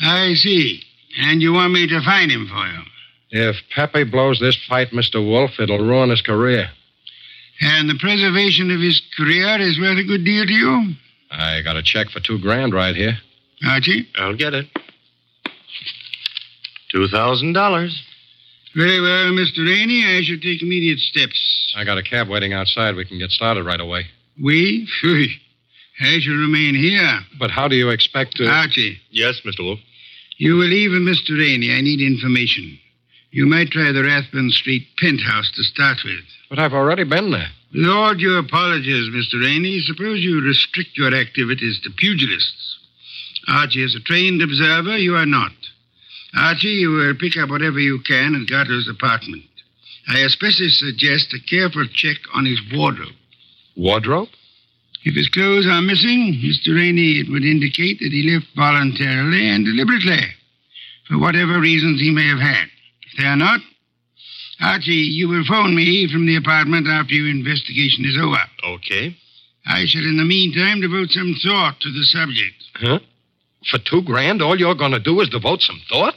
I 0.01 0.35
see. 0.35 0.83
And 1.19 1.41
you 1.41 1.53
want 1.53 1.73
me 1.73 1.87
to 1.87 2.01
find 2.03 2.31
him 2.31 2.49
for 2.49 2.67
you? 2.67 2.83
If 3.31 3.57
Pepe 3.75 4.05
blows 4.05 4.39
this 4.39 4.57
fight, 4.69 4.91
Mr. 4.91 5.25
Wolfe, 5.25 5.59
it'll 5.59 5.79
ruin 5.79 6.11
his 6.11 6.23
career. 6.23 6.69
And 7.61 7.89
the 7.89 7.99
preservation 7.99 8.71
of 8.71 8.81
his 8.81 9.01
career 9.17 9.61
is 9.61 9.79
worth 9.79 9.99
a 9.99 10.05
good 10.05 10.25
deal 10.25 10.47
to 10.47 10.53
you? 10.53 10.95
I 11.31 11.63
got 11.63 11.77
a 11.77 11.83
check 11.83 12.11
for 12.11 12.21
two 12.21 12.39
grand 12.39 12.75
right 12.75 12.95
here. 12.95 13.19
Archie? 13.67 14.09
I'll 14.17 14.37
get 14.37 14.55
it. 14.55 14.67
Two 16.91 17.09
thousand 17.09 17.55
dollars. 17.55 18.03
Very 18.77 19.01
well, 19.01 19.31
Mr. 19.33 19.59
Rainey. 19.67 20.05
I 20.05 20.23
shall 20.23 20.39
take 20.39 20.63
immediate 20.63 20.99
steps. 20.99 21.75
I 21.77 21.85
got 21.85 21.99
a 21.99 22.03
cab 22.03 22.29
waiting 22.29 22.53
outside. 22.53 22.97
We 22.97 23.05
can 23.05 23.19
get 23.19 23.31
started 23.31 23.65
right 23.65 23.81
away. 23.81 24.07
We? 24.43 24.89
Phew. 25.01 25.27
I 26.01 26.19
shall 26.21 26.35
remain 26.35 26.75
here. 26.75 27.21
But 27.39 27.51
how 27.53 27.69
do 27.69 27.77
you 27.77 27.91
expect 27.91 28.37
to. 28.37 28.49
Archie, 28.49 28.99
Yes, 29.11 29.41
Mr. 29.45 29.61
Wolfe. 29.63 29.81
you 30.39 30.57
will 30.57 30.67
leave 30.67 30.91
with 30.91 31.03
Mr. 31.03 31.39
Rainey. 31.39 31.73
I 31.73 31.81
need 31.83 32.01
information. 32.01 32.79
You 33.31 33.47
might 33.47 33.71
try 33.71 33.93
the 33.93 34.03
Rathburn 34.03 34.51
Street 34.51 34.87
penthouse 34.99 35.51
to 35.55 35.63
start 35.63 35.99
with. 36.05 36.25
But 36.51 36.59
I've 36.59 36.73
already 36.73 37.05
been 37.05 37.31
there. 37.31 37.49
Lord, 37.73 37.97
all 37.97 38.15
due 38.15 38.39
apologies, 38.39 39.09
Mr. 39.11 39.41
Rainey, 39.41 39.81
suppose 39.81 40.21
you 40.21 40.41
restrict 40.41 40.91
your 40.97 41.13
activities 41.15 41.81
to 41.83 41.91
pugilists. 41.91 42.79
Archie 43.49 43.83
is 43.85 43.95
a 43.97 44.01
trained 44.01 44.41
observer. 44.43 44.97
You 44.97 45.17
are 45.17 45.27
not. 45.27 45.51
Archie, 46.37 46.69
you 46.69 46.91
will 46.91 47.15
pick 47.15 47.37
up 47.37 47.51
whatever 47.51 47.79
you 47.79 48.01
can 48.07 48.35
at 48.35 48.49
Gatto's 48.49 48.89
apartment. 48.89 49.45
I 50.09 50.21
especially 50.21 50.69
suggest 50.69 51.33
a 51.33 51.41
careful 51.49 51.87
check 51.95 52.17
on 52.35 52.45
his 52.45 52.61
wardrobe. 52.73 53.15
Wardrobe? 53.77 54.29
If 55.05 55.15
his 55.15 55.29
clothes 55.29 55.67
are 55.67 55.83
missing, 55.83 56.41
Mr. 56.43 56.75
Rainey, 56.75 57.21
it 57.21 57.31
would 57.31 57.45
indicate 57.45 58.01
that 58.01 58.13
he 58.13 58.25
left 58.25 58.47
voluntarily 58.57 59.49
and 59.49 59.65
deliberately, 59.65 60.21
for 61.09 61.19
whatever 61.19 61.61
reasons 61.61 62.01
he 62.01 62.11
may 62.11 62.27
have 62.27 62.41
had. 62.41 62.67
If 63.07 63.19
they 63.19 63.25
are 63.25 63.37
not, 63.37 63.61
Archie, 64.61 64.93
you 64.93 65.29
will 65.29 65.45
phone 65.45 65.75
me 65.75 66.09
from 66.11 66.27
the 66.27 66.37
apartment 66.37 66.87
after 66.89 67.15
your 67.15 67.29
investigation 67.29 68.05
is 68.05 68.17
over. 68.21 68.41
Okay. 68.77 69.17
I 69.67 69.85
shall, 69.87 70.05
in 70.05 70.17
the 70.17 70.25
meantime, 70.25 70.81
devote 70.81 71.11
some 71.11 71.35
thought 71.43 71.81
to 71.81 71.91
the 71.93 72.05
subject. 72.05 72.57
Huh? 72.75 72.99
For 73.71 73.79
two 73.79 74.03
grand, 74.03 74.43
all 74.43 74.59
you're 74.59 74.75
going 74.75 74.93
to 74.93 75.01
do 75.01 75.21
is 75.21 75.29
devote 75.29 75.61
some 75.61 75.81
thought? 75.89 76.15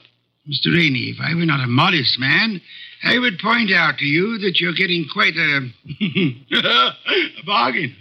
Mr. 0.47 0.73
Rainey, 0.73 1.09
if 1.09 1.17
I 1.19 1.35
were 1.35 1.45
not 1.45 1.63
a 1.63 1.67
modest 1.67 2.17
man, 2.19 2.61
I 3.03 3.19
would 3.19 3.37
point 3.37 3.71
out 3.71 3.97
to 3.97 4.05
you 4.05 4.37
that 4.39 4.61
you're 4.61 4.73
getting 4.73 5.05
quite 5.11 5.35
a, 5.35 5.69
a 7.41 7.45
bargain. 7.45 7.95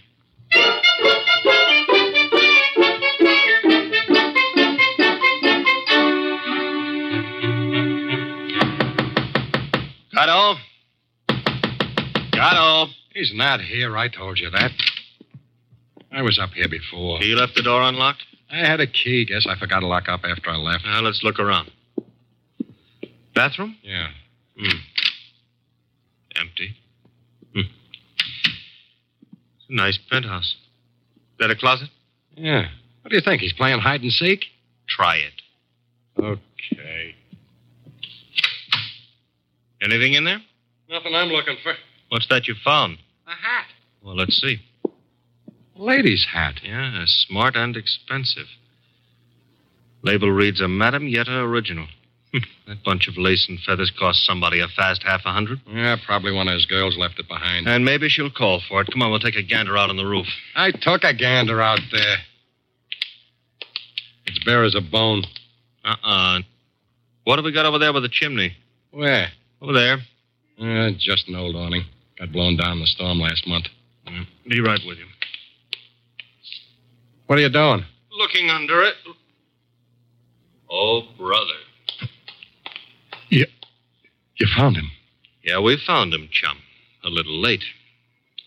Gatto? 10.13 10.55
Gatto? 12.31 12.87
He's 13.13 13.33
not 13.35 13.61
here. 13.61 13.97
I 13.97 14.09
told 14.09 14.39
you 14.39 14.51
that. 14.51 14.71
I 16.13 16.23
was 16.23 16.39
up 16.39 16.51
here 16.51 16.69
before. 16.69 17.19
He 17.19 17.35
left 17.35 17.57
the 17.57 17.63
door 17.63 17.83
unlocked? 17.83 18.23
I 18.51 18.59
had 18.59 18.81
a 18.81 18.87
key. 18.87 19.25
Guess 19.27 19.47
I 19.49 19.59
forgot 19.59 19.81
to 19.81 19.87
lock 19.87 20.09
up 20.09 20.21
after 20.25 20.51
I 20.51 20.57
left. 20.57 20.85
Now, 20.85 21.01
let's 21.01 21.23
look 21.25 21.41
around. 21.41 21.71
Bathroom? 23.37 23.77
Yeah. 23.83 24.09
Hmm. 24.59 24.79
Empty. 26.41 26.75
Hmm. 27.53 27.61
It's 29.21 29.67
a 29.69 29.75
nice 29.75 29.99
penthouse. 30.11 30.57
Is 31.15 31.39
That 31.39 31.51
a 31.51 31.57
closet? 31.57 31.91
Yeah. 32.35 32.69
What 33.03 33.11
do 33.11 33.17
you 33.17 33.23
think? 33.23 33.43
He's 33.43 33.53
playing 33.53 33.81
hide 33.81 34.01
and 34.01 34.11
seek? 34.11 34.47
Try 34.89 35.17
it. 35.17 35.33
Okay. 36.19 37.15
Anything 39.83 40.15
in 40.15 40.25
there? 40.25 40.41
Nothing 40.89 41.15
I'm 41.15 41.29
looking 41.29 41.57
for. 41.63 41.75
What's 42.09 42.27
that 42.29 42.49
you 42.49 42.55
found? 42.65 42.97
A 43.27 43.31
hat. 43.31 43.67
Well, 44.03 44.17
let's 44.17 44.41
see. 44.41 44.61
A 44.87 45.83
lady's 45.83 46.27
hat. 46.33 46.61
Yeah, 46.65 47.03
smart 47.07 47.55
and 47.55 47.77
expensive. 47.77 48.47
Label 50.03 50.31
reads 50.31 50.61
a 50.63 50.69
Madame 50.69 51.07
Yetta 51.07 51.41
original. 51.41 51.87
Hmm, 52.37 52.71
that 52.71 52.85
bunch 52.85 53.09
of 53.09 53.17
lace 53.17 53.47
and 53.49 53.59
feathers 53.61 53.91
cost 53.99 54.25
somebody 54.27 54.61
a 54.61 54.69
fast 54.69 55.03
half 55.03 55.23
a 55.25 55.33
hundred. 55.33 55.61
Yeah, 55.67 55.97
probably 56.05 56.33
one 56.33 56.49
of 56.49 56.55
his 56.55 56.67
girls 56.67 56.97
left 56.99 57.19
it 57.19 57.29
behind. 57.29 57.67
And 57.69 57.85
maybe 57.85 58.09
she'll 58.09 58.31
call 58.31 58.61
for 58.69 58.81
it. 58.83 58.89
Come 58.93 59.03
on, 59.03 59.11
we'll 59.11 59.21
take 59.21 59.37
a 59.37 59.43
gander 59.43 59.77
out 59.77 59.91
on 59.91 59.97
the 59.97 60.05
roof. 60.07 60.27
I 60.55 60.71
took 60.73 61.05
a 61.05 61.15
gander 61.15 61.61
out 61.63 61.81
there. 61.93 62.17
It's 64.27 64.43
bare 64.45 64.65
as 64.65 64.75
a 64.75 64.81
bone. 64.81 65.25
Uh-uh. 65.85 66.41
What 67.25 67.37
have 67.39 67.45
we 67.45 67.53
got 67.53 67.65
over 67.67 67.79
there 67.79 67.93
with 67.93 68.03
the 68.03 68.09
chimney? 68.09 68.57
Where? 68.91 69.29
Over 69.63 69.73
there. 69.73 69.99
Uh, 70.61 70.91
just 70.99 71.29
an 71.29 71.37
old 71.37 71.55
awning. 71.55 71.85
Got 72.19 72.33
blown 72.33 72.57
down 72.57 72.73
in 72.73 72.81
the 72.81 72.87
storm 72.87 73.21
last 73.21 73.47
month. 73.47 73.67
Mm, 74.09 74.27
Be 74.49 74.61
right 74.61 74.81
with 74.87 74.99
you. 74.99 75.05
What 77.27 77.39
are 77.39 77.43
you 77.43 77.49
doing? 77.51 77.85
Looking 78.13 78.51
under 78.51 78.83
it. 78.83 78.95
Oh, 80.71 81.03
brother. 81.19 81.55
You, 83.29 83.47
you 84.37 84.47
found 84.57 84.77
him. 84.77 84.91
Yeah, 85.43 85.61
we 85.61 85.79
found 85.87 86.13
him, 86.13 86.29
chum. 86.31 86.59
A 87.05 87.09
little 87.09 87.41
late. 87.41 87.65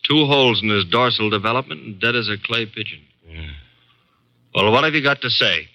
Two 0.08 0.26
holes 0.26 0.62
in 0.62 0.68
his 0.68 0.84
dorsal 0.84 1.30
development 1.30 1.82
and 1.82 2.00
dead 2.00 2.16
as 2.16 2.28
a 2.28 2.36
clay 2.42 2.66
pigeon. 2.66 3.00
Yeah. 3.28 3.50
Well, 4.54 4.72
what 4.72 4.84
have 4.84 4.94
you 4.94 5.02
got 5.02 5.20
to 5.22 5.30
say? 5.30 5.68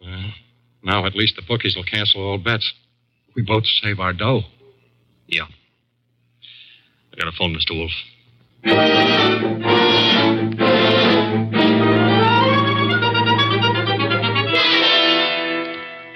Well, 0.00 0.32
now 0.82 1.06
at 1.06 1.14
least 1.14 1.36
the 1.36 1.42
bookies 1.46 1.76
will 1.76 1.84
cancel 1.84 2.22
all 2.22 2.38
bets. 2.38 2.72
We 3.34 3.42
both 3.42 3.64
save 3.82 4.00
our 4.00 4.12
dough. 4.12 4.42
Yeah. 5.26 5.46
I 7.12 7.16
got 7.16 7.30
to 7.30 7.36
phone 7.36 7.54
Mr. 7.54 7.76
Wolfe. 7.76 7.92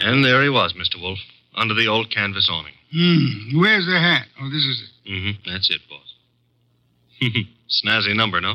And 0.00 0.24
there 0.24 0.42
he 0.42 0.48
was, 0.48 0.72
Mr. 0.72 1.00
Wolfe, 1.00 1.18
under 1.58 1.74
the 1.74 1.86
old 1.88 2.10
canvas 2.10 2.48
awning. 2.50 2.74
Hmm. 2.92 3.58
Where's 3.60 3.86
the 3.86 3.98
hat? 3.98 4.26
Oh, 4.40 4.48
this 4.48 4.64
is 4.64 4.82
it. 4.82 5.10
Mm-hmm. 5.10 5.50
That's 5.50 5.70
it, 5.70 5.80
boss. 5.88 6.14
Snazzy 7.84 8.16
number, 8.16 8.40
no? 8.40 8.54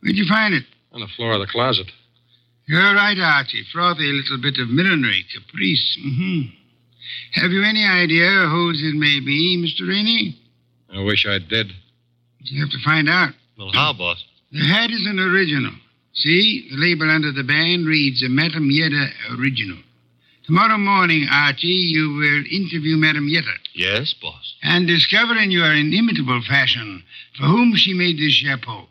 Where'd 0.00 0.16
you 0.16 0.26
find 0.28 0.54
it? 0.54 0.64
On 0.92 1.00
the 1.00 1.08
floor 1.16 1.32
of 1.32 1.40
the 1.40 1.46
closet. 1.46 1.90
You're 2.66 2.94
right, 2.94 3.18
Archie. 3.18 3.64
Frothy 3.72 4.04
little 4.12 4.40
bit 4.40 4.60
of 4.60 4.68
millinery, 4.68 5.24
caprice. 5.34 5.98
Mm-hmm. 6.04 7.42
Have 7.42 7.50
you 7.50 7.64
any 7.64 7.84
idea 7.84 8.46
whose 8.48 8.80
it 8.82 8.94
may 8.94 9.20
be, 9.20 9.58
Mr. 9.58 9.88
Rainey? 9.88 10.38
I 10.94 11.02
wish 11.02 11.26
I 11.26 11.38
did. 11.38 11.72
You 12.40 12.60
have 12.60 12.70
to 12.70 12.78
find 12.84 13.08
out. 13.08 13.32
Well, 13.58 13.70
how, 13.72 13.92
boss? 13.92 14.22
The 14.52 14.64
hat 14.64 14.90
is 14.90 15.06
an 15.06 15.18
original. 15.18 15.72
See, 16.14 16.68
the 16.70 16.76
label 16.76 17.10
under 17.10 17.32
the 17.32 17.42
band 17.42 17.86
reads 17.86 18.22
a 18.22 18.28
Madame 18.28 18.68
Yetta 18.70 19.08
original. 19.38 19.78
Tomorrow 20.46 20.78
morning, 20.78 21.26
Archie, 21.30 21.68
you 21.68 22.14
will 22.14 22.44
interview 22.50 22.96
Madame 22.96 23.28
Yetta 23.28 23.54
Yes, 23.74 24.12
boss. 24.20 24.54
and 24.62 24.86
discover 24.88 25.36
in 25.36 25.50
your 25.52 25.72
inimitable 25.72 26.42
fashion 26.42 27.04
for 27.36 27.44
whom 27.46 27.74
she 27.76 27.94
made 27.94 28.18
this 28.18 28.32
chapeau. 28.34 28.88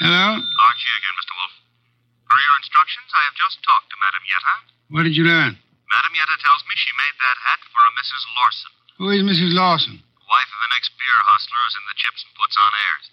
Hello? 0.00 0.26
Archie 0.36 0.92
again, 1.00 1.14
Mr. 1.16 1.32
Wolfe. 1.40 1.58
Per 2.28 2.36
your 2.36 2.56
instructions, 2.60 3.08
I 3.16 3.22
have 3.24 3.36
just 3.36 3.56
talked 3.64 3.88
to 3.90 3.96
Madame 4.00 4.24
Yetta. 4.28 4.54
What 4.92 5.02
did 5.08 5.16
you 5.16 5.24
learn? 5.24 5.56
Madame 5.88 6.14
Yetta 6.14 6.36
tells 6.44 6.62
me 6.68 6.74
she 6.76 6.92
made 7.00 7.16
that 7.22 7.38
hat 7.40 7.60
for 7.72 7.80
a 7.80 7.92
Mrs. 7.96 8.22
Lawson, 8.36 8.72
Who 9.00 9.06
is 9.14 9.22
Mrs. 9.24 9.52
Lawson? 9.56 9.96
Wife 10.26 10.50
of 10.50 10.62
an 10.66 10.74
ex-beer 10.74 11.20
hustler 11.22 11.60
who's 11.62 11.78
in 11.78 11.86
the 11.86 11.98
chips 11.98 12.26
and 12.26 12.34
puts 12.34 12.58
on 12.58 12.72
airs. 12.90 13.06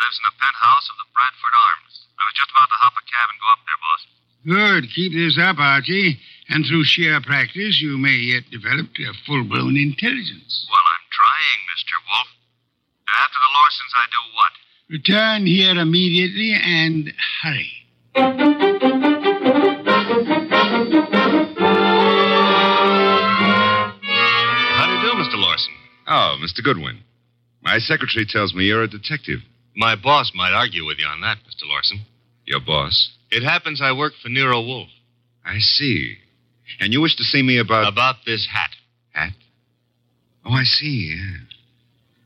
Lives 0.00 0.18
in 0.20 0.28
a 0.28 0.38
penthouse 0.40 0.88
of 0.88 0.96
the 1.00 1.08
Bradford 1.12 1.56
Arms. 1.56 2.08
I 2.16 2.24
was 2.24 2.36
just 2.36 2.52
about 2.52 2.68
to 2.72 2.80
hop 2.80 2.96
a 2.96 3.04
cab 3.04 3.28
and 3.28 3.40
go 3.40 3.48
up 3.52 3.62
there, 3.64 3.80
boss. 3.80 4.02
Good. 4.46 4.88
Keep 4.92 5.12
this 5.12 5.36
up, 5.40 5.58
Archie. 5.58 6.20
And 6.48 6.64
through 6.64 6.84
sheer 6.84 7.20
practice, 7.20 7.80
you 7.80 7.98
may 7.98 8.16
yet 8.16 8.48
develop 8.48 8.88
a 8.96 9.12
full-blown 9.26 9.76
intelligence. 9.76 10.66
Well, 10.70 10.80
I'm 10.80 11.06
trying, 11.12 11.60
Mr. 11.76 11.94
Wolfe. 12.08 12.34
And 13.08 13.16
after 13.20 13.40
the 13.40 13.52
Lawsons, 13.52 13.92
I 13.96 14.06
do 14.08 14.22
what? 14.32 14.52
Return 14.88 15.46
here 15.46 15.76
immediately 15.76 16.52
and 16.54 17.12
hurry. 17.42 19.05
Oh, 26.06 26.38
Mr. 26.40 26.62
Goodwin. 26.62 27.00
My 27.62 27.78
secretary 27.78 28.26
tells 28.28 28.54
me 28.54 28.64
you're 28.64 28.82
a 28.82 28.88
detective. 28.88 29.40
My 29.74 29.96
boss 29.96 30.32
might 30.34 30.52
argue 30.52 30.86
with 30.86 30.98
you 30.98 31.06
on 31.06 31.20
that, 31.22 31.38
Mr. 31.38 31.68
Lawson. 31.68 32.00
Your 32.44 32.60
boss? 32.60 33.10
It 33.30 33.42
happens 33.42 33.80
I 33.82 33.92
work 33.92 34.12
for 34.22 34.28
Nero 34.28 34.60
Wolfe. 34.60 34.88
I 35.44 35.58
see. 35.58 36.16
And 36.80 36.92
you 36.92 37.00
wish 37.00 37.16
to 37.16 37.24
see 37.24 37.42
me 37.42 37.58
about. 37.58 37.92
About 37.92 38.16
this 38.24 38.46
hat. 38.50 38.70
Hat? 39.10 39.32
Oh, 40.44 40.52
I 40.52 40.62
see, 40.62 41.16
yeah. 41.16 41.38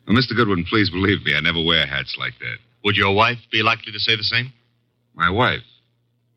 Well, 0.07 0.17
Mr. 0.17 0.37
Goodwin, 0.37 0.65
please 0.69 0.91
believe 0.91 1.25
me, 1.25 1.35
I 1.35 1.41
never 1.41 1.63
wear 1.65 1.87
hats 1.87 2.17
like 2.19 2.35
that. 2.41 2.57
Would 2.85 2.97
your 2.97 3.15
wife 3.15 3.39
be 3.51 3.63
likely 3.63 3.93
to 3.93 3.99
say 3.99 4.17
the 4.17 4.23
same? 4.23 4.53
My 5.15 5.31
wife? 5.31 5.63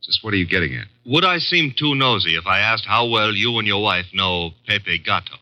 Just 0.02 0.24
what 0.24 0.34
are 0.34 0.38
you 0.38 0.48
getting 0.48 0.76
at? 0.76 0.88
Would 1.06 1.24
I 1.24 1.38
seem 1.40 1.74
too 1.78 1.96
nosy 1.96 2.36
if 2.36 2.46
I 2.46 2.60
asked 2.60 2.86
how 2.86 3.08
well 3.08 3.32
you 3.32 3.58
and 3.58 3.68
your 3.68 3.82
wife 3.82 4.06
know 4.14 4.52
Pepe 4.68 5.00
Gatto? 5.00 5.36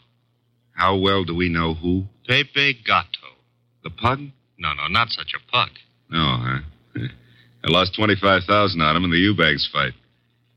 How 0.81 0.97
well 0.97 1.23
do 1.23 1.35
we 1.35 1.47
know 1.47 1.75
who? 1.75 2.05
Pepe 2.27 2.79
Gatto. 2.83 3.29
The 3.83 3.91
pug? 3.91 4.17
No, 4.57 4.73
no, 4.73 4.87
not 4.87 5.09
such 5.09 5.31
a 5.37 5.51
pug. 5.51 5.69
No, 6.09 6.39
huh? 6.41 6.59
I 7.63 7.71
lost 7.71 7.93
25000 7.93 8.81
on 8.81 8.95
him 8.95 9.03
in 9.03 9.11
the 9.11 9.17
Eubanks 9.17 9.69
fight. 9.71 9.93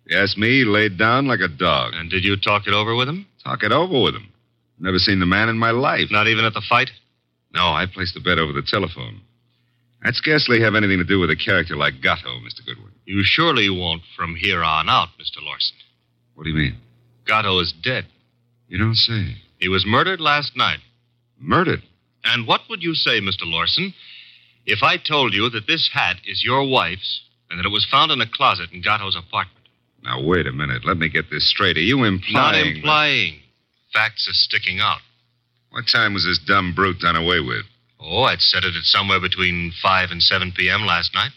You 0.07 0.17
ask 0.17 0.39
me, 0.39 0.61
he 0.61 0.65
laid 0.65 0.97
down 0.97 1.27
like 1.27 1.41
a 1.41 1.49
dog. 1.49 1.93
And 1.95 2.11
did 2.11 2.25
you 2.25 2.39
talk 2.39 2.67
it 2.67 2.73
over 2.73 2.95
with 2.97 3.07
him? 3.07 3.27
Talk 3.45 3.65
it 3.65 3.73
over 3.73 4.01
with 4.01 4.15
him. 4.15 4.33
Never 4.79 4.97
seen 4.97 5.21
the 5.21 5.27
man 5.27 5.51
in 5.51 5.59
my 5.59 5.73
life. 5.73 6.09
Not 6.11 6.27
even 6.27 6.47
at 6.47 6.55
the 6.55 6.65
fight? 6.67 6.89
No, 7.53 7.75
I 7.75 7.85
placed 7.85 8.15
the 8.15 8.21
bet 8.21 8.39
over 8.39 8.55
the 8.55 8.67
telephone. 8.67 9.21
I'd 10.05 10.15
scarcely 10.15 10.59
have 10.63 10.75
anything 10.75 10.99
to 10.99 11.05
do 11.05 11.21
with 11.21 11.29
a 11.29 11.37
character 11.37 11.77
like 11.77 12.01
Gatto, 12.01 12.31
Mr. 12.41 12.65
Goodwin. 12.65 12.93
You 13.05 13.21
surely 13.25 13.69
won't 13.69 14.03
from 14.17 14.37
here 14.37 14.65
on 14.65 14.89
out, 14.89 15.09
Mr. 15.21 15.45
Lawson. 15.45 15.77
What 16.35 16.45
do 16.45 16.51
you 16.51 16.57
mean? 16.57 16.79
Gatto 17.27 17.61
is 17.61 17.75
dead. 17.83 18.07
You 18.69 18.79
don't 18.79 18.97
say. 18.97 19.44
He 19.65 19.69
was 19.71 19.87
murdered 19.87 20.21
last 20.21 20.55
night. 20.59 20.81
Murdered? 21.41 21.83
And 22.23 22.47
what 22.47 22.61
would 22.69 22.83
you 22.83 22.93
say, 22.93 23.23
Mr. 23.23 23.45
Lawson, 23.45 23.95
if 24.67 24.83
I 24.83 24.99
told 24.99 25.33
you 25.33 25.49
that 25.49 25.67
this 25.67 25.89
hat 25.91 26.17
is 26.27 26.45
your 26.45 26.69
wife's 26.69 27.23
and 27.49 27.59
that 27.59 27.65
it 27.65 27.73
was 27.73 27.89
found 27.91 28.13
in 28.13 28.21
a 28.21 28.29
closet 28.29 28.73
in 28.73 28.83
Gatto's 28.83 29.17
apartment? 29.17 29.67
Now, 30.03 30.23
wait 30.23 30.47
a 30.47 30.53
minute. 30.53 30.85
Let 30.85 30.99
me 30.99 31.09
get 31.09 31.31
this 31.31 31.49
straight. 31.49 31.79
Are 31.79 31.81
you 31.81 32.05
implying. 32.05 32.35
Not 32.35 32.77
implying. 32.77 33.41
Facts 33.91 34.29
are 34.29 34.35
sticking 34.35 34.81
out. 34.81 35.01
What 35.71 35.87
time 35.91 36.13
was 36.13 36.27
this 36.27 36.45
dumb 36.47 36.75
brute 36.75 37.01
done 37.01 37.17
away 37.17 37.41
with? 37.41 37.65
Oh, 37.99 38.25
I'd 38.25 38.43
set 38.43 38.65
it 38.65 38.77
at 38.77 38.85
somewhere 38.85 39.19
between 39.19 39.73
5 39.83 40.11
and 40.11 40.23
7 40.23 40.53
p.m. 40.55 40.83
last 40.83 41.15
night. 41.15 41.31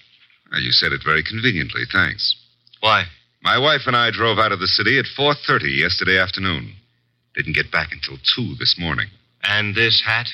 Well, 0.51 0.59
you 0.59 0.73
said 0.73 0.91
it 0.91 0.99
very 1.01 1.23
conveniently. 1.23 1.83
Thanks. 1.89 2.35
Why? 2.81 3.05
My 3.41 3.57
wife 3.57 3.87
and 3.87 3.95
I 3.95 4.11
drove 4.11 4.37
out 4.37 4.51
of 4.51 4.59
the 4.59 4.67
city 4.67 4.99
at 4.99 5.05
4.30 5.17 5.79
yesterday 5.79 6.19
afternoon. 6.19 6.73
Didn't 7.37 7.55
get 7.55 7.71
back 7.71 7.91
until 7.91 8.17
2 8.35 8.55
this 8.55 8.75
morning. 8.79 9.07
And 9.43 9.75
this 9.75 10.01
hat? 10.03 10.27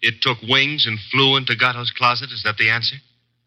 It 0.00 0.22
took 0.22 0.38
wings 0.48 0.86
and 0.86 0.98
flew 1.10 1.36
into 1.36 1.56
Gatto's 1.56 1.90
closet? 1.90 2.30
Is 2.30 2.44
that 2.44 2.56
the 2.56 2.70
answer? 2.70 2.96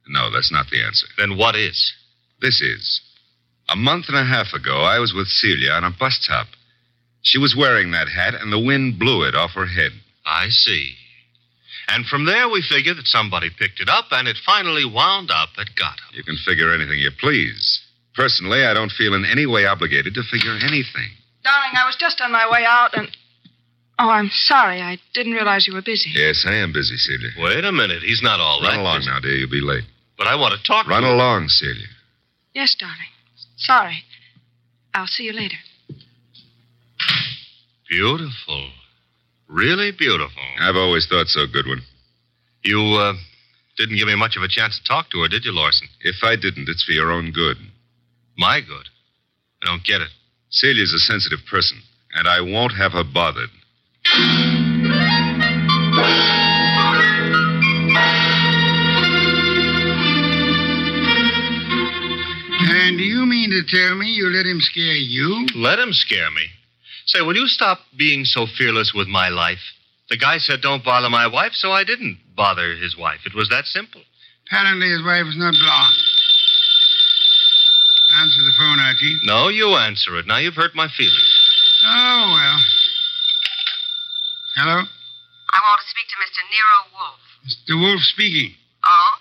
No, 0.08 0.30
that's 0.30 0.52
not 0.52 0.70
the 0.70 0.84
answer. 0.84 1.08
Then 1.18 1.38
what 1.38 1.56
is? 1.56 1.94
This 2.42 2.60
is. 2.60 3.00
A 3.70 3.76
month 3.78 4.06
and 4.10 4.18
a 4.18 4.26
half 4.26 4.54
ago, 4.54 4.82
I 4.82 5.00
was 5.00 5.14
with 5.14 5.28
Celia 5.28 5.72
on 5.72 5.86
a 5.86 5.96
bus 5.98 6.26
top. 6.28 6.48
She 7.22 7.38
was 7.38 7.56
wearing 7.56 7.92
that 7.92 8.10
hat, 8.10 8.34
and 8.34 8.52
the 8.52 8.60
wind 8.60 9.00
blew 9.00 9.24
it 9.24 9.36
off 9.36 9.52
her 9.52 9.68
head. 9.68 9.92
I 10.26 10.50
see. 10.50 10.96
And 11.88 12.06
from 12.06 12.26
there, 12.26 12.50
we 12.50 12.62
figure 12.62 12.94
that 12.96 13.08
somebody 13.08 13.50
picked 13.50 13.80
it 13.80 13.88
up, 13.88 14.06
and 14.12 14.28
it 14.28 14.38
finally 14.46 14.86
wound 14.86 15.32
up 15.32 15.50
at 15.58 15.76
Gatto. 15.76 16.04
You 16.12 16.24
can 16.24 16.38
figure 16.38 16.74
anything 16.74 17.00
you 17.00 17.12
please. 17.18 17.82
Personally, 18.16 18.66
I 18.66 18.74
don't 18.74 18.92
feel 18.92 19.14
in 19.14 19.24
any 19.24 19.46
way 19.46 19.66
obligated 19.66 20.16
to 20.16 20.24
figure 20.24 20.58
anything. 20.62 21.12
Darling, 21.50 21.74
I 21.76 21.86
was 21.86 21.96
just 22.00 22.22
on 22.22 22.32
my 22.32 22.48
way 22.52 22.64
out 22.68 22.96
and. 22.96 23.08
Oh, 24.02 24.10
I'm 24.10 24.30
sorry. 24.32 24.82
I 24.82 24.98
didn't 25.14 25.34
realize 25.34 25.68
you 25.68 25.74
were 25.74 25.82
busy. 25.82 26.12
Yes, 26.14 26.46
I 26.48 26.54
am 26.56 26.72
busy, 26.72 26.96
Celia. 26.96 27.32
Wait 27.38 27.66
a 27.66 27.72
minute. 27.72 28.02
He's 28.04 28.22
not 28.24 28.40
all 28.40 28.62
Run 28.62 28.72
that 28.76 28.80
along 28.80 29.00
busy. 29.00 29.10
now, 29.12 29.20
dear. 29.20 29.36
You'll 29.36 29.50
be 29.50 29.60
late. 29.62 29.84
But 30.18 30.28
I 30.28 30.36
want 30.36 30.54
to 30.56 30.64
talk 30.64 30.88
Run 30.88 31.02
to 31.02 31.08
her. 31.10 31.14
along, 31.16 31.50
Celia. 31.50 31.88
Yes, 32.54 32.76
darling. 32.80 33.12
Sorry. 33.58 34.04
I'll 34.94 35.08
see 35.08 35.24
you 35.24 35.34
later. 35.34 35.58
Beautiful. 37.90 38.70
Really 39.48 39.92
beautiful. 39.92 40.44
I've 40.62 40.76
always 40.76 41.08
thought 41.08 41.28
so, 41.28 41.46
Goodwin. 41.52 41.82
You, 42.64 42.80
uh, 42.80 43.14
didn't 43.78 43.98
give 43.98 44.08
me 44.08 44.16
much 44.16 44.38
of 44.38 44.44
a 44.44 44.48
chance 44.48 44.78
to 44.80 44.84
talk 44.88 45.10
to 45.12 45.22
her, 45.24 45.28
did 45.28 45.44
you, 45.46 45.52
Lawson? 45.52 45.88
If 46.02 46.18
I 46.24 46.36
didn't, 46.36 46.70
it's 46.70 46.84
for 46.84 46.92
your 46.92 47.12
own 47.12 47.32
good. 47.32 47.58
My 48.38 48.62
good. 48.62 48.88
I 49.64 49.66
don't 49.66 49.84
get 49.84 50.02
it. 50.02 50.10
Celia's 50.52 50.94
a 50.94 51.00
sensitive 51.00 51.40
person, 51.50 51.78
and 52.16 52.28
I 52.28 52.42
won't 52.42 52.74
have 52.74 52.94
her 52.94 53.04
bothered. 53.04 53.50
And 62.62 62.98
do 62.98 63.04
you 63.04 63.26
mean 63.28 63.52
to 63.52 63.62
tell 63.68 63.96
me 63.96 64.08
you 64.08 64.30
let 64.30 64.48
him 64.48 64.60
scare 64.60 64.96
you? 64.96 65.46
Let 65.56 65.78
him 65.78 65.94
scare 65.94 66.32
me. 66.32 66.48
Say, 67.06 67.22
will 67.22 67.36
you 67.36 67.48
stop 67.48 67.80
being 67.96 68.26
so 68.26 68.48
fearless 68.58 68.92
with 68.94 69.08
my 69.08 69.30
life? 69.30 69.62
The 70.10 70.18
guy 70.18 70.40
said 70.40 70.62
don't 70.62 70.84
bother 70.84 71.10
my 71.10 71.28
wife, 71.28 71.54
so 71.54 71.72
I 71.72 71.84
didn't 71.84 72.18
bother 72.36 72.76
his 72.76 72.98
wife. 72.98 73.20
It 73.26 73.36
was 73.36 73.50
that 73.50 73.66
simple. 73.66 74.02
Apparently 74.48 74.90
his 74.90 75.04
wife 75.04 75.28
is 75.28 75.38
not 75.38 75.54
blonde. 75.54 75.96
Answer 78.20 78.44
the 78.44 78.52
phone, 78.60 78.84
Archie. 78.84 79.16
No, 79.24 79.48
you 79.48 79.80
answer 79.80 80.20
it. 80.20 80.28
Now 80.28 80.44
you've 80.44 80.60
hurt 80.60 80.76
my 80.76 80.92
feelings. 80.92 81.34
Oh, 81.88 82.36
well. 82.36 82.60
Hello? 84.60 84.78
I 84.84 85.58
want 85.64 85.80
to 85.80 85.88
speak 85.88 86.12
to 86.12 86.20
Mr. 86.20 86.44
Nero 86.52 86.80
Wolfe. 86.92 87.28
Mr. 87.48 87.74
Wolfe 87.80 88.04
speaking. 88.12 88.52
Oh? 88.84 89.12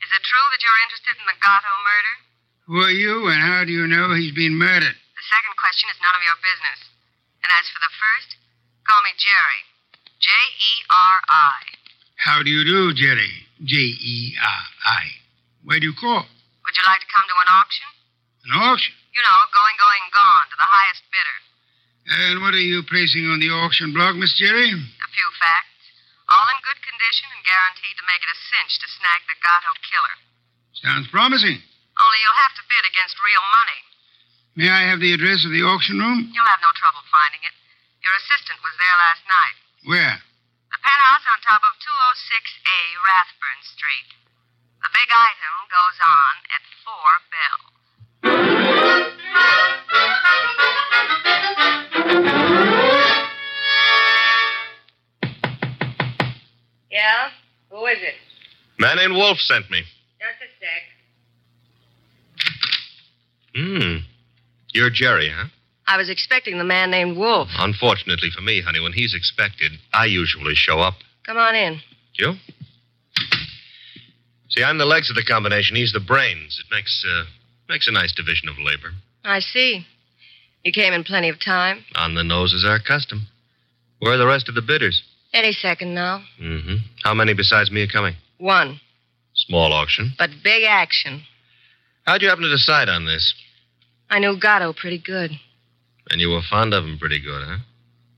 Is 0.00 0.08
it 0.08 0.24
true 0.24 0.46
that 0.56 0.62
you're 0.64 0.82
interested 0.88 1.20
in 1.20 1.26
the 1.28 1.36
Gatto 1.36 1.74
murder? 1.84 2.16
Who 2.64 2.76
are 2.80 2.96
you, 2.96 3.28
and 3.28 3.44
how 3.44 3.68
do 3.68 3.76
you 3.76 3.84
know 3.84 4.16
he's 4.16 4.32
been 4.32 4.56
murdered? 4.56 4.96
The 4.96 5.26
second 5.28 5.52
question 5.60 5.92
is 5.92 6.00
none 6.00 6.16
of 6.16 6.24
your 6.24 6.40
business. 6.40 6.80
And 7.44 7.52
as 7.52 7.68
for 7.68 7.80
the 7.84 7.92
first, 7.92 8.40
call 8.88 9.04
me 9.04 9.12
Jerry. 9.20 9.62
J 10.24 10.32
E 10.32 10.72
R 10.88 11.16
I. 11.28 11.60
How 12.16 12.40
do 12.40 12.48
you 12.48 12.64
do, 12.64 12.96
Jerry? 12.96 13.44
J 13.60 13.76
E 13.76 14.32
R 14.40 14.64
I. 14.88 15.12
Where 15.68 15.76
do 15.76 15.92
you 15.92 15.96
call? 16.00 16.24
Would 16.24 16.76
you 16.80 16.84
like 16.88 17.04
to 17.04 17.10
come 17.12 17.28
to 17.28 17.36
an 17.44 17.52
auction? 17.52 17.84
An 18.44 18.52
auction? 18.60 18.92
You 19.16 19.22
know, 19.24 19.38
going, 19.56 19.76
going, 19.80 20.04
gone 20.12 20.46
to 20.52 20.56
the 20.58 20.68
highest 20.68 21.02
bidder. 21.08 21.38
And 22.04 22.44
what 22.44 22.52
are 22.52 22.60
you 22.60 22.84
placing 22.84 23.24
on 23.32 23.40
the 23.40 23.48
auction 23.48 23.96
block, 23.96 24.16
Miss 24.20 24.36
Jerry? 24.36 24.68
A 24.68 25.08
few 25.16 25.28
facts. 25.40 25.72
All 26.28 26.46
in 26.52 26.60
good 26.60 26.80
condition 26.84 27.28
and 27.32 27.40
guaranteed 27.44 27.96
to 27.96 28.04
make 28.04 28.20
it 28.20 28.28
a 28.28 28.38
cinch 28.52 28.72
to 28.84 28.88
snag 29.00 29.20
the 29.24 29.36
Gatto 29.40 29.72
killer. 29.80 30.16
Sounds 30.76 31.08
promising. 31.08 31.56
Only 31.56 32.18
you'll 32.20 32.42
have 32.44 32.56
to 32.60 32.64
bid 32.68 32.84
against 32.84 33.16
real 33.24 33.44
money. 33.54 33.80
May 34.60 34.68
I 34.68 34.82
have 34.92 35.00
the 35.00 35.16
address 35.16 35.48
of 35.48 35.52
the 35.56 35.64
auction 35.64 35.96
room? 35.96 36.28
You'll 36.30 36.52
have 36.52 36.60
no 36.60 36.74
trouble 36.76 37.02
finding 37.08 37.40
it. 37.40 37.54
Your 38.04 38.12
assistant 38.20 38.60
was 38.60 38.76
there 38.76 38.96
last 39.00 39.24
night. 39.24 39.56
Where? 39.88 40.16
The 40.68 40.80
penthouse 40.84 41.26
on 41.32 41.38
top 41.40 41.62
of 41.64 41.72
206A 41.80 42.78
Rathburn 43.08 43.60
Street. 43.64 44.10
The 44.84 44.92
big 44.92 45.08
item 45.08 45.54
goes 45.72 45.98
on 46.04 46.34
at 46.52 46.62
four 46.84 47.10
bells. 47.32 47.73
Yeah? 56.90 57.28
Who 57.70 57.86
is 57.86 57.98
it? 58.00 58.14
Man 58.78 58.96
named 58.96 59.14
Wolfe 59.14 59.38
sent 59.38 59.70
me. 59.70 59.82
Just 60.20 60.40
a 60.40 60.48
sec. 60.60 60.82
Hmm. 63.56 63.96
You're 64.72 64.90
Jerry, 64.90 65.30
huh? 65.34 65.48
I 65.86 65.96
was 65.96 66.08
expecting 66.08 66.58
the 66.58 66.64
man 66.64 66.90
named 66.90 67.16
Wolfe. 67.16 67.48
Unfortunately 67.58 68.30
for 68.34 68.40
me, 68.40 68.62
honey, 68.62 68.80
when 68.80 68.92
he's 68.92 69.14
expected, 69.14 69.72
I 69.92 70.06
usually 70.06 70.54
show 70.54 70.80
up. 70.80 70.94
Come 71.24 71.36
on 71.36 71.54
in. 71.54 71.80
You? 72.14 72.34
See, 74.48 74.62
I'm 74.62 74.78
the 74.78 74.86
legs 74.86 75.10
of 75.10 75.16
the 75.16 75.24
combination. 75.24 75.76
He's 75.76 75.92
the 75.92 76.00
brains. 76.00 76.62
It 76.64 76.72
makes 76.74 77.04
uh, 77.08 77.24
makes 77.68 77.88
a 77.88 77.92
nice 77.92 78.12
division 78.12 78.48
of 78.48 78.58
labor. 78.58 78.92
I 79.24 79.40
see. 79.40 79.86
You 80.64 80.72
came 80.72 80.92
in 80.92 81.04
plenty 81.04 81.28
of 81.28 81.36
time. 81.44 81.84
On 81.94 82.14
the 82.14 82.24
nose 82.24 82.52
is 82.52 82.64
our 82.64 82.78
custom. 82.78 83.26
Where 83.98 84.14
are 84.14 84.18
the 84.18 84.26
rest 84.26 84.48
of 84.48 84.54
the 84.54 84.62
bidders? 84.62 85.02
Any 85.32 85.52
second 85.52 85.94
now. 85.94 86.22
Mm-hmm. 86.40 86.76
How 87.02 87.14
many 87.14 87.34
besides 87.34 87.70
me 87.70 87.82
are 87.82 87.88
coming? 87.88 88.14
One. 88.38 88.80
Small 89.34 89.72
auction. 89.72 90.12
But 90.18 90.30
big 90.42 90.64
action. 90.64 91.22
How'd 92.06 92.22
you 92.22 92.28
happen 92.28 92.44
to 92.44 92.50
decide 92.50 92.88
on 92.88 93.06
this? 93.06 93.34
I 94.10 94.18
knew 94.18 94.38
Gatto 94.38 94.72
pretty 94.72 94.98
good. 94.98 95.32
And 96.10 96.20
you 96.20 96.28
were 96.30 96.42
fond 96.48 96.74
of 96.74 96.84
him 96.84 96.98
pretty 96.98 97.20
good, 97.20 97.42
huh? 97.44 97.58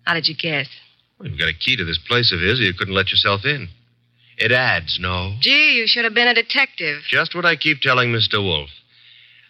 How 0.05 0.15
did 0.15 0.29
you 0.29 0.35
guess? 0.37 0.69
Well, 1.19 1.29
you've 1.29 1.39
got 1.39 1.49
a 1.49 1.55
key 1.55 1.77
to 1.77 1.85
this 1.85 1.99
place 2.07 2.33
of 2.33 2.41
his, 2.41 2.61
or 2.61 2.65
you 2.65 2.75
couldn't 2.75 2.95
let 2.95 3.11
yourself 3.11 3.45
in. 3.45 3.69
It 4.39 4.53
adds, 4.53 4.99
no? 5.01 5.35
Gee, 5.41 5.79
you 5.79 5.87
should 5.87 6.05
have 6.05 6.15
been 6.15 6.29
a 6.29 6.35
detective. 6.35 7.03
Just 7.09 7.35
what 7.35 7.47
I 7.47 7.57
keep 7.57 7.81
telling 7.81 8.11
Mr. 8.11 8.43
Wolfe. 8.43 8.71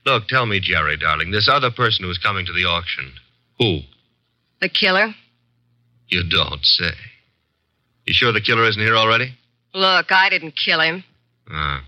Look, 0.07 0.29
tell 0.29 0.47
me, 0.47 0.61
Jerry, 0.61 0.97
darling, 0.97 1.33
this 1.33 1.49
other 1.53 1.73
person 1.73 2.05
who's 2.05 2.19
coming 2.19 2.47
to 2.47 2.53
the 2.53 2.65
auction. 2.65 3.13
Who? 3.59 3.81
The 4.61 4.69
killer? 4.69 5.13
You 6.09 6.23
don't 6.29 6.65
say. 6.65 6.93
You 8.07 8.15
sure 8.15 8.33
the 8.33 8.41
killer 8.41 8.69
isn't 8.69 8.81
here 8.81 8.97
already? 8.97 9.35
Look, 9.75 10.13
I 10.13 10.31
didn't 10.31 10.55
kill 10.57 10.81
him. 10.81 11.03
Ah. 11.51 11.83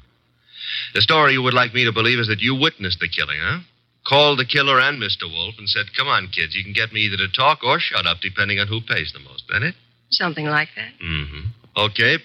The 0.94 1.00
story 1.00 1.32
you 1.32 1.42
would 1.42 1.54
like 1.54 1.72
me 1.72 1.84
to 1.84 1.92
believe 1.92 2.18
is 2.18 2.26
that 2.26 2.40
you 2.40 2.56
witnessed 2.56 2.98
the 2.98 3.08
killing, 3.08 3.38
huh? 3.40 3.60
Called 4.04 4.40
the 4.40 4.44
killer 4.44 4.80
and 4.80 5.00
Mr. 5.00 5.30
Wolfe 5.30 5.54
and 5.58 5.68
said, 5.68 5.86
Come 5.96 6.08
on, 6.08 6.28
kids, 6.28 6.56
you 6.56 6.64
can 6.64 6.72
get 6.72 6.92
me 6.92 7.02
either 7.02 7.18
to 7.18 7.28
talk 7.30 7.62
or 7.62 7.78
shut 7.78 8.06
up, 8.06 8.18
depending 8.20 8.58
on 8.58 8.66
who 8.66 8.80
pays 8.80 9.12
the 9.12 9.20
most. 9.20 9.44
That 9.48 9.62
it? 9.62 9.74
Something 10.10 10.46
like 10.46 10.68
that. 10.74 10.92
Mm-hmm. 11.04 11.46
Okay. 11.76 12.16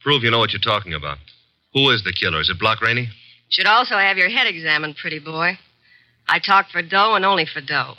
Prove 0.00 0.22
you 0.22 0.30
know 0.30 0.38
what 0.38 0.52
you're 0.52 0.60
talking 0.60 0.94
about. 0.94 1.18
Who 1.74 1.90
is 1.90 2.04
the 2.04 2.12
killer? 2.12 2.40
Is 2.40 2.48
it 2.48 2.58
Brock 2.58 2.80
Rainey? 2.80 3.08
Should 3.52 3.66
also 3.66 3.96
have 3.96 4.16
your 4.16 4.30
head 4.30 4.46
examined, 4.46 4.96
pretty 4.96 5.18
boy. 5.18 5.58
I 6.26 6.38
talk 6.38 6.70
for 6.70 6.82
dough 6.82 7.14
and 7.14 7.24
only 7.24 7.46
for 7.46 7.60
dough. 7.60 7.94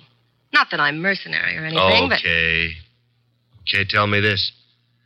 Not 0.51 0.68
that 0.72 0.80
I'm 0.80 0.99
mercenary 0.99 1.58
or 1.58 1.66
anything, 1.66 2.10
but 2.10 2.20
okay. 2.20 2.72
Okay, 3.62 3.86
tell 3.88 4.08
me 4.08 4.20
this. 4.20 4.51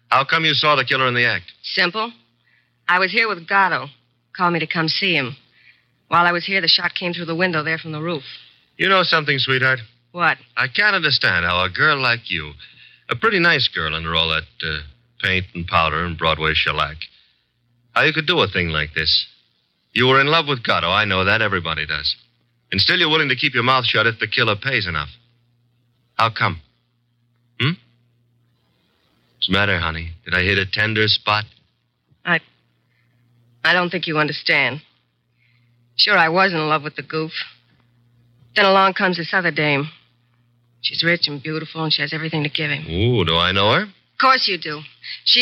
How 0.10 0.24
come 0.24 0.46
you 0.46 0.54
saw 0.54 0.76
the 0.76 0.86
killer 0.86 1.08
in 1.08 1.14
the 1.14 1.26
act? 1.26 1.46
simple. 1.64 2.12
I 2.88 3.00
was 3.00 3.12
here 3.12 3.28
with 3.28 3.48
Gatto. 3.48 3.88
Called 4.36 4.54
me 4.54 4.60
to 4.60 4.68
come 4.68 4.88
see 4.88 5.14
him. 5.14 5.36
While 6.08 6.26
I 6.26 6.32
was 6.32 6.46
here, 6.46 6.62
the 6.62 6.68
shot 6.70 6.96
came 6.96 7.14
through 7.14 7.26
the 7.26 7.36
window 7.36 7.64
there 7.64 7.78
from 7.78 7.92
the 7.92 8.02
roof. 8.02 8.24
You 8.78 8.88
know 8.88 9.04
something, 9.04 9.40
sweetheart? 9.40 9.80
What? 10.14 10.38
I 10.56 10.68
can't 10.68 10.96
understand 10.96 11.46
how 11.46 11.64
a 11.64 11.70
girl 11.70 12.02
like 12.02 12.32
you, 12.32 12.54
a 13.10 13.16
pretty 13.16 13.40
nice 13.40 13.68
girl 13.68 13.94
under 13.94 14.16
all 14.16 14.30
that 14.30 14.44
uh, 14.64 14.80
paint 15.22 15.46
and 15.54 15.68
powder 15.68 16.06
and 16.06 16.18
Broadway 16.18 16.54
shellac, 16.54 16.98
how 17.94 18.04
you 18.04 18.14
could 18.14 18.28
do 18.28 18.40
a 18.40 18.48
thing 18.48 18.70
like 18.70 18.94
this. 18.94 19.28
You 19.98 20.06
were 20.06 20.22
in 20.22 20.28
love 20.28 20.46
with 20.48 20.64
Gatto. 20.64 20.92
I 20.92 21.06
know 21.06 21.26
that. 21.26 21.42
Everybody 21.42 21.88
does. 21.88 22.16
And 22.72 22.80
still 22.80 23.00
you're 23.00 23.10
willing 23.10 23.30
to 23.30 23.36
keep 23.36 23.56
your 23.56 23.64
mouth 23.64 23.84
shut 23.84 24.06
if 24.06 24.20
the 24.20 24.28
killer 24.28 24.56
pays 24.56 24.88
enough. 24.88 25.10
How 26.14 26.30
come? 26.30 26.62
Hmm? 27.60 27.72
What's 29.34 29.48
the 29.48 29.54
matter, 29.54 29.80
honey? 29.80 30.12
Did 30.24 30.36
I 30.36 30.44
hit 30.44 30.60
a 30.60 30.68
tender 30.72 31.08
spot? 31.08 31.46
I. 32.24 32.42
I 33.64 33.74
don't 33.74 33.90
think 33.90 34.06
you 34.06 34.20
understand. 34.20 34.82
Sure, 35.96 36.16
I 36.16 36.30
was 36.30 36.54
in 36.54 36.60
love 36.60 36.84
with 36.84 36.96
the 36.96 37.02
goof. 37.02 37.32
Then 38.56 38.66
along 38.66 38.94
comes 38.94 39.18
this 39.18 39.34
other 39.34 39.50
dame. 39.50 39.90
She's 40.82 41.02
rich 41.04 41.28
and 41.28 41.42
beautiful, 41.42 41.84
and 41.84 41.92
she 41.92 42.04
has 42.04 42.14
everything 42.14 42.44
to 42.44 42.50
give 42.50 42.70
him. 42.70 42.86
Ooh, 42.88 43.26
do 43.26 43.36
I 43.36 43.52
know 43.52 43.72
her? 43.72 43.82
Of 43.82 44.20
course 44.22 44.48
you 44.48 44.60
do. 44.60 44.80
She. 45.24 45.42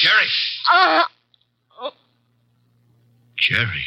Jerry. 0.00 0.28
Uh, 0.72 1.02
Jerry. 3.36 3.86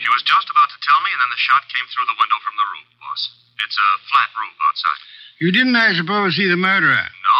She 0.00 0.08
was 0.10 0.22
just 0.24 0.48
about 0.50 0.70
to 0.72 0.78
tell 0.82 1.00
me, 1.04 1.10
and 1.12 1.20
then 1.20 1.30
the 1.30 1.38
shot 1.38 1.62
came 1.68 1.86
through 1.92 2.08
the 2.08 2.18
window 2.18 2.38
from 2.42 2.56
the 2.56 2.66
roof, 2.72 2.88
boss. 2.98 3.22
It's 3.62 3.78
a 3.78 3.90
flat 4.10 4.30
roof 4.34 4.56
outside. 4.58 5.00
You 5.38 5.52
didn't, 5.52 5.76
I 5.76 5.94
suppose, 5.94 6.34
see 6.34 6.48
the 6.48 6.56
murderer. 6.58 7.06
No. 7.06 7.38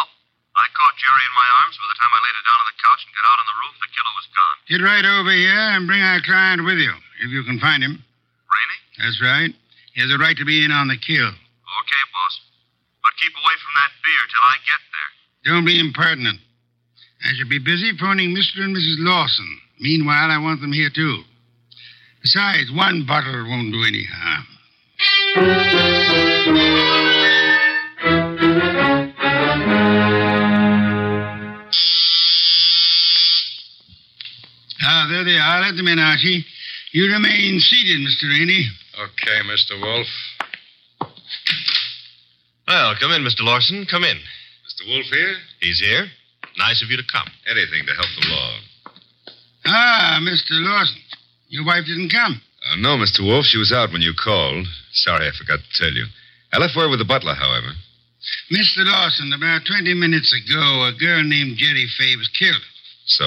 I 0.53 0.69
caught 0.77 0.95
Jerry 1.01 1.25
in 1.25 1.33
my 1.33 1.49
arms. 1.65 1.75
By 1.81 1.87
the 1.89 1.97
time 1.97 2.13
I 2.13 2.21
laid 2.21 2.37
her 2.37 2.45
down 2.45 2.59
on 2.61 2.67
the 2.69 2.77
couch 2.77 3.01
and 3.01 3.11
got 3.17 3.25
out 3.25 3.39
on 3.41 3.47
the 3.49 3.57
roof, 3.65 3.75
the 3.81 3.89
killer 3.89 4.13
was 4.13 4.27
gone. 4.37 4.57
Get 4.69 4.81
right 4.85 5.05
over 5.17 5.33
here 5.33 5.65
and 5.73 5.89
bring 5.89 6.05
our 6.05 6.21
client 6.21 6.61
with 6.61 6.77
you, 6.77 6.93
if 7.25 7.33
you 7.33 7.41
can 7.43 7.57
find 7.57 7.81
him. 7.81 7.97
Rainey? 7.97 8.79
That's 9.01 9.17
right. 9.17 9.51
He 9.97 10.01
has 10.05 10.13
a 10.13 10.21
right 10.21 10.37
to 10.37 10.45
be 10.45 10.61
in 10.63 10.69
on 10.69 10.87
the 10.87 10.97
kill. 11.01 11.33
Okay, 11.79 12.03
boss. 12.13 12.35
But 13.03 13.13
keep 13.21 13.33
away 13.33 13.55
from 13.57 13.73
that 13.81 13.91
beer 14.03 14.23
till 14.29 14.45
I 14.45 14.55
get 14.63 14.81
there. 14.93 15.11
Don't 15.53 15.65
be 15.65 15.79
impertinent. 15.79 16.39
I 17.23 17.33
shall 17.35 17.49
be 17.49 17.59
busy 17.59 17.91
phoning 17.97 18.35
Mr. 18.35 18.63
and 18.63 18.75
Mrs. 18.75 18.99
Lawson. 18.99 19.59
Meanwhile, 19.79 20.31
I 20.31 20.37
want 20.37 20.61
them 20.61 20.71
here, 20.71 20.89
too. 20.93 21.23
Besides, 22.21 22.71
one 22.71 23.05
bottle 23.05 23.47
won't 23.49 23.71
do 23.71 23.83
any 23.83 24.05
harm. 24.05 24.47
Ah, 34.85 35.07
there 35.09 35.23
they 35.23 35.37
are. 35.37 35.61
Let 35.61 35.75
them 35.75 35.87
in, 35.87 35.99
Archie. 35.99 36.45
You 36.91 37.11
remain 37.11 37.59
seated, 37.59 37.99
Mr. 37.99 38.29
Rainey. 38.29 38.69
Okay, 38.99 39.41
Mr. 39.47 39.81
Wolfe. 39.81 40.07
Well, 42.93 43.09
come 43.09 43.17
in, 43.17 43.25
Mr. 43.25 43.41
Lawson. 43.41 43.87
Come 43.89 44.03
in. 44.03 44.17
Mr. 44.69 44.85
Wolfe 44.85 45.09
here? 45.09 45.33
He's 45.61 45.79
here. 45.79 46.05
Nice 46.59 46.83
of 46.83 46.91
you 46.91 46.97
to 46.97 47.09
come. 47.11 47.25
Anything 47.49 47.89
to 47.89 47.93
help 47.97 48.11
the 48.21 48.29
law. 48.29 48.53
Ah, 49.65 50.19
Mr. 50.21 50.61
Lawson. 50.61 51.01
Your 51.49 51.65
wife 51.65 51.89
didn't 51.89 52.13
come. 52.13 52.39
Uh, 52.69 52.75
no, 52.77 52.89
Mr. 52.93 53.25
Wolfe. 53.25 53.49
She 53.49 53.57
was 53.57 53.73
out 53.73 53.91
when 53.91 54.03
you 54.03 54.13
called. 54.13 54.67
Sorry, 54.91 55.25
I 55.25 55.31
forgot 55.33 55.57
to 55.57 55.71
tell 55.73 55.91
you. 55.91 56.05
I 56.53 56.59
left 56.59 56.77
word 56.77 56.91
with 56.91 56.99
the 56.99 57.09
butler, 57.09 57.33
however. 57.33 57.73
Mr. 58.53 58.85
Lawson, 58.85 59.33
about 59.33 59.65
20 59.65 59.91
minutes 59.95 60.29
ago, 60.29 60.85
a 60.85 60.93
girl 60.93 61.23
named 61.23 61.57
Jerry 61.57 61.89
Fay 61.97 62.15
was 62.15 62.29
killed. 62.37 62.61
So? 63.07 63.25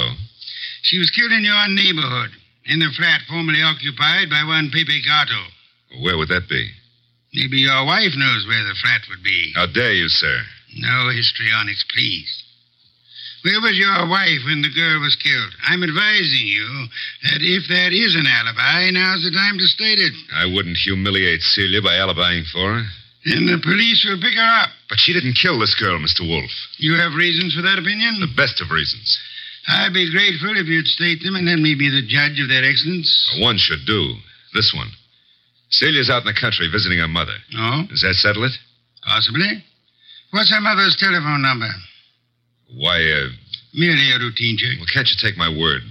She 0.83 0.99
was 0.99 1.11
killed 1.11 1.33
in 1.33 1.43
your 1.43 1.67
neighborhood, 1.75 2.31
in 2.67 2.79
the 2.79 2.95
flat 2.97 3.23
formerly 3.29 3.62
occupied 3.62 4.31
by 4.31 4.47
one 4.47 4.71
Pepe 4.71 5.03
Gatto. 5.03 5.43
Where 6.07 6.17
would 6.17 6.29
that 6.29 6.49
be? 6.49 6.71
Maybe 7.37 7.61
your 7.61 7.84
wife 7.84 8.16
knows 8.16 8.49
where 8.49 8.64
the 8.64 8.74
flat 8.80 9.05
would 9.12 9.22
be. 9.22 9.53
How 9.55 9.66
dare 9.68 9.93
you, 9.93 10.09
sir? 10.09 10.41
No 10.80 11.12
histrionics, 11.12 11.84
please. 11.93 12.32
Where 13.45 13.61
was 13.61 13.76
your 13.76 14.09
wife 14.09 14.41
when 14.49 14.64
the 14.64 14.72
girl 14.72 15.05
was 15.05 15.20
killed? 15.20 15.53
I'm 15.68 15.84
advising 15.84 16.49
you 16.49 16.89
that 17.28 17.45
if 17.45 17.68
there 17.68 17.93
is 17.93 18.16
an 18.16 18.24
alibi, 18.26 18.89
now's 18.91 19.22
the 19.22 19.37
time 19.37 19.61
to 19.61 19.68
state 19.68 20.01
it. 20.01 20.16
I 20.32 20.49
wouldn't 20.49 20.80
humiliate 20.80 21.43
Celia 21.43 21.82
by 21.84 22.01
alibying 22.01 22.49
for 22.49 22.80
her. 22.80 22.84
Then 23.28 23.45
the 23.45 23.61
police 23.61 24.01
will 24.09 24.18
pick 24.18 24.34
her 24.34 24.53
up. 24.64 24.72
But 24.89 24.99
she 24.99 25.12
didn't 25.12 25.37
kill 25.37 25.61
this 25.61 25.76
girl, 25.76 26.01
Mr. 26.01 26.24
Wolfe. 26.24 26.57
You 26.78 26.97
have 26.97 27.14
reasons 27.14 27.55
for 27.55 27.62
that 27.62 27.78
opinion? 27.78 28.18
The 28.18 28.32
best 28.34 28.64
of 28.64 28.72
reasons. 28.72 29.20
I'd 29.68 29.93
be 29.93 30.11
grateful 30.11 30.57
if 30.57 30.66
you'd 30.66 30.89
state 30.89 31.22
them 31.22 31.37
and 31.37 31.45
let 31.45 31.59
me 31.59 31.74
be 31.76 31.91
the 31.91 32.07
judge 32.07 32.41
of 32.41 32.49
their 32.49 32.64
excellence. 32.64 33.12
One 33.45 33.59
should 33.59 33.84
do. 33.84 34.16
This 34.55 34.72
one. 34.74 34.89
Celia's 35.79 36.09
out 36.11 36.24
in 36.24 36.31
the 36.33 36.39
country 36.39 36.68
visiting 36.72 36.99
her 36.99 37.09
mother. 37.09 37.37
No? 37.53 37.85
Does 37.89 38.03
that 38.03 38.14
settle 38.14 38.45
it? 38.45 38.53
Possibly. 39.05 39.64
What's 40.31 40.51
her 40.51 40.61
mother's 40.61 40.97
telephone 40.99 41.43
number? 41.43 41.68
Why, 42.74 42.99
uh. 42.99 43.29
Merely 43.74 44.11
a 44.12 44.18
routine 44.18 44.57
check. 44.57 44.79
Well, 44.79 44.89
can't 44.93 45.09
you 45.09 45.16
take 45.20 45.37
my 45.37 45.53
word? 45.53 45.83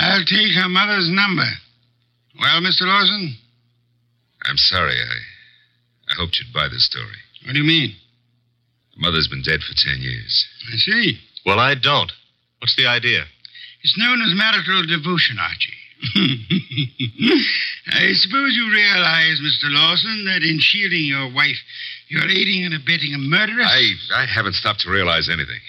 I'll 0.00 0.24
take 0.24 0.52
her 0.56 0.68
mother's 0.68 1.08
number. 1.12 1.48
Well, 2.40 2.60
Mr. 2.60 2.88
Lawson? 2.88 3.36
I'm 4.48 4.56
sorry. 4.56 4.96
I. 4.96 5.16
I 6.10 6.14
hoped 6.16 6.38
you'd 6.40 6.54
buy 6.54 6.68
this 6.68 6.86
story. 6.86 7.20
What 7.44 7.52
do 7.52 7.58
you 7.58 7.66
mean? 7.68 7.94
The 8.94 9.00
mother's 9.02 9.28
been 9.28 9.42
dead 9.42 9.60
for 9.60 9.74
ten 9.76 10.00
years. 10.00 10.46
I 10.72 10.76
see. 10.76 11.18
Well, 11.44 11.60
I 11.60 11.74
don't. 11.74 12.10
What's 12.60 12.76
the 12.76 12.86
idea? 12.86 13.24
It's 13.82 13.98
known 13.98 14.22
as 14.22 14.34
marital 14.34 14.86
devotion, 14.86 15.38
Archie. 15.38 15.77
I 17.90 18.12
suppose 18.14 18.54
you 18.54 18.70
realize, 18.70 19.40
Mr. 19.42 19.66
Lawson, 19.70 20.24
that 20.26 20.42
in 20.42 20.58
shielding 20.60 21.04
your 21.04 21.32
wife, 21.32 21.58
you're 22.08 22.28
aiding 22.28 22.64
and 22.64 22.74
abetting 22.74 23.14
a 23.14 23.18
murderer? 23.18 23.64
I, 23.64 23.92
I 24.14 24.26
haven't 24.26 24.54
stopped 24.54 24.80
to 24.80 24.90
realize 24.90 25.28
anything. 25.28 25.60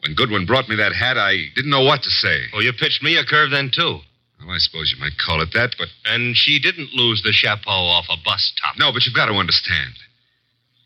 When 0.00 0.14
Goodwin 0.14 0.46
brought 0.46 0.68
me 0.68 0.76
that 0.76 0.92
hat, 0.92 1.18
I 1.18 1.50
didn't 1.54 1.70
know 1.70 1.84
what 1.84 2.02
to 2.02 2.10
say. 2.10 2.46
Oh, 2.54 2.60
you 2.60 2.72
pitched 2.72 3.02
me 3.02 3.16
a 3.16 3.24
curve 3.24 3.50
then, 3.50 3.70
too. 3.74 4.00
Well, 4.40 4.54
I 4.54 4.58
suppose 4.58 4.92
you 4.94 5.00
might 5.00 5.18
call 5.18 5.40
it 5.40 5.50
that, 5.54 5.74
but. 5.78 5.88
And 6.04 6.36
she 6.36 6.58
didn't 6.58 6.94
lose 6.94 7.22
the 7.22 7.32
chapeau 7.32 7.70
off 7.70 8.06
a 8.10 8.16
bus 8.24 8.52
top. 8.60 8.78
No, 8.78 8.92
but 8.92 9.06
you've 9.06 9.16
got 9.16 9.26
to 9.26 9.34
understand. 9.34 9.94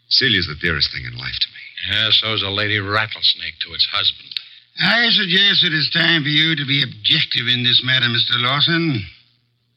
Celia's 0.09 0.46
the 0.46 0.59
dearest 0.61 0.92
thing 0.92 1.05
in 1.05 1.16
life 1.16 1.38
to 1.40 1.48
me. 1.48 1.64
Yeah, 1.90 2.11
so's 2.11 2.42
a 2.42 2.51
lady 2.51 2.78
rattlesnake 2.78 3.59
to 3.61 3.74
its 3.74 3.86
husband. 3.86 4.39
I 4.81 5.09
suggest 5.11 5.64
it 5.64 5.74
is 5.74 5.91
time 5.93 6.22
for 6.22 6.33
you 6.33 6.57
to 6.57 6.64
be 6.64 6.83
objective 6.83 7.47
in 7.49 7.62
this 7.64 7.83
matter, 7.85 8.07
Mr. 8.07 8.41
Lawson. 8.41 9.05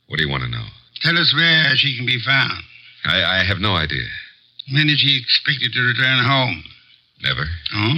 What 0.08 0.18
do 0.18 0.24
you 0.24 0.30
want 0.30 0.44
to 0.44 0.50
know? 0.50 0.66
Tell 1.02 1.18
us 1.18 1.34
where 1.36 1.76
she 1.76 1.98
can 1.98 2.06
be 2.06 2.20
found. 2.24 2.64
I, 3.06 3.42
I 3.42 3.44
have 3.44 3.60
no 3.60 3.76
idea. 3.76 4.08
When 4.72 4.88
is 4.88 5.00
she 5.00 5.20
expected 5.20 5.74
to 5.74 5.82
return 5.82 6.24
home? 6.24 6.64
Never. 7.22 7.44
Oh? 7.76 7.96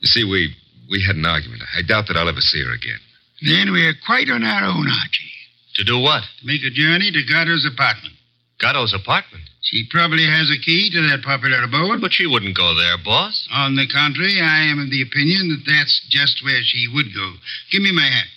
You 0.00 0.08
see, 0.08 0.24
we 0.24 0.54
we 0.90 1.02
had 1.06 1.16
an 1.16 1.24
argument. 1.24 1.62
I 1.76 1.82
doubt 1.82 2.08
that 2.08 2.16
I'll 2.16 2.28
ever 2.28 2.40
see 2.40 2.62
her 2.62 2.74
again. 2.74 2.98
Then 3.42 3.72
we're 3.72 3.94
quite 4.04 4.28
on 4.28 4.42
our 4.42 4.64
own, 4.64 4.88
Archie. 4.88 5.32
To 5.76 5.84
do 5.84 5.98
what? 5.98 6.22
To 6.40 6.46
make 6.46 6.62
a 6.62 6.70
journey 6.70 7.10
to 7.10 7.22
Gatto's 7.22 7.66
apartment. 7.66 8.14
Gatto's 8.60 8.94
apartment? 8.94 9.44
She 9.64 9.88
probably 9.88 10.26
has 10.28 10.52
a 10.52 10.60
key 10.60 10.90
to 10.92 11.00
that 11.08 11.24
popular 11.24 11.62
abode. 11.64 12.00
But 12.00 12.12
she 12.12 12.26
wouldn't 12.26 12.56
go 12.56 12.74
there, 12.74 12.98
boss. 13.02 13.48
On 13.50 13.74
the 13.74 13.88
contrary, 13.88 14.40
I 14.40 14.68
am 14.68 14.78
of 14.78 14.90
the 14.90 15.02
opinion 15.02 15.48
that 15.48 15.64
that's 15.64 16.04
just 16.10 16.44
where 16.44 16.60
she 16.62 16.86
would 16.92 17.14
go. 17.14 17.32
Give 17.72 17.82
me 17.82 17.92
my 17.92 18.04
hat. 18.04 18.28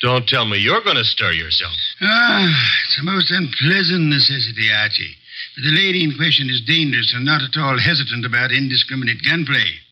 Don't 0.00 0.28
tell 0.28 0.46
me 0.46 0.58
you're 0.58 0.82
going 0.82 0.96
to 0.96 1.04
stir 1.04 1.32
yourself. 1.32 1.74
Ah, 2.00 2.46
it's 2.86 3.00
a 3.00 3.02
most 3.02 3.32
unpleasant 3.32 4.06
necessity, 4.06 4.70
Archie. 4.70 5.16
But 5.56 5.64
the 5.64 5.74
lady 5.74 6.04
in 6.04 6.14
question 6.14 6.48
is 6.48 6.62
dangerous 6.62 7.12
and 7.14 7.24
not 7.24 7.42
at 7.42 7.58
all 7.58 7.76
hesitant 7.78 8.24
about 8.24 8.52
indiscriminate 8.52 9.24
gunplay. 9.26 9.82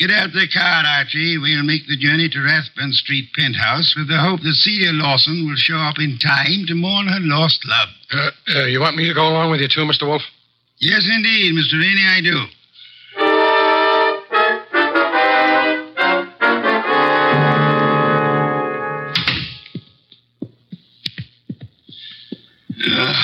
Get 0.00 0.10
out 0.12 0.32
the 0.32 0.48
car, 0.48 0.82
Archie. 0.96 1.36
We'll 1.36 1.62
make 1.62 1.86
the 1.86 1.94
journey 1.94 2.30
to 2.30 2.40
Rathbun 2.40 2.90
Street 2.94 3.28
penthouse 3.36 3.92
with 3.94 4.08
the 4.08 4.16
hope 4.16 4.40
that 4.40 4.54
Celia 4.54 4.92
Lawson 4.92 5.46
will 5.46 5.60
show 5.60 5.76
up 5.76 5.98
in 5.98 6.16
time 6.16 6.64
to 6.68 6.74
mourn 6.74 7.06
her 7.06 7.20
lost 7.20 7.60
love. 7.68 7.88
Uh, 8.10 8.30
uh, 8.48 8.64
you 8.64 8.80
want 8.80 8.96
me 8.96 9.06
to 9.06 9.12
go 9.12 9.28
along 9.28 9.50
with 9.50 9.60
you, 9.60 9.68
too, 9.68 9.84
Mr. 9.84 10.08
Wolfe? 10.08 10.22
Yes, 10.78 11.06
indeed, 11.06 11.52
Mr. 11.52 11.78
Rainey, 11.78 12.00
I 12.08 12.20
do. 12.24 12.46
Uh, 22.88 23.14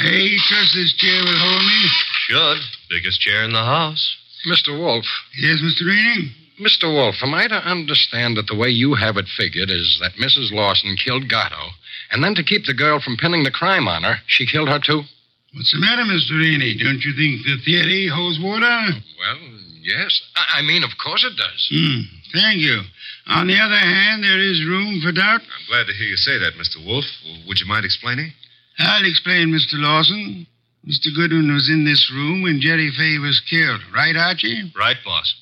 I 0.00 0.36
trust 0.48 0.74
this 0.74 0.92
chair 0.98 1.22
will 1.22 1.38
hold 1.38 1.62
me. 1.62 1.88
Should. 2.26 2.58
Biggest 2.90 3.20
chair 3.20 3.44
in 3.44 3.52
the 3.52 3.64
house. 3.64 4.16
Mr. 4.46 4.78
Wolfe. 4.78 5.08
Yes, 5.38 5.60
Mr. 5.62 5.86
Rainey? 5.86 6.32
Mr. 6.60 6.92
Wolfe, 6.92 7.22
am 7.22 7.34
I 7.34 7.46
to 7.46 7.54
understand 7.54 8.36
that 8.36 8.48
the 8.48 8.56
way 8.56 8.68
you 8.68 8.94
have 8.94 9.16
it 9.16 9.26
figured 9.36 9.70
is 9.70 9.98
that 10.00 10.18
Mrs. 10.18 10.50
Lawson 10.50 10.96
killed 10.96 11.28
Gatto, 11.28 11.70
and 12.10 12.22
then 12.22 12.34
to 12.34 12.42
keep 12.42 12.66
the 12.66 12.74
girl 12.74 13.00
from 13.00 13.16
pinning 13.16 13.44
the 13.44 13.50
crime 13.50 13.86
on 13.86 14.02
her, 14.02 14.16
she 14.26 14.46
killed 14.46 14.68
her 14.68 14.80
too? 14.80 15.02
What's 15.54 15.72
the 15.72 15.80
matter, 15.80 16.02
Mr. 16.02 16.38
Rainey? 16.38 16.76
Don't 16.76 17.02
you 17.04 17.14
think 17.14 17.46
the 17.46 17.56
theory 17.64 18.08
holds 18.12 18.38
water? 18.42 18.66
Well, 19.18 19.38
yes. 19.82 20.20
I, 20.36 20.58
I 20.58 20.62
mean, 20.62 20.82
of 20.82 20.90
course 21.02 21.24
it 21.24 21.36
does. 21.36 21.68
Hmm. 21.70 22.02
Thank 22.32 22.58
you. 22.58 22.80
On 23.28 23.46
the 23.46 23.58
other 23.58 23.78
hand, 23.78 24.24
there 24.24 24.40
is 24.40 24.64
room 24.66 25.00
for 25.00 25.12
doubt. 25.12 25.40
I'm 25.40 25.66
glad 25.68 25.86
to 25.86 25.92
hear 25.92 26.06
you 26.06 26.16
say 26.16 26.38
that, 26.38 26.54
Mr. 26.54 26.84
Wolfe. 26.84 27.08
Would 27.46 27.60
you 27.60 27.66
mind 27.66 27.84
explaining? 27.84 28.32
I'll 28.78 29.04
explain, 29.04 29.48
Mr. 29.48 29.74
Lawson. 29.74 30.46
Mr. 30.86 31.14
Goodwin 31.14 31.52
was 31.52 31.68
in 31.68 31.84
this 31.84 32.10
room 32.12 32.42
when 32.42 32.60
Jerry 32.60 32.90
Fay 32.96 33.18
was 33.18 33.40
killed. 33.48 33.80
Right, 33.94 34.16
Archie? 34.16 34.72
Right, 34.76 34.96
boss. 35.04 35.34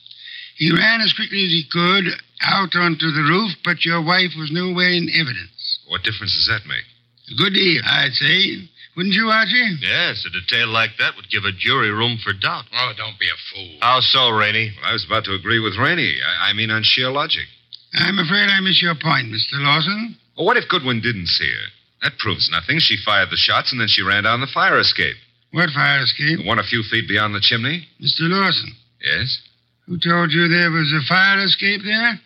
He 0.57 0.73
ran 0.73 1.01
as 1.03 1.13
quickly 1.13 1.45
as 1.45 1.53
he 1.53 1.65
could 1.71 2.09
out 2.43 2.75
onto 2.75 3.11
the 3.11 3.29
roof, 3.29 3.53
but 3.65 3.85
your 3.85 4.03
wife 4.03 4.33
was 4.37 4.51
nowhere 4.51 4.91
in 4.91 5.11
evidence. 5.13 5.81
What 5.89 6.03
difference 6.03 6.35
does 6.35 6.49
that 6.49 6.67
make? 6.69 6.85
A 7.31 7.35
good 7.37 7.55
deal, 7.55 7.83
I'd 7.85 8.15
say. 8.15 8.69
Wouldn't 8.97 9.15
you, 9.15 9.29
Archie? 9.29 9.77
Yes, 9.81 10.25
a 10.25 10.31
detail 10.31 10.69
like 10.69 10.97
that 10.99 11.17
would 11.17 11.29
give 11.29 11.45
a 11.45 11.53
jury 11.53 11.91
room 11.91 12.17
for 12.25 12.33
doubt. 12.33 12.65
Oh, 12.73 12.93
don't 12.97 13.19
be 13.19 13.29
a 13.29 13.37
fool. 13.53 13.77
How 13.81 14.01
so, 14.01 14.31
Rainey? 14.31 14.73
Well, 14.81 14.91
I 14.91 14.93
was 14.95 15.05
about 15.05 15.25
to 15.25 15.35
agree 15.35 15.59
with 15.61 15.77
Rainey. 15.77 16.17
I, 16.25 16.51
I 16.51 16.53
mean, 16.55 16.71
on 16.71 16.83
sheer 16.83 17.11
logic. 17.11 17.45
I'm 17.93 18.19
afraid 18.19 18.49
I 18.49 18.61
miss 18.61 18.81
your 18.81 18.95
point, 18.95 19.29
Mr. 19.29 19.61
Lawson. 19.61 20.17
Well, 20.37 20.47
what 20.47 20.57
if 20.57 20.69
Goodwin 20.69 21.03
didn't 21.03 21.29
see 21.29 21.51
her? 21.51 21.69
That 22.03 22.19
proves 22.19 22.49
nothing. 22.51 22.79
She 22.79 22.97
fired 23.05 23.31
the 23.31 23.37
shots 23.37 23.73
and 23.73 23.81
then 23.81 23.89
she 23.89 24.03
ran 24.03 24.25
down 24.25 24.41
the 24.41 24.47
fire 24.53 24.79
escape. 24.79 25.17
What 25.53 25.71
fire 25.71 26.03
escape? 26.03 26.39
The 26.41 26.47
one 26.47 26.59
a 26.59 26.65
few 26.65 26.83
feet 26.83 27.09
beyond 27.09 27.35
the 27.35 27.41
chimney? 27.41 27.87
Mr. 28.03 28.29
Lawson. 28.29 28.73
Yes? 29.01 29.41
Who 29.87 29.99
told 29.99 30.33
you 30.33 30.49
there 30.49 30.71
was 30.71 30.93
a 30.93 31.01
fire 31.09 31.43
escape 31.45 31.81
there? 31.85 32.19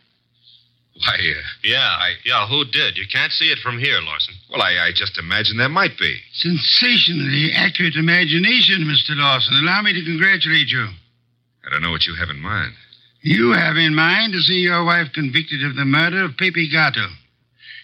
Why, 1.01 1.14
uh, 1.14 1.43
Yeah, 1.64 1.79
I, 1.79 2.14
yeah, 2.25 2.47
who 2.49 2.64
did? 2.64 2.97
You 2.99 3.05
can't 3.11 3.33
see 3.33 3.47
it 3.53 3.59
from 3.62 3.79
here, 3.79 4.01
Lawson. 4.03 4.35
well, 4.51 4.62
I, 4.62 4.89
I 4.89 4.93
just 4.95 5.16
imagine 5.18 5.57
there 5.57 5.68
might 5.68 5.97
be. 5.99 6.16
Sensationally 6.33 7.53
accurate 7.55 7.97
imagination, 7.97 8.85
Mr. 8.85 9.16
Lawson. 9.16 9.55
Allow 9.62 9.83
me 9.83 9.93
to 9.95 10.05
congratulate 10.05 10.68
you. 10.68 10.87
I 11.66 11.71
don't 11.71 11.83
know 11.83 11.91
what 11.91 12.07
you 12.07 12.14
have 12.16 12.29
in 12.31 12.41
mind. 12.41 12.73
You 13.23 13.53
have 13.53 13.77
in 13.77 13.95
mind 13.95 14.33
to 14.33 14.41
see 14.41 14.61
your 14.64 14.85
wife 14.85 15.09
convicted 15.14 15.62
of 15.64 15.77
the 15.77 15.85
murder 15.85 16.25
of 16.25 16.37
Pepe 16.37 16.68
Gatto, 16.71 17.07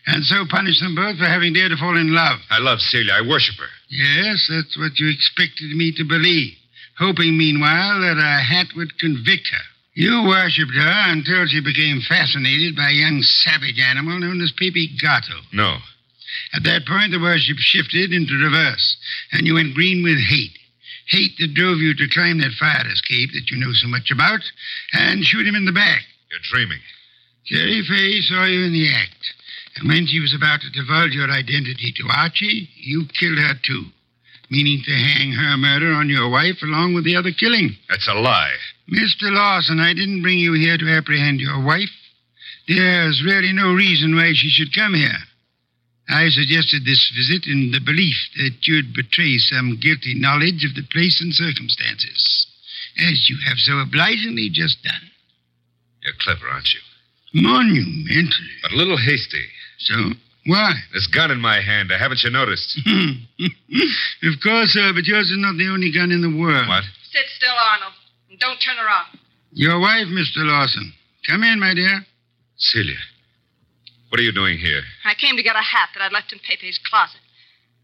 and 0.07 0.25
so 0.25 0.45
punish 0.49 0.81
them 0.81 0.95
both 0.95 1.19
for 1.19 1.27
having 1.27 1.53
dared 1.53 1.71
to 1.73 1.77
fall 1.77 1.97
in 1.97 2.13
love. 2.15 2.39
I 2.51 2.59
love 2.59 2.81
Celia. 2.81 3.13
I 3.13 3.21
worship 3.29 3.57
her. 3.57 3.69
Yes, 3.89 4.47
that's 4.51 4.77
what 4.77 4.99
you 4.99 5.09
expected 5.09 5.71
me 5.77 5.93
to 5.97 6.05
believe, 6.05 6.55
hoping 6.99 7.39
meanwhile 7.39 8.01
that 8.01 8.19
a 8.19 8.43
hat 8.43 8.69
would 8.77 8.99
convict 8.99 9.49
her. 9.49 9.65
You 9.95 10.25
worshipped 10.25 10.75
her 10.75 11.13
until 11.13 11.47
she 11.47 11.61
became 11.61 12.01
fascinated 12.03 12.77
by 12.77 12.91
a 12.91 13.01
young 13.01 13.23
savage 13.23 13.81
animal 13.81 14.19
known 14.21 14.43
as 14.43 14.53
Pepe 14.53 14.97
Gatto. 15.01 15.41
No. 15.53 15.79
At 16.53 16.65
that 16.65 16.87
point, 16.87 17.13
the 17.13 17.21
worship 17.21 17.57
shifted 17.59 18.13
into 18.13 18.35
reverse, 18.35 18.97
and 19.33 19.47
you 19.47 19.55
went 19.55 19.75
green 19.75 20.03
with 20.03 20.19
hate. 20.19 20.59
Hate 21.09 21.39
that 21.39 21.55
drove 21.55 21.79
you 21.79 21.95
to 21.95 22.09
climb 22.13 22.39
that 22.41 22.53
fire 22.59 22.87
escape 22.91 23.31
that 23.33 23.51
you 23.51 23.57
know 23.57 23.73
so 23.73 23.89
much 23.89 24.11
about 24.11 24.43
and 24.93 25.25
shoot 25.25 25.47
him 25.47 25.55
in 25.55 25.65
the 25.65 25.73
back. 25.73 26.03
You're 26.31 26.41
dreaming. 26.51 26.83
Jerry 27.47 27.83
Fay 27.87 28.21
saw 28.23 28.45
you 28.45 28.65
in 28.65 28.73
the 28.73 28.93
act, 28.93 29.33
And 29.77 29.89
when 29.89 30.07
she 30.07 30.21
was 30.21 30.35
about 30.35 30.61
to 30.63 30.71
divulge 30.71 31.13
your 31.13 31.31
identity 31.31 31.93
to 31.97 32.09
Archie, 32.09 32.69
you 32.77 33.05
killed 33.19 33.39
her 33.39 33.55
too, 33.63 33.85
meaning 34.51 34.83
to 34.85 34.93
hang 34.93 35.33
her 35.33 35.57
murder 35.57 35.93
on 35.93 36.09
your 36.09 36.31
wife 36.31 36.63
along 36.63 36.95
with 36.95 37.05
the 37.05 37.17
other 37.17 37.33
killing. 37.33 37.77
That's 37.89 38.09
a 38.09 38.15
lie. 38.15 38.57
Mr. 38.89 39.31
Lawson, 39.33 39.81
I 39.81 39.93
didn't 39.93 40.23
bring 40.23 40.39
you 40.39 40.55
here 40.55 40.79
to 40.79 40.97
apprehend 40.97 41.41
your 41.41 41.63
wife. 41.63 41.93
There's 42.69 43.23
really 43.25 43.53
no 43.53 43.75
reason 43.75 44.17
why 44.17 44.33
she 44.35 44.49
should 44.49 44.75
come 44.75 44.95
here. 44.95 45.19
I 46.09 46.29
suggested 46.29 46.85
this 46.85 47.11
visit 47.15 47.47
in 47.47 47.73
the 47.73 47.81
belief 47.81 48.17
that 48.37 48.63
you'd 48.63 48.95
betray 48.95 49.39
some 49.39 49.79
guilty 49.81 50.15
knowledge 50.15 50.65
of 50.65 50.75
the 50.75 50.87
place 50.91 51.21
and 51.21 51.35
circumstances, 51.35 52.47
as 52.97 53.29
you 53.29 53.37
have 53.47 53.59
so 53.59 53.79
obligingly 53.79 54.49
just 54.51 54.83
done. 54.85 55.11
You're 56.03 56.15
clever, 56.19 56.49
aren't 56.49 56.73
you? 56.73 56.81
Monumental. 57.35 58.45
But 58.63 58.73
a 58.73 58.77
little 58.77 58.97
hasty. 58.97 59.45
So, 59.79 59.95
why? 60.47 60.73
This 60.95 61.07
gun 61.07 61.31
in 61.31 61.41
my 61.41 61.61
hand, 61.61 61.91
uh, 61.93 61.99
haven't 61.99 62.23
you 62.23 62.31
noticed? 62.31 62.79
of 64.23 64.35
course, 64.43 64.71
sir, 64.71 64.93
but 64.95 65.05
yours 65.05 65.31
is 65.31 65.39
not 65.39 65.57
the 65.59 65.69
only 65.69 65.93
gun 65.93 66.11
in 66.13 66.23
the 66.23 66.31
world. 66.33 66.69
What? 66.69 66.85
Sit 67.11 67.27
still, 67.37 67.55
Arnold, 67.73 67.93
and 68.31 68.39
don't 68.39 68.59
turn 68.59 68.77
around. 68.79 69.19
Your 69.53 69.81
wife, 69.81 70.07
Mr. 70.09 70.45
Lawson. 70.45 70.93
Come 71.29 71.43
in, 71.43 71.59
my 71.59 71.75
dear. 71.75 72.05
Celia, 72.59 72.97
what 74.09 74.19
are 74.21 74.23
you 74.23 74.33
doing 74.33 74.59
here? 74.59 74.83
I 75.05 75.15
came 75.15 75.37
to 75.37 75.43
get 75.43 75.57
a 75.57 75.63
hat 75.63 75.91
that 75.95 76.03
I'd 76.03 76.13
left 76.13 76.33
in 76.33 76.39
Pepe's 76.39 76.79
closet. 76.89 77.21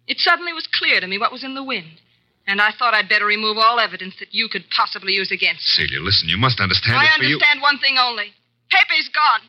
It 0.07 0.19
suddenly 0.19 0.53
was 0.53 0.67
clear 0.73 1.01
to 1.01 1.07
me 1.07 1.19
what 1.19 1.33
was 1.33 1.45
in 1.45 1.55
the 1.55 1.63
wind. 1.65 2.01
And 2.47 2.61
I 2.61 2.71
thought 2.77 2.95
I'd 2.95 3.09
better 3.09 3.27
remove 3.27 3.57
all 3.59 3.79
evidence 3.79 4.15
that 4.19 4.35
you 4.35 4.49
could 4.49 4.65
possibly 4.75 5.13
use 5.13 5.31
against 5.31 5.79
me. 5.79 5.87
Celia, 5.87 6.01
listen, 6.01 6.29
you 6.29 6.37
must 6.37 6.59
understand 6.61 6.97
I 6.99 7.05
it's 7.05 7.17
for 7.17 7.23
you. 7.25 7.35
understand 7.37 7.63
one 7.63 7.79
thing 7.79 7.97
only. 7.99 8.33
Pepe's 8.73 9.09
gone. 9.13 9.49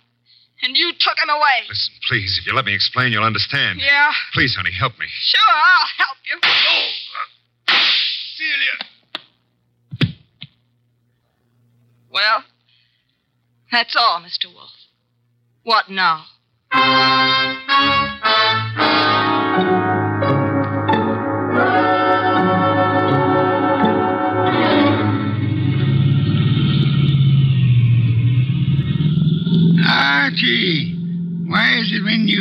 And 0.62 0.78
you 0.78 0.92
took 1.00 1.18
him 1.22 1.30
away. 1.30 1.68
Listen, 1.68 1.94
please, 2.08 2.40
if 2.40 2.48
you 2.48 2.54
let 2.54 2.66
me 2.66 2.74
explain, 2.74 3.12
you'll 3.12 3.24
understand. 3.24 3.80
Yeah. 3.82 4.12
Please, 4.34 4.56
honey, 4.56 4.72
help 4.78 4.98
me. 5.00 5.08
Sure, 5.20 5.42
I'll 5.50 5.88
help 5.98 6.18
you. 6.24 6.40
Celia. 8.38 8.78
Well, 12.10 12.44
that's 13.72 13.96
all, 13.98 14.22
Mr. 14.22 14.54
Wolfe. 14.54 14.72
What 15.64 15.90
now? 15.90 16.26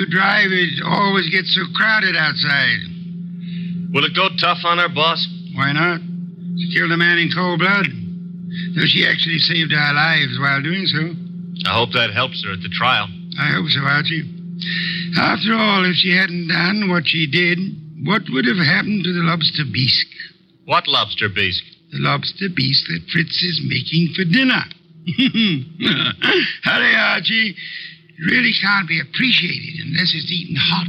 You 0.02 0.10
drive 0.10 0.50
it 0.50 0.82
always 0.82 1.30
gets 1.30 1.54
so 1.54 1.62
crowded 1.78 2.16
outside? 2.18 2.82
Will 3.94 4.04
it 4.04 4.16
go 4.18 4.26
tough 4.40 4.58
on 4.64 4.78
her, 4.78 4.88
boss? 4.88 5.22
Why 5.54 5.70
not? 5.70 6.00
She 6.58 6.74
killed 6.74 6.90
a 6.90 6.96
man 6.96 7.18
in 7.18 7.30
cold 7.30 7.60
blood. 7.60 7.86
Though 8.74 8.88
she 8.90 9.06
actually 9.06 9.38
saved 9.38 9.72
our 9.72 9.94
lives 9.94 10.38
while 10.40 10.62
doing 10.62 10.86
so. 10.90 11.14
I 11.70 11.78
hope 11.78 11.92
that 11.94 12.10
helps 12.12 12.42
her 12.44 12.52
at 12.52 12.62
the 12.62 12.72
trial. 12.72 13.06
I 13.38 13.54
hope 13.54 13.68
so, 13.70 13.80
Archie. 13.80 14.26
After 15.16 15.54
all, 15.54 15.86
if 15.86 15.94
she 15.96 16.10
hadn't 16.16 16.48
done 16.48 16.90
what 16.90 17.06
she 17.06 17.30
did, 17.30 17.58
what 18.02 18.22
would 18.30 18.46
have 18.46 18.58
happened 18.58 19.04
to 19.04 19.12
the 19.12 19.22
lobster 19.22 19.64
bisque? 19.70 20.16
What 20.64 20.88
lobster 20.88 21.28
bisque? 21.28 21.64
The 21.92 22.02
lobster 22.02 22.48
bisque 22.50 22.88
that 22.90 23.06
Fritz 23.12 23.42
is 23.42 23.60
making 23.62 24.14
for 24.16 24.24
dinner. 24.24 24.64
Hurry, 26.64 26.96
Archie. 26.96 27.54
Really 28.24 28.52
can't 28.60 28.88
be 28.88 29.00
appreciated 29.00 29.84
unless 29.84 30.14
it's 30.14 30.30
eaten 30.30 30.54
hot. 30.56 30.86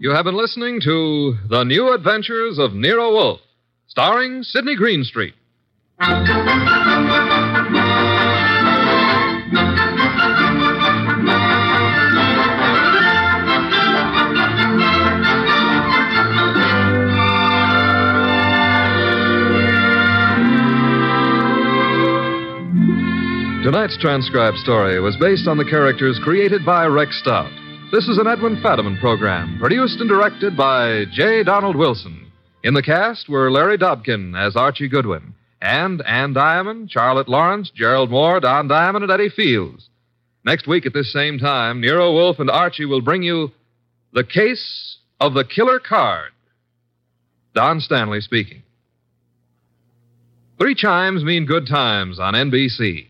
You 0.00 0.12
have 0.12 0.24
been 0.24 0.36
listening 0.36 0.80
to 0.82 1.36
The 1.50 1.64
New 1.64 1.92
Adventures 1.92 2.58
of 2.60 2.74
Nero 2.74 3.10
Wolfe, 3.10 3.40
starring 3.88 4.44
Sidney 4.44 4.76
Greenstreet. 4.76 5.34
Tonight's 23.68 23.98
transcribed 23.98 24.56
story 24.56 24.98
was 24.98 25.14
based 25.18 25.46
on 25.46 25.58
the 25.58 25.64
characters 25.64 26.18
created 26.24 26.64
by 26.64 26.86
Rex 26.86 27.20
Stout. 27.20 27.52
This 27.92 28.08
is 28.08 28.16
an 28.16 28.26
Edwin 28.26 28.62
Fadiman 28.62 28.98
program, 28.98 29.58
produced 29.60 30.00
and 30.00 30.08
directed 30.08 30.56
by 30.56 31.04
J. 31.12 31.44
Donald 31.44 31.76
Wilson. 31.76 32.32
In 32.64 32.72
the 32.72 32.82
cast 32.82 33.28
were 33.28 33.50
Larry 33.50 33.76
Dobkin 33.76 34.34
as 34.34 34.56
Archie 34.56 34.88
Goodwin, 34.88 35.34
and 35.60 36.00
Ann 36.06 36.32
Diamond, 36.32 36.90
Charlotte 36.90 37.28
Lawrence, 37.28 37.70
Gerald 37.74 38.08
Moore, 38.08 38.40
Don 38.40 38.68
Diamond, 38.68 39.02
and 39.02 39.12
Eddie 39.12 39.28
Fields. 39.28 39.90
Next 40.46 40.66
week 40.66 40.86
at 40.86 40.94
this 40.94 41.12
same 41.12 41.38
time, 41.38 41.82
Nero 41.82 42.10
Wolfe 42.14 42.38
and 42.38 42.50
Archie 42.50 42.86
will 42.86 43.02
bring 43.02 43.22
you 43.22 43.50
The 44.14 44.24
Case 44.24 44.96
of 45.20 45.34
the 45.34 45.44
Killer 45.44 45.78
Card. 45.78 46.30
Don 47.54 47.80
Stanley 47.80 48.22
speaking. 48.22 48.62
Three 50.58 50.74
chimes 50.74 51.22
mean 51.22 51.44
good 51.44 51.66
times 51.66 52.18
on 52.18 52.32
NBC. 52.32 53.08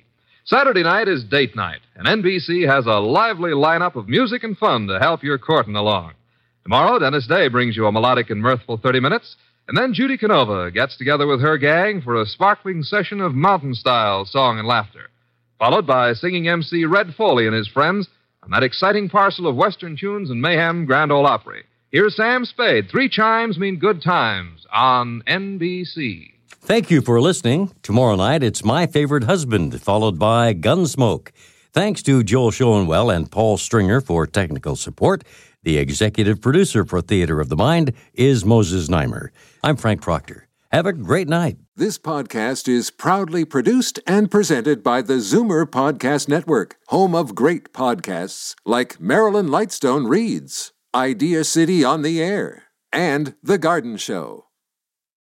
Saturday 0.48 0.82
night 0.82 1.08
is 1.08 1.24
date 1.24 1.54
night, 1.54 1.80
and 1.94 2.06
NBC 2.06 2.66
has 2.66 2.86
a 2.86 3.00
lively 3.00 3.50
lineup 3.50 3.96
of 3.96 4.08
music 4.08 4.44
and 4.44 4.56
fun 4.56 4.86
to 4.86 4.98
help 4.98 5.22
your 5.22 5.36
courting 5.36 5.76
along. 5.76 6.14
Tomorrow, 6.62 7.00
Dennis 7.00 7.26
Day 7.26 7.48
brings 7.48 7.76
you 7.76 7.84
a 7.84 7.92
melodic 7.92 8.30
and 8.30 8.40
mirthful 8.40 8.78
30 8.78 8.98
minutes, 8.98 9.36
and 9.68 9.76
then 9.76 9.92
Judy 9.92 10.16
Canova 10.16 10.70
gets 10.70 10.96
together 10.96 11.26
with 11.26 11.42
her 11.42 11.58
gang 11.58 12.00
for 12.00 12.18
a 12.18 12.24
sparkling 12.24 12.82
session 12.82 13.20
of 13.20 13.34
mountain 13.34 13.74
style 13.74 14.24
song 14.24 14.58
and 14.58 14.66
laughter, 14.66 15.10
followed 15.58 15.86
by 15.86 16.14
singing 16.14 16.48
MC 16.48 16.86
Red 16.86 17.14
Foley 17.14 17.46
and 17.46 17.54
his 17.54 17.68
friends 17.68 18.08
on 18.42 18.50
that 18.50 18.62
exciting 18.62 19.10
parcel 19.10 19.46
of 19.46 19.54
Western 19.54 19.98
tunes 19.98 20.30
and 20.30 20.40
mayhem 20.40 20.86
Grand 20.86 21.12
Ole 21.12 21.26
Opry. 21.26 21.64
Here's 21.92 22.16
Sam 22.16 22.46
Spade. 22.46 22.88
Three 22.90 23.10
chimes 23.10 23.58
mean 23.58 23.78
good 23.78 24.00
times 24.00 24.66
on 24.72 25.22
NBC. 25.26 26.37
Thank 26.68 26.90
you 26.90 27.00
for 27.00 27.18
listening. 27.18 27.72
Tomorrow 27.82 28.16
night, 28.16 28.42
it's 28.42 28.62
My 28.62 28.86
Favorite 28.86 29.24
Husband, 29.24 29.80
followed 29.80 30.18
by 30.18 30.52
Gunsmoke. 30.52 31.30
Thanks 31.72 32.02
to 32.02 32.22
Joel 32.22 32.50
Schoenwell 32.50 33.08
and 33.08 33.32
Paul 33.32 33.56
Stringer 33.56 34.02
for 34.02 34.26
technical 34.26 34.76
support. 34.76 35.24
The 35.62 35.78
executive 35.78 36.42
producer 36.42 36.84
for 36.84 37.00
Theater 37.00 37.40
of 37.40 37.48
the 37.48 37.56
Mind 37.56 37.94
is 38.12 38.44
Moses 38.44 38.88
Neimer. 38.88 39.30
I'm 39.64 39.76
Frank 39.76 40.02
Proctor. 40.02 40.46
Have 40.70 40.84
a 40.84 40.92
great 40.92 41.26
night. 41.26 41.56
This 41.74 41.98
podcast 41.98 42.68
is 42.68 42.90
proudly 42.90 43.46
produced 43.46 43.98
and 44.06 44.30
presented 44.30 44.82
by 44.82 45.00
the 45.00 45.14
Zoomer 45.14 45.64
Podcast 45.64 46.28
Network, 46.28 46.76
home 46.88 47.14
of 47.14 47.34
great 47.34 47.72
podcasts 47.72 48.54
like 48.66 49.00
Marilyn 49.00 49.46
Lightstone 49.48 50.06
Reads, 50.06 50.74
Idea 50.94 51.44
City 51.44 51.82
on 51.82 52.02
the 52.02 52.22
Air, 52.22 52.64
and 52.92 53.36
The 53.42 53.56
Garden 53.56 53.96
Show. 53.96 54.47